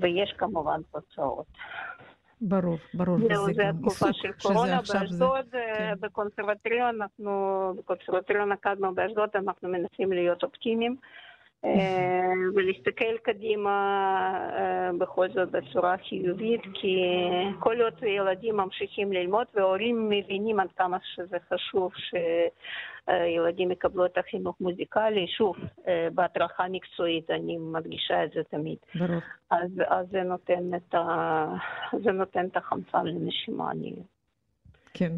ויש 0.00 0.34
כמובן 0.38 0.80
תוצאות. 0.92 1.46
ברור, 2.40 2.76
ברור. 2.94 3.18
זהו, 3.18 3.54
זה 3.54 3.68
התקופה 3.68 4.06
של 4.12 4.32
קורונה 4.42 4.78
באשדוד, 4.92 5.46
כן. 5.50 5.94
בקונסרבטוריון, 6.00 7.02
אנחנו, 7.02 7.72
בקונסרבטוריון 7.78 8.52
אקדמה 8.52 8.92
באשדוד, 8.92 9.28
אנחנו 9.34 9.68
מנסים 9.68 10.12
להיות 10.12 10.42
אופטימיים. 10.42 10.96
ולהסתכל 12.54 13.16
קדימה 13.22 14.48
בכל 14.98 15.28
זאת 15.28 15.50
בצורה 15.50 15.96
חיובית, 16.08 16.60
כי 16.74 16.96
כל 17.58 17.80
עוד 17.80 18.02
ילדים 18.02 18.56
ממשיכים 18.56 19.12
ללמוד 19.12 19.46
והורים 19.54 20.08
מבינים 20.08 20.60
עד 20.60 20.68
כמה 20.76 20.96
שזה 21.14 21.36
חשוב 21.52 21.92
שילדים 21.94 23.70
יקבלו 23.70 24.06
את 24.06 24.18
החינוך 24.18 24.56
מוזיקלי, 24.60 25.26
שוב, 25.26 25.56
בהדרכה 26.14 26.64
מקצועית, 26.70 27.30
אני 27.30 27.58
מדגישה 27.58 28.24
את 28.24 28.30
זה 28.30 28.40
תמיד. 28.50 28.78
ברור. 28.94 29.20
אז, 29.50 29.70
אז 29.88 30.06
זה, 30.10 30.22
נותן 30.22 30.74
את 30.74 30.94
ה, 30.94 31.46
זה 32.04 32.12
נותן 32.12 32.46
את 32.46 32.56
החמצן 32.56 33.06
לנשימה, 33.06 33.70
אני 33.70 33.94
כן. 34.94 35.12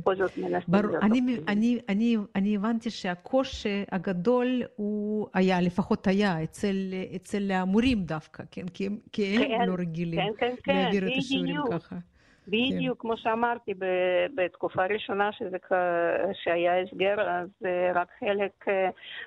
ברור. 0.69 0.99
אני, 1.03 1.21
אני, 1.49 1.79
אני, 1.89 2.17
אני 2.37 2.57
הבנתי 2.57 2.91
שהקושי 2.91 3.85
הגדול 3.93 4.63
הוא 4.77 5.29
היה, 5.35 5.61
לפחות 5.61 6.07
היה, 6.07 6.43
אצל, 6.43 6.95
אצל 7.17 7.51
המורים 7.51 8.05
דווקא, 8.05 8.43
כן? 8.51 8.69
כי 8.69 8.87
הם, 8.87 8.99
כי 9.13 9.37
הם 9.37 9.43
כן, 9.43 9.69
לא 9.69 9.75
רגילים 9.79 10.21
כן, 10.21 10.33
כן, 10.39 10.55
כן, 10.65 10.75
להעביר 10.75 11.07
את 11.07 11.13
השיעורים 11.19 11.57
ככה. 11.71 11.97
בדיוק, 12.49 12.99
כן. 12.99 13.09
כמו 13.09 13.17
שאמרתי, 13.17 13.75
בתקופה 14.35 14.85
הראשונה 14.85 15.33
שזה, 15.33 15.57
שהיה 16.33 16.81
הסגר, 16.81 17.21
אז 17.21 17.49
רק 17.95 18.09
חלק, 18.21 18.65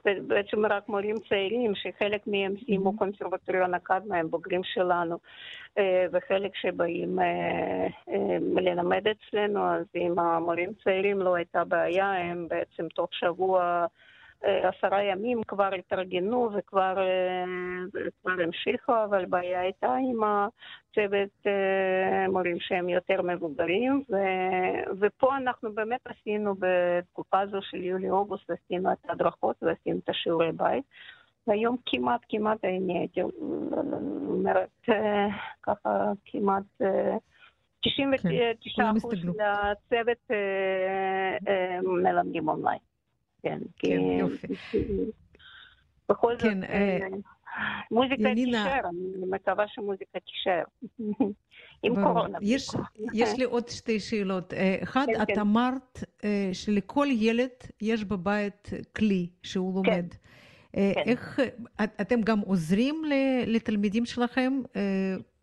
בעצם 0.05 0.65
רק 0.65 0.89
מורים 0.89 1.15
צעירים, 1.29 1.75
שחלק 1.75 2.27
מהם 2.27 2.53
סיימו 2.65 2.89
mm-hmm. 2.89 2.97
קונסרבטוריון 2.97 3.73
אקדמה, 3.73 4.17
הם 4.17 4.29
בוגרים 4.29 4.61
שלנו, 4.63 5.17
וחלק 6.11 6.55
שבאים 6.55 7.19
ללמד 8.57 9.07
אצלנו, 9.07 9.65
אז 9.65 9.85
עם 9.93 10.19
המורים 10.19 10.69
צעירים 10.83 11.19
לא 11.19 11.35
הייתה 11.35 11.63
בעיה, 11.63 12.11
הם 12.11 12.47
בעצם 12.49 12.87
תוך 12.87 13.09
שבוע 13.11 13.85
עשרה 14.43 15.03
ימים 15.03 15.43
כבר 15.47 15.69
התארגנו 15.73 16.49
וכבר 16.53 16.95
כבר 18.21 18.41
המשיכו, 18.43 18.93
אבל 19.03 19.25
בעיה 19.25 19.59
הייתה 19.59 19.95
עם 19.95 20.23
הצוות 20.23 21.47
מורים 22.29 22.59
שהם 22.59 22.89
יותר 22.89 23.21
מבוגרים, 23.21 24.03
ו, 24.09 24.15
ופה 24.99 25.37
אנחנו 25.37 25.73
באמת 25.73 26.01
עשינו 26.05 26.55
בתקופה 26.59 27.39
הזו 27.39 27.57
של 27.61 27.83
יולי-אוגוסט, 27.83 28.49
עשינו 28.49 28.91
את 28.91 28.97
ההדרכות 29.09 29.55
ועשינו 29.63 29.99
את 30.03 30.09
השיעורי 30.09 30.51
בית. 30.51 30.83
והיום 31.47 31.77
כמעט, 31.85 32.21
כמעט, 32.29 32.65
אני 32.65 32.99
הייתי 32.99 33.21
אומרת 34.27 34.89
ככה, 35.63 36.11
כמעט 36.25 36.63
99% 36.81 37.89
של 39.15 39.31
הצוות 39.41 40.31
מלמדים 41.83 42.49
אונליין. 42.49 42.79
כן, 43.49 43.59
כן, 43.77 44.01
יופי. 44.01 44.47
בכל 46.09 46.33
זאת, 46.33 46.41
כן, 46.41 46.59
מוזיקה 47.91 48.33
תישאר, 48.35 48.89
אני 48.89 49.25
מקווה 49.29 49.65
שמוזיקה 49.67 50.19
תישאר. 50.19 50.63
עם 51.83 51.95
קורונה. 51.95 52.37
יש 53.13 53.37
לי 53.37 53.43
עוד 53.43 53.67
שתי 53.67 53.99
שאלות. 53.99 54.53
אחד, 54.83 55.05
כן, 55.05 55.21
את 55.21 55.27
כן. 55.27 55.39
אמרת 55.39 56.03
שלכל 56.53 57.07
ילד 57.11 57.49
יש 57.81 58.03
בבית 58.03 58.69
כלי 58.95 59.29
שהוא 59.43 59.75
לומד. 59.75 60.05
איך, 60.73 61.39
אתם 61.81 62.21
גם 62.21 62.39
עוזרים 62.39 63.03
לתלמידים 63.47 64.05
שלכם 64.05 64.53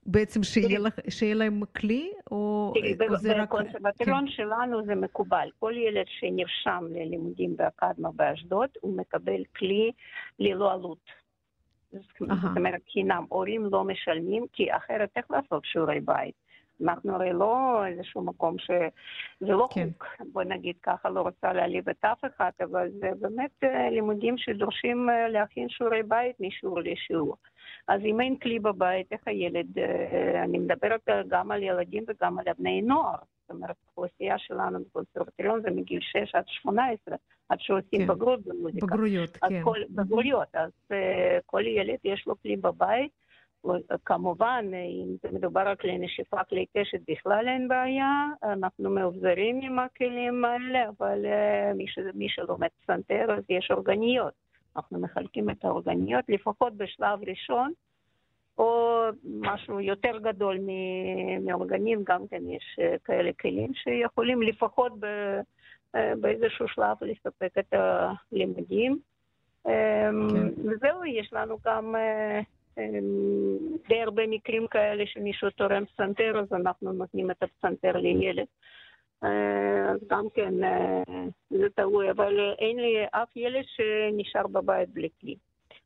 בעצם 0.07 0.43
שיהיה, 0.43 0.79
לך, 0.79 0.95
שיהיה 1.09 1.35
להם 1.35 1.61
כלי, 1.77 2.13
או 2.31 2.73
זה 3.17 3.33
רק... 3.33 3.49
בקונסרבטוריון 3.49 4.27
כן. 4.27 4.33
שלנו 4.33 4.85
זה 4.85 4.95
מקובל. 4.95 5.49
כל 5.59 5.73
ילד 5.77 6.07
שנרשם 6.09 6.85
ללימודים 6.91 7.57
באקדמה 7.57 8.09
באשדוד, 8.13 8.69
הוא 8.81 8.97
מקבל 8.97 9.43
כלי 9.57 9.93
ללא 10.39 10.73
עלות. 10.73 11.25
זאת 11.93 12.57
אומרת, 12.57 12.81
חינם. 12.93 13.25
הורים 13.29 13.65
לא 13.65 13.85
משלמים, 13.85 14.47
כי 14.53 14.77
אחרת 14.77 15.11
איך 15.17 15.31
לעשות 15.31 15.65
שיעורי 15.65 16.01
בית? 16.01 16.35
אנחנו 16.83 17.15
הרי 17.15 17.33
לא 17.33 17.83
איזשהו 17.87 18.23
מקום 18.23 18.59
שזה 18.59 18.89
לא 19.41 19.69
כן. 19.75 19.89
חוק, 19.93 20.07
בוא 20.33 20.43
נגיד 20.43 20.77
ככה, 20.83 21.11
לא 21.11 21.21
רוצה 21.21 21.53
להעליב 21.53 21.89
את 21.89 22.05
אף 22.05 22.25
אחד, 22.25 22.51
אבל 22.61 22.89
זה 23.01 23.11
באמת 23.21 23.65
לימודים 23.91 24.39
שדורשים 24.39 25.09
להכין 25.29 25.69
שיעורי 25.69 26.03
בית 26.03 26.37
משיעור 26.41 26.81
לשיעור. 26.81 27.37
אז 27.89 28.01
אם 28.05 28.21
אין 28.21 28.37
כלי 28.37 28.59
בבית, 28.59 29.13
איך 29.13 29.21
הילד, 29.27 29.67
אני 30.45 30.59
מדברת 30.59 31.09
גם 31.29 31.51
על 31.51 31.63
ילדים 31.63 32.05
וגם 32.09 32.39
על 32.39 32.45
בני 32.59 32.83
נוער. 32.83 33.17
זאת 33.45 33.51
אומרת, 33.51 33.77
האוכלוסייה 33.87 34.39
שלנו 34.39 34.79
בקונסרבטוריון 34.81 35.63
זה 35.63 35.71
מגיל 35.71 36.01
6 36.01 36.35
עד 36.35 36.45
18, 36.47 37.17
עד 37.49 37.59
שעושים 37.61 38.01
כן. 38.01 38.07
בגרות 38.07 38.41
במוזיקה. 38.45 38.87
בגרויות, 38.87 39.37
כן. 39.37 39.63
כל, 39.65 39.79
בגרויות, 39.91 40.49
אז 40.55 40.71
אה, 40.93 41.39
כל 41.47 41.67
ילד 41.67 41.99
יש 42.05 42.27
לו 42.27 42.35
כלי 42.43 42.57
בבית. 42.57 43.25
כמובן, 44.05 44.65
אה, 44.75 44.79
אם 44.79 45.17
זה 45.23 45.29
מדובר 45.33 45.61
על 45.61 45.77
כלי 45.77 45.99
נשיפה, 45.99 46.45
כלי 46.45 46.67
קשת, 46.77 47.01
בכלל 47.09 47.49
אין 47.49 47.69
בעיה, 47.69 48.27
אנחנו 48.43 48.91
מאובזרים 48.91 49.61
עם 49.63 49.79
הכלים 49.79 50.45
האלה, 50.45 50.89
אבל 50.89 51.27
אה, 51.27 51.73
מי, 51.75 51.87
ש, 51.89 51.99
מי 52.15 52.29
שלומד 52.29 52.69
פסנתר, 52.83 53.27
אז 53.37 53.45
יש 53.49 53.71
אורגניות. 53.71 54.44
אנחנו 54.77 54.99
מחלקים 54.99 55.51
את 55.51 55.65
האורגניות, 55.65 56.25
לפחות 56.29 56.77
בשלב 56.77 57.19
ראשון, 57.29 57.73
או 58.59 59.03
משהו 59.25 59.81
יותר 59.81 60.19
גדול 60.19 60.59
מאורגנים, 61.41 62.03
גם 62.05 62.27
כן 62.27 62.43
יש 62.49 62.77
אה, 62.81 62.97
כאלה 63.05 63.31
כלים 63.41 63.75
שיכולים 63.75 64.43
לפחות 64.43 64.93
ב, 65.01 65.05
אה, 65.95 66.13
באיזשהו 66.21 66.69
שלב 66.69 66.97
לספק 67.01 67.59
את 67.59 67.75
הלימודים. 67.75 68.99
אמ, 69.67 69.71
כן. 70.31 70.69
וזהו, 70.71 71.05
יש 71.05 71.33
לנו 71.33 71.59
גם 71.65 71.97
אה, 71.97 72.41
אמ, 72.79 73.77
די 73.89 74.03
הרבה 74.03 74.27
מקרים 74.27 74.67
כאלה 74.67 75.07
שמישהו 75.07 75.51
תורם 75.51 75.85
פסנתר, 75.85 76.39
אז 76.39 76.53
אנחנו 76.53 76.93
נותנים 76.93 77.31
את 77.31 77.43
הפסנתר 77.43 77.93
לילד. 77.93 78.47
אה, 79.23 79.91
אז 79.91 79.99
גם 80.07 80.25
כן, 80.35 80.65
אה, 80.65 81.03
זה 81.51 81.67
תלוי, 81.75 82.11
אבל 82.11 82.41
אה, 82.41 82.53
אין 82.59 82.77
לי 82.77 83.05
אף 83.11 83.37
ילד 83.37 83.65
שנשאר 83.67 84.47
בבית 84.47 84.89
בלי 84.89 85.09
כלי. 85.21 85.37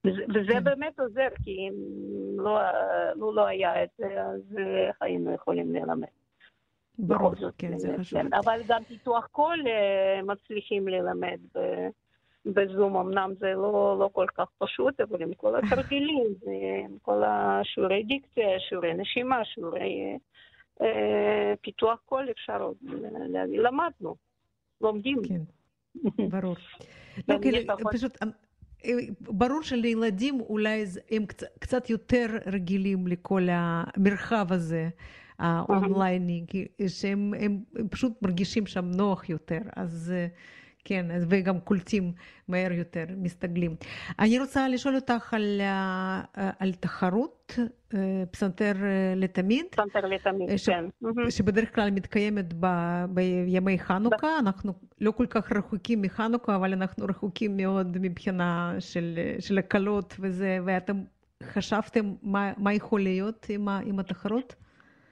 וזה, 0.05 0.53
כן. 0.53 0.65
באמת 0.65 1.01
עוזר, 1.01 1.29
כי 1.45 1.51
אם 1.51 1.75
לא, 2.41 2.59
לו 3.17 3.33
לא 3.33 3.47
היה 3.47 3.85
את 3.85 3.89
זה, 3.99 4.23
אז 4.23 4.59
היינו 5.01 5.35
יכולים 5.35 5.75
ללמד? 5.75 6.09
ברור, 6.99 7.33
כן, 7.59 7.79
זה 7.79 7.95
חשוב. 7.99 8.19
כן, 8.21 8.35
אבל 8.35 8.61
גם 8.67 8.85
פיתוח 8.85 9.27
קול 9.27 9.65
מצליחים 10.23 10.89
ללמד 10.89 11.39
בזום, 12.47 12.97
אמנם 12.97 13.33
זה 13.39 13.53
לא, 13.55 13.97
לא 13.99 14.11
כל 14.13 14.27
כך 14.35 14.49
פשוט, 14.59 15.01
אבל 15.01 15.23
עם 15.23 15.35
כל 15.35 15.57
התרגילים, 15.57 16.27
עם 16.85 16.99
כל 17.03 17.23
השיעורי 17.27 18.03
דיקציה, 18.03 18.61
שיעורי 18.61 18.95
נשימה, 18.95 19.45
שיעורי 19.45 20.19
פיתוח 21.63 21.99
קול, 22.07 22.29
אפשר 22.31 22.63
עוד 22.63 22.77
להגיד, 23.29 23.61
למדנו, 23.61 24.17
לומדים. 24.81 25.23
כן, 25.29 25.41
ברור. 26.29 26.57
לא, 27.29 27.35
כאילו, 27.43 27.59
פשוט, 27.93 28.19
אה, 28.85 28.91
ברור 29.21 29.63
שלילדים 29.63 30.41
אולי 30.41 30.85
הם 31.11 31.25
קצ- 31.33 31.59
קצת 31.59 31.91
יותר 31.91 32.27
רגילים 32.47 33.07
לכל 33.07 33.43
המרחב 33.51 34.53
הזה, 34.53 34.89
האונלייני, 35.39 36.45
שהם 36.89 37.35
הם 37.41 37.59
הם 37.77 37.89
פשוט 37.89 38.13
מרגישים 38.23 38.67
שם 38.67 38.85
נוח 38.85 39.29
יותר, 39.29 39.61
אז 39.77 40.13
אה, 40.17 40.27
כן, 40.89 41.07
וגם 41.29 41.61
קולטים 41.61 42.13
מהר 42.49 42.73
יותר, 42.73 43.05
מסתגלים. 43.17 43.77
אני 44.19 44.39
רוצה 44.39 44.69
לשאול 44.69 44.95
אותך 44.95 45.35
על, 45.35 45.61
ה- 45.61 46.23
על 46.59 46.73
תחרות 46.73 47.59
אה, 47.95 47.99
פסנתר 48.31 48.73
אה, 48.83 49.13
לתמיד. 49.17 49.65
פסנתר 49.71 50.07
לתמיד, 50.07 50.57
ש- 50.57 50.69
כן. 50.69 50.85
שבדרך 51.31 51.75
כלל 51.75 51.91
מתקיימת 51.91 52.55
ב- 52.61 53.05
בימי 53.09 53.79
חנוכה, 53.79 54.39
אנחנו 54.39 54.73
לא 55.01 55.11
כל 55.11 55.27
כך 55.27 55.53
רחוקים 55.53 56.03
מחנוכה, 56.03 56.57
אבל 56.57 56.73
אנחנו 56.73 57.07
רחוקים 57.07 57.57
מאוד 57.57 57.97
מבחינה 58.01 58.75
של, 58.79 59.19
של 59.39 59.59
הקלות 59.59 60.15
וזה, 60.21 60.59
ואתם 60.65 60.97
חשבתם 61.43 62.13
מה, 62.23 62.53
מה 62.57 62.75
יכול 62.75 63.01
להיות 63.01 63.47
עם, 63.49 63.69
ה- 63.69 63.81
עם 63.85 63.99
התחרות? 63.99 64.55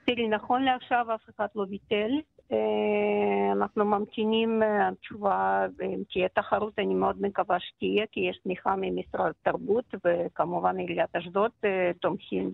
תראי, 0.05 0.27
נכון 0.27 0.63
לעכשיו 0.63 1.05
אף 1.15 1.29
אחד 1.35 1.47
לא 1.55 1.65
ביטל. 1.69 2.09
אה, 2.51 3.51
אנחנו 3.51 3.85
ממתינים 3.85 4.63
אה, 4.63 4.89
תשובה, 5.01 5.65
אם 5.83 6.03
תהיה 6.13 6.27
תחרות, 6.29 6.79
אני 6.79 6.93
מאוד 6.93 7.21
מקווה 7.21 7.59
שתהיה, 7.59 8.05
כי 8.11 8.19
יש 8.19 8.39
תמיכה 8.43 8.75
ממשרד 8.77 9.31
התרבות, 9.41 9.85
וכמובן 10.05 10.77
עיריית 10.77 11.15
אשדוד 11.15 11.51
אה, 11.65 11.91
תומכים. 12.01 12.51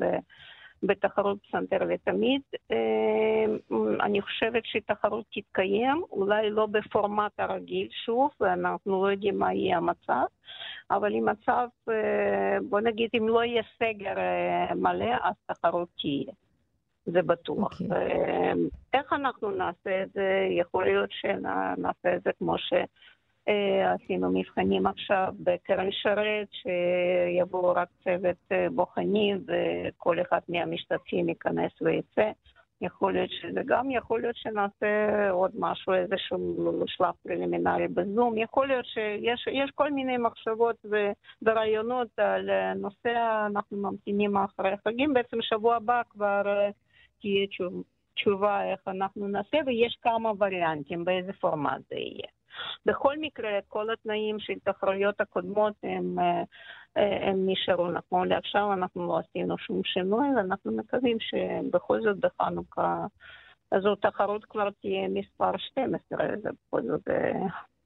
בתחרות 0.85 1.37
פסנתר 1.43 1.83
לתמיד. 1.83 2.41
אני 4.01 4.21
חושבת 4.21 4.65
שתחרות 4.65 5.25
תתקיים, 5.33 6.03
אולי 6.11 6.49
לא 6.49 6.65
בפורמט 6.65 7.31
הרגיל 7.37 7.87
שוב, 8.05 8.31
אנחנו 8.41 9.03
לא 9.03 9.11
יודעים 9.11 9.39
מה 9.39 9.53
יהיה 9.53 9.77
המצב, 9.77 10.25
אבל 10.91 11.13
אם 11.13 11.25
מצב, 11.25 11.67
בוא 12.69 12.79
נגיד, 12.79 13.09
אם 13.17 13.27
לא 13.27 13.43
יהיה 13.43 13.63
סגר 13.79 14.15
מלא, 14.75 15.15
אז 15.23 15.35
תחרות 15.45 15.87
תהיה. 16.01 16.33
זה 17.06 17.22
בטוח. 17.22 17.82
אוקיי. 17.82 17.88
אה, 17.91 18.54
איך 18.93 19.14
אנחנו 19.14 19.51
נעשה 19.51 20.04
את 20.04 20.12
זה? 20.14 20.47
יכול 20.60 20.86
להיות 20.86 21.10
שנעשה 21.12 22.16
את 22.16 22.24
זה 22.24 22.32
כמו 22.39 22.56
שעשינו 22.58 24.32
מבחנים 24.34 24.88
עכשיו 24.88 25.34
בקרן 25.39 25.91
שרת, 25.91 26.47
שיבוא 26.51 27.74
רק 27.76 27.88
צוות 28.04 28.38
אה, 28.51 28.68
בוחנים 28.70 29.43
וכל 29.47 30.22
אחד 30.22 30.39
מהמשתתפים 30.49 31.30
ייכנס 31.30 31.72
ויצא. 31.82 32.32
יכול 32.82 33.14
להיות 33.14 33.30
שזה 33.30 33.62
גם, 33.66 33.91
יכול 33.91 34.22
להיות 34.22 34.36
שנעשה 34.36 35.30
עוד 35.30 35.51
משהו, 35.60 35.93
איזשהו 35.93 36.84
שלב 36.88 37.14
פרלימינרי 37.24 37.88
בזום, 37.88 38.38
יכול 38.38 38.68
להיות 38.68 38.86
שיש 38.86 39.47
יש 39.51 39.72
כל 39.76 39.91
מיני 39.91 40.18
מחשבות 40.18 40.76
ו- 40.91 41.12
ורעיונות 41.41 42.08
על 42.18 42.49
נושא, 42.76 43.45
אנחנו 43.45 43.78
ממתינים 43.78 44.38
אחרי 44.38 44.72
החגים, 44.72 45.14
בעצם 45.14 45.38
שבוע 45.41 45.76
הבא 45.76 46.01
כבר 46.10 46.41
אה, 46.45 46.70
תהיה 47.24 47.47
תשוב- 47.47 47.84
תשובה 48.13 48.71
איך 48.71 48.80
אנחנו 48.88 49.28
נעשה, 49.28 49.57
ויש 49.65 49.97
כמה 50.01 50.32
וריאנטים 50.39 51.05
באיזה 51.05 51.34
פורמט 51.34 51.82
זה 51.89 51.95
יהיה. 51.95 52.28
בכל 52.86 53.17
מקרה, 53.17 53.59
כל 53.67 53.93
התנאים 53.93 54.39
של 54.39 54.53
תחרויות 54.63 55.21
הקודמות 55.21 55.74
הם, 55.84 56.19
הם 56.95 57.49
נשארו 57.49 57.91
נכון 57.91 58.28
לעכשיו, 58.28 58.74
אנחנו 58.74 59.07
לא 59.07 59.19
עשינו 59.19 59.57
שום 59.57 59.82
שינוי, 59.84 60.28
ואנחנו 60.36 60.71
מקווים 60.71 61.17
שבכל 61.19 62.01
זאת 62.01 62.17
בחנוכה 62.19 63.05
זו 63.80 63.95
תחרות 63.95 64.45
כבר 64.45 64.69
תהיה 64.69 65.07
מספר 65.07 65.57
12, 65.57 66.28
זה 66.41 66.49
בכל 66.67 66.82
זאת 66.82 67.07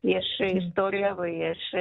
יש. 0.03 0.41
היסטוריה 0.41 1.15
ויש 1.17 1.75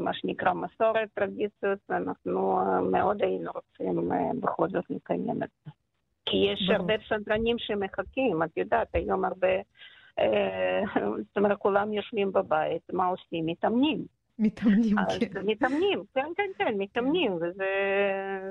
מה 0.00 0.14
שנקרא 0.14 0.52
מסורת, 0.52 1.08
טרדיציות, 1.14 1.78
ואנחנו 1.88 2.60
מאוד 2.90 3.22
היינו 3.22 3.50
רוצים 3.54 4.10
בכל 4.40 4.68
זאת 4.68 4.84
לקיים 4.90 5.42
את 5.42 5.48
זה. 5.64 5.70
כי 6.30 6.36
יש 6.36 6.62
ברור. 6.66 6.80
הרבה 6.80 6.98
פסנתרנים 6.98 7.56
שמחכים, 7.58 8.42
את 8.42 8.56
יודעת, 8.56 8.88
היום 8.94 9.24
הרבה, 9.24 9.56
אה, 10.18 10.82
זאת 11.26 11.36
אומרת, 11.36 11.58
כולם 11.58 11.92
יושבים 11.92 12.32
בבית, 12.32 12.82
מה 12.92 13.06
עושים? 13.06 13.46
מתאמנים. 13.46 14.04
מתאמנים, 14.38 14.96
כן. 15.32 15.46
מתאמנים, 15.46 16.02
כן, 16.14 16.26
כן, 16.36 16.50
כן, 16.58 16.74
מתאמנים, 16.78 17.32
וזה 17.32 17.66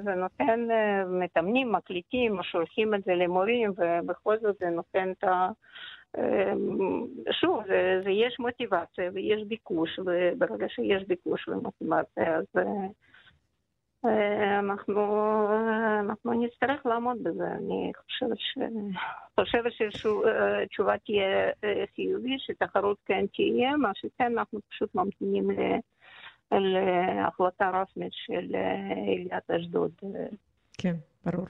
זה 0.04 0.16
נותן, 0.16 0.72
אה, 0.72 1.06
מתאמנים, 1.06 1.72
מקליטים, 1.72 2.44
שולחים 2.44 2.96
את 2.96 3.04
זה 3.04 3.16
למורים, 3.16 3.72
ובכל 3.78 4.38
זאת 4.40 4.56
זה 4.60 4.70
נותן 4.70 5.12
את 5.12 5.24
ה... 5.24 5.50
אה, 6.18 6.54
שוב, 7.32 7.62
זה, 7.68 8.02
זה 8.04 8.10
יש 8.10 8.40
מוטיבציה 8.40 9.10
ויש 9.14 9.44
ביקוש, 9.48 10.00
וברגע 10.00 10.66
שיש 10.70 11.04
ביקוש 11.04 11.48
ומוטיבציה, 11.48 12.36
אז 12.36 12.46
אנחנו, 14.60 15.02
אה, 15.50 16.00
אנחנו 16.00 16.34
נצטרך 16.34 16.86
לעמוד 16.86 17.18
בזה. 17.24 17.48
אני 17.48 17.92
חושבת, 18.04 18.38
ש... 18.38 18.58
חושבת 19.40 19.72
שהתשובה 19.72 20.98
תהיה 20.98 21.50
אה, 21.64 21.84
חיובית, 21.96 22.40
שתחרות 22.40 22.98
כן 23.06 23.26
תהיה, 23.36 23.78
מה 23.78 23.92
שכן, 23.94 24.38
אנחנו 24.38 24.60
פשוט 24.70 24.96
ממתינים. 24.96 25.50
להחלטה 26.52 27.70
רשמית 27.74 28.14
של 28.14 28.56
אה, 28.56 28.94
עיריית 29.06 29.52
אשדוד. 29.52 29.92
אה, 30.04 30.26
כן, 30.78 30.96
ברור. 31.26 31.46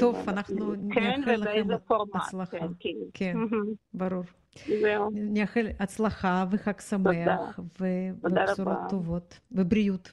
טוב, 0.00 0.28
אנחנו 0.28 0.74
כן, 0.94 1.20
נאחל 1.20 1.40
ובאיזה 1.40 1.74
לכם 1.74 1.84
פורמט. 1.86 2.14
הצלחה. 2.14 2.58
כן, 2.58 2.66
כן. 2.80 2.96
כן. 3.14 3.36
ברור. 3.94 4.22
נאחל 5.12 5.66
הצלחה 5.80 6.44
וחג 6.50 6.80
שמח 6.80 7.60
ובשורות. 7.80 8.78
טובות 8.88 9.40
ובריאות. 9.52 10.12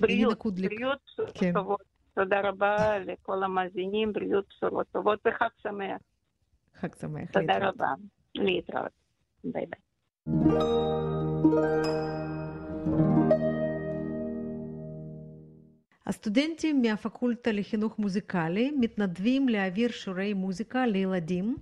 בריאות. 0.00 0.46
בריאות, 0.46 0.98
כן. 1.34 1.52
טובות. 1.52 1.80
תודה 2.14 2.40
רבה 2.40 2.98
לכל 2.98 3.44
המאזינים, 3.44 4.12
בריאות, 4.12 4.44
בשורות 4.50 4.86
טובות 4.92 5.18
וחג 5.28 5.48
שמח. 5.62 6.00
חג 6.74 6.94
שמח. 7.00 7.30
תודה 7.30 7.52
להתראות. 7.52 7.74
רבה. 7.74 7.94
להתראות. 8.34 8.90
ביי 9.44 9.66
ביי. 9.66 9.80
הסטודנטים 16.06 16.82
מהפקולטה 16.82 17.52
לחינוך 17.52 17.98
מוזיקלי 17.98 18.70
מתנדבים 18.80 19.48
להעביר 19.48 19.90
שיעורי 19.90 20.34
מוזיקה 20.34 20.86
לילדים 20.86 21.56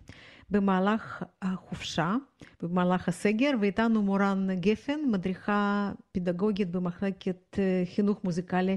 במהלך 0.53 1.22
החופשה, 1.42 2.14
במהלך 2.62 3.09
הסגר, 3.09 3.50
ואיתנו 3.61 4.03
מורן 4.03 4.46
גפן, 4.55 5.00
מדריכה 5.11 5.92
פדגוגית 6.12 6.70
במחלקת 6.70 7.59
אה, 7.59 7.82
חינוך 7.94 8.24
מוזיקלי, 8.24 8.76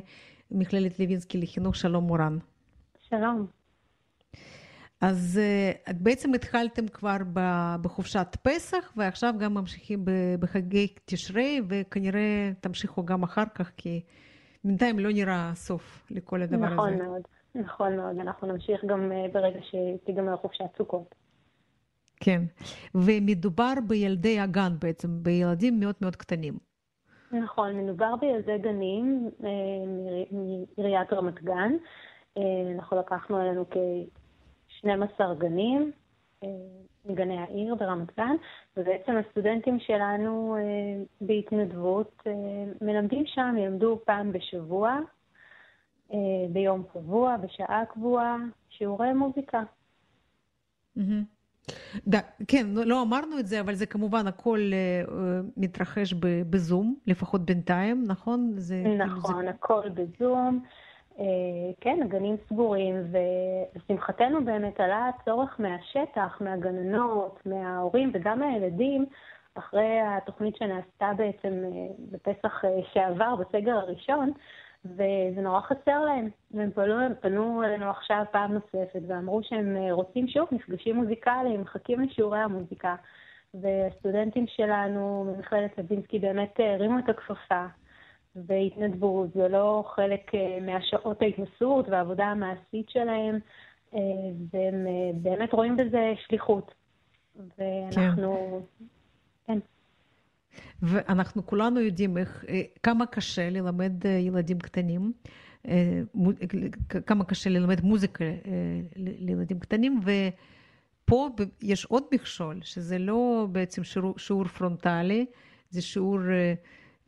מכללת 0.51 0.99
לוינסקי 0.99 1.37
לחינוך. 1.37 1.75
שלום 1.75 2.03
מורן. 2.03 2.37
שלום. 2.99 3.47
אז 5.01 5.39
uh, 5.87 5.93
בעצם 5.93 6.33
התחלתם 6.33 6.87
כבר 6.87 7.17
בחופשת 7.81 8.27
פסח, 8.41 8.93
ועכשיו 8.97 9.33
גם 9.39 9.53
ממשיכים 9.53 10.05
בחגי 10.39 10.87
תשרי, 11.05 11.61
וכנראה 11.67 12.51
תמשיכו 12.61 13.05
גם 13.05 13.23
אחר 13.23 13.45
כך, 13.55 13.71
כי 13.77 14.01
בינתיים 14.63 14.99
לא 14.99 15.09
נראה 15.13 15.51
סוף 15.55 16.07
לכל 16.11 16.41
הדבר 16.41 16.65
נכון 16.65 16.93
הזה. 16.93 17.03
מאוד, 17.03 17.21
נכון 17.55 17.95
מאוד. 17.95 18.19
אנחנו 18.19 18.47
נמשיך 18.47 18.85
גם 18.85 19.11
אה, 19.11 19.25
ברגע 19.33 19.59
שתיגמר 19.61 20.37
חופשת 20.37 20.65
סוכות. 20.77 21.15
כן. 22.19 22.41
ומדובר 22.95 23.73
בילדי 23.87 24.39
הגן 24.39 24.73
בעצם, 24.81 25.23
בילדים 25.23 25.79
מאוד 25.79 25.95
מאוד 26.01 26.15
קטנים. 26.15 26.53
נכון, 27.31 27.77
מדובר 27.77 28.15
בילדי 28.15 28.57
גנים 28.57 29.29
אה, 29.43 29.49
מעיר- 29.87 30.25
מעיריית 30.77 31.13
רמת 31.13 31.43
גן. 31.43 31.73
אה, 32.37 32.41
אנחנו 32.75 32.99
לקחנו 32.99 33.37
עלינו 33.37 33.65
כ-12 33.69 35.33
גנים 35.37 35.91
אה, 36.43 36.49
מגני 37.05 37.37
העיר 37.37 37.75
ברמת 37.75 38.17
גן, 38.17 38.35
ובעצם 38.77 39.11
הסטודנטים 39.17 39.79
שלנו 39.79 40.57
בהתנדבות 41.21 42.23
מלמדים 42.81 43.23
שם, 43.25 43.55
ילמדו 43.57 43.99
פעם 44.05 44.31
בשבוע, 44.31 44.99
ביום 46.49 46.83
קבוע, 46.93 47.37
בשעה 47.37 47.85
קבועה, 47.85 48.37
שיעורי 48.69 49.13
מוזיקה. 49.13 49.63
מהמם. 50.95 51.34
ד- 52.07 52.15
כן, 52.47 52.65
לא- 52.73 52.83
לא 52.85 53.01
אמרנו 53.01 53.39
את 53.39 53.47
זה, 53.47 53.59
אבל 53.59 53.73
זה 53.73 53.85
כמובן 53.85 54.27
הכל 54.27 54.59
אה, 54.73 55.03
מתרחש 55.57 56.13
ב- 56.13 56.41
בזום, 56.49 56.95
לפחות 57.07 57.41
בינתיים, 57.45 58.03
נכון? 58.07 58.51
זה, 58.55 58.81
כאילו, 58.83 58.97
זה- 58.97 59.03
נכון, 59.03 59.47
הכל 59.47 59.89
בזום. 59.93 60.59
אה, 61.19 61.25
כן, 61.81 61.99
הגנים 62.03 62.35
סגורים, 62.49 62.95
ולשמחתנו 63.11 64.45
באמת 64.45 64.79
עלה 64.79 65.09
הצורך 65.09 65.59
מהשטח, 65.59 66.37
מהגננות, 66.41 67.39
מההורים 67.45 68.11
וגם 68.13 68.39
מהילדים, 68.39 69.05
אחרי 69.55 69.99
התוכנית 70.01 70.55
שנעשתה 70.55 71.11
בעצם 71.17 71.53
בפסח 72.11 72.61
שעבר, 72.93 73.35
בסגר 73.35 73.71
הראשון, 73.75 74.31
וזה 74.85 75.41
נורא 75.41 75.61
חסר 75.61 76.01
להם. 76.05 76.29
והם 76.51 76.71
פנו, 76.71 76.95
פנו 77.21 77.63
אלינו 77.63 77.89
עכשיו 77.89 78.23
פעם 78.31 78.53
נוספת 78.53 79.01
ואמרו 79.07 79.43
שהם 79.43 79.77
אה, 79.77 79.93
רוצים 79.93 80.27
שוב 80.27 80.47
מפגשים 80.51 80.95
מוזיקליים, 80.95 81.61
מחכים 81.61 82.01
לשיעורי 82.01 82.39
המוזיקה. 82.39 82.95
והסטודנטים 83.53 84.45
שלנו 84.47 85.33
ממכללת 85.37 85.71
לוינסקי 85.77 86.19
באמת 86.19 86.59
אה, 86.59 86.73
הרימו 86.73 86.99
את 86.99 87.09
הכפפה 87.09 87.65
והתנדבו, 88.35 89.25
זה 89.35 89.47
לא 89.47 89.83
חלק 89.87 90.35
אה, 90.35 90.57
מהשעות 90.61 91.21
ההתנסות 91.21 91.87
והעבודה 91.89 92.25
המעשית 92.25 92.89
שלהם, 92.89 93.39
והם 94.53 94.87
באמת 95.21 95.53
רואים 95.53 95.77
בזה 95.77 96.13
שליחות. 96.27 96.73
ואנחנו... 97.57 98.61
כן. 99.47 99.59
ואנחנו 100.81 101.45
כולנו 101.45 101.79
יודעים 101.79 102.17
איך, 102.17 102.45
אה, 102.49 102.61
כמה 102.83 103.05
קשה 103.05 103.49
ללמד 103.49 104.05
אה, 104.05 104.11
ילדים 104.11 104.59
קטנים, 104.59 105.11
אה, 105.67 106.01
כמה 107.05 107.23
קשה 107.23 107.49
ללמד 107.49 107.81
מוזיקה 107.81 108.25
לילדים 108.95 109.59
קטנים, 109.59 109.99
ופה 110.03 111.29
יש 111.61 111.85
עוד 111.85 112.03
מכשול, 112.13 112.59
שזה 112.61 112.97
לא 112.97 113.47
בעצם 113.51 113.83
שיעור, 113.83 114.13
שיעור 114.17 114.45
פרונטלי, 114.45 115.25
זה 115.69 115.81
שיעור 115.81 116.19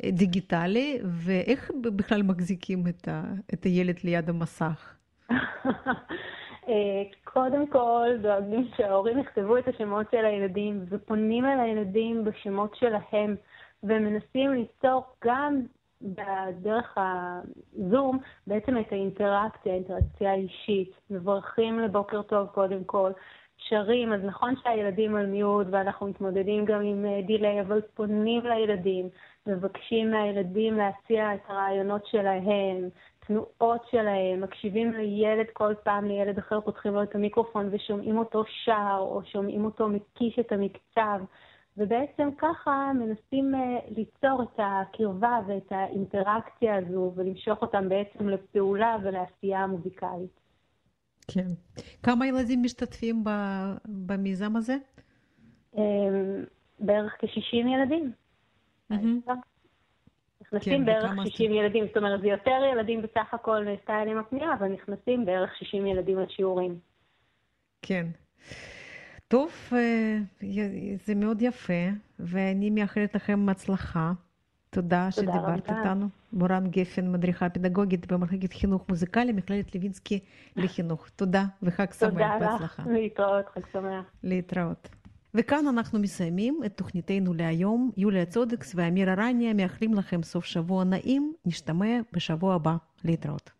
דיגיטלי, 0.06 1.00
ואיך 1.04 1.72
בכלל 1.96 2.24
מחזיקים 2.24 2.88
את, 2.88 3.08
ה, 3.08 3.24
את 3.54 3.64
הילד 3.64 4.00
ליד 4.04 4.30
המסך? 4.30 4.94
אה, 6.68 7.04
קודם 7.24 7.68
כל, 7.68 8.08
דואגים 8.22 8.68
שההורים 8.78 9.20
יכתבו 9.20 9.58
את 9.58 9.68
השמות 9.68 10.08
של 10.12 10.26
הילדים, 10.26 10.86
ופונים 10.90 11.46
אל 11.46 11.60
הילדים 11.60 12.24
בשמות 12.24 12.76
שלהם, 12.76 13.36
ומנסים 13.84 14.54
ליצור 14.54 15.04
גם 15.24 15.62
בדרך 16.02 16.98
הזום 16.98 18.20
בעצם 18.48 18.78
את 18.78 18.92
האינטראקציה, 18.92 19.72
האינטראקציה 19.74 20.32
האישית. 20.32 20.92
מברכים 21.10 21.80
לבוקר 21.80 22.22
טוב 22.22 22.48
קודם 22.48 22.84
כל, 22.84 23.12
שרים, 23.58 24.14
אז 24.14 24.24
נכון 24.24 24.56
שהילדים 24.64 25.16
על 25.16 25.26
מיוט 25.26 25.68
ואנחנו 25.72 26.08
מתמודדים 26.08 26.66
גם 26.66 26.82
עם 26.82 27.06
אה, 27.06 27.22
דיליי, 27.28 27.62
אבל 27.62 27.82
פונים 27.94 28.42
לילדים, 28.46 29.10
מבקשים 29.48 30.12
מהילדים 30.12 30.78
להציע 30.78 31.34
את 31.34 31.40
הרעיונות 31.48 32.06
שלהם, 32.06 32.90
תנועות 33.28 33.82
שלהם, 33.92 34.42
מקשיבים 34.42 34.92
לילד 34.92 35.46
כל 35.54 35.74
פעם, 35.84 36.06
לילד 36.06 36.38
אחר 36.38 36.62
פותחים 36.62 36.94
לו 36.94 37.04
את 37.04 37.16
המיקרופון 37.16 37.70
ושומעים 37.72 38.18
אותו 38.18 38.44
שר, 38.66 38.98
או 39.00 39.22
שומעים 39.32 39.66
אותו 39.66 39.88
מקיש 39.88 40.40
את 40.40 40.52
המקצב, 40.52 41.20
ובעצם 41.78 42.30
ככה 42.38 42.92
מנסים 42.94 43.56
אה, 43.56 43.80
ליצור 43.90 44.44
את 44.44 44.60
הקרבה 44.60 45.40
ואת 45.48 45.72
האינטראקציה 45.72 46.76
הזו, 46.76 47.14
ולמשוך 47.16 47.62
אותם 47.62 47.90
בעצם 47.90 48.30
לפעולה 48.30 48.98
ולעשייה 49.04 49.60
המוזיקלית. 49.60 50.40
כן. 51.28 51.48
כמה 52.04 52.28
ילדים 52.28 52.64
משתתפים 52.64 53.24
במיזם 53.86 54.56
הזה? 54.56 54.78
אה, 55.78 55.84
בערך 56.80 57.16
כ-60 57.20 57.56
ילדים. 57.56 58.12
מהמם. 58.90 59.20
נכנסים 60.54 60.80
כן, 60.80 60.86
בערך 60.86 61.12
וכמה 61.12 61.26
60 61.26 61.54
ילדים, 61.54 61.88
זאת 61.88 61.98
אומרת, 61.98 62.22
זה 62.22 62.28
יותר 62.28 62.62
ילדים 62.72 63.02
בסך 63.02 63.34
הכל 63.34 63.66
עליהם 63.88 64.18
הפנייה, 64.18 64.54
אבל 64.54 64.68
נכנסים 64.68 65.26
בערך 65.26 65.56
60 65.56 65.88
ילדים 65.88 66.20
לשיעורים. 66.20 66.80
כן. 67.82 68.08
טוב, 69.28 69.52
אה, 69.74 70.18
זה 71.06 71.16
מאוד 71.16 71.42
יפה, 71.42 71.88
ואני 72.20 72.70
מאחלת 72.70 73.16
לכם 73.16 73.50
הצלחה. 73.50 74.12
תודה 74.70 75.10
תודה 75.16 75.32
שדיברת 75.32 75.70
רבה. 75.70 75.80
איתנו. 75.80 76.08
מורן 76.34 76.68
גפן, 76.68 77.12
מדריכה 77.12 77.50
פדגוגית 77.50 78.12
במחלקת 78.12 78.54
חינוך 78.54 78.90
מוזיקלי, 78.90 79.32
מכללת 79.32 79.76
לוינסקי 79.76 80.20
לחינוך. 80.56 81.10
תודה 81.16 81.44
וחג 81.64 81.92
שמח, 81.92 82.10
תודה 82.10 82.38
בהצלחה. 82.40 82.84
לך, 82.84 82.88
להתראות, 82.88 83.46
חג 83.50 83.62
שמח. 83.72 84.06
להתראות. 84.24 84.90
וכאן 85.38 85.68
אנחנו 85.68 86.00
מסיימים 86.00 86.60
את 86.66 86.78
תוכניתנו 86.78 87.34
להיום. 87.34 87.92
יוליה 87.98 88.26
צודקס 88.26 88.74
ואמירה 88.76 89.14
רניה 89.14 89.54
מאחלים 89.54 89.94
לכם 89.94 90.24
סוף 90.24 90.46
שבוע 90.46 90.84
נעים. 90.84 91.34
נשתמע 91.46 92.00
בשבוע 92.14 92.56
הבא. 92.56 92.76
להתראות. 93.04 93.57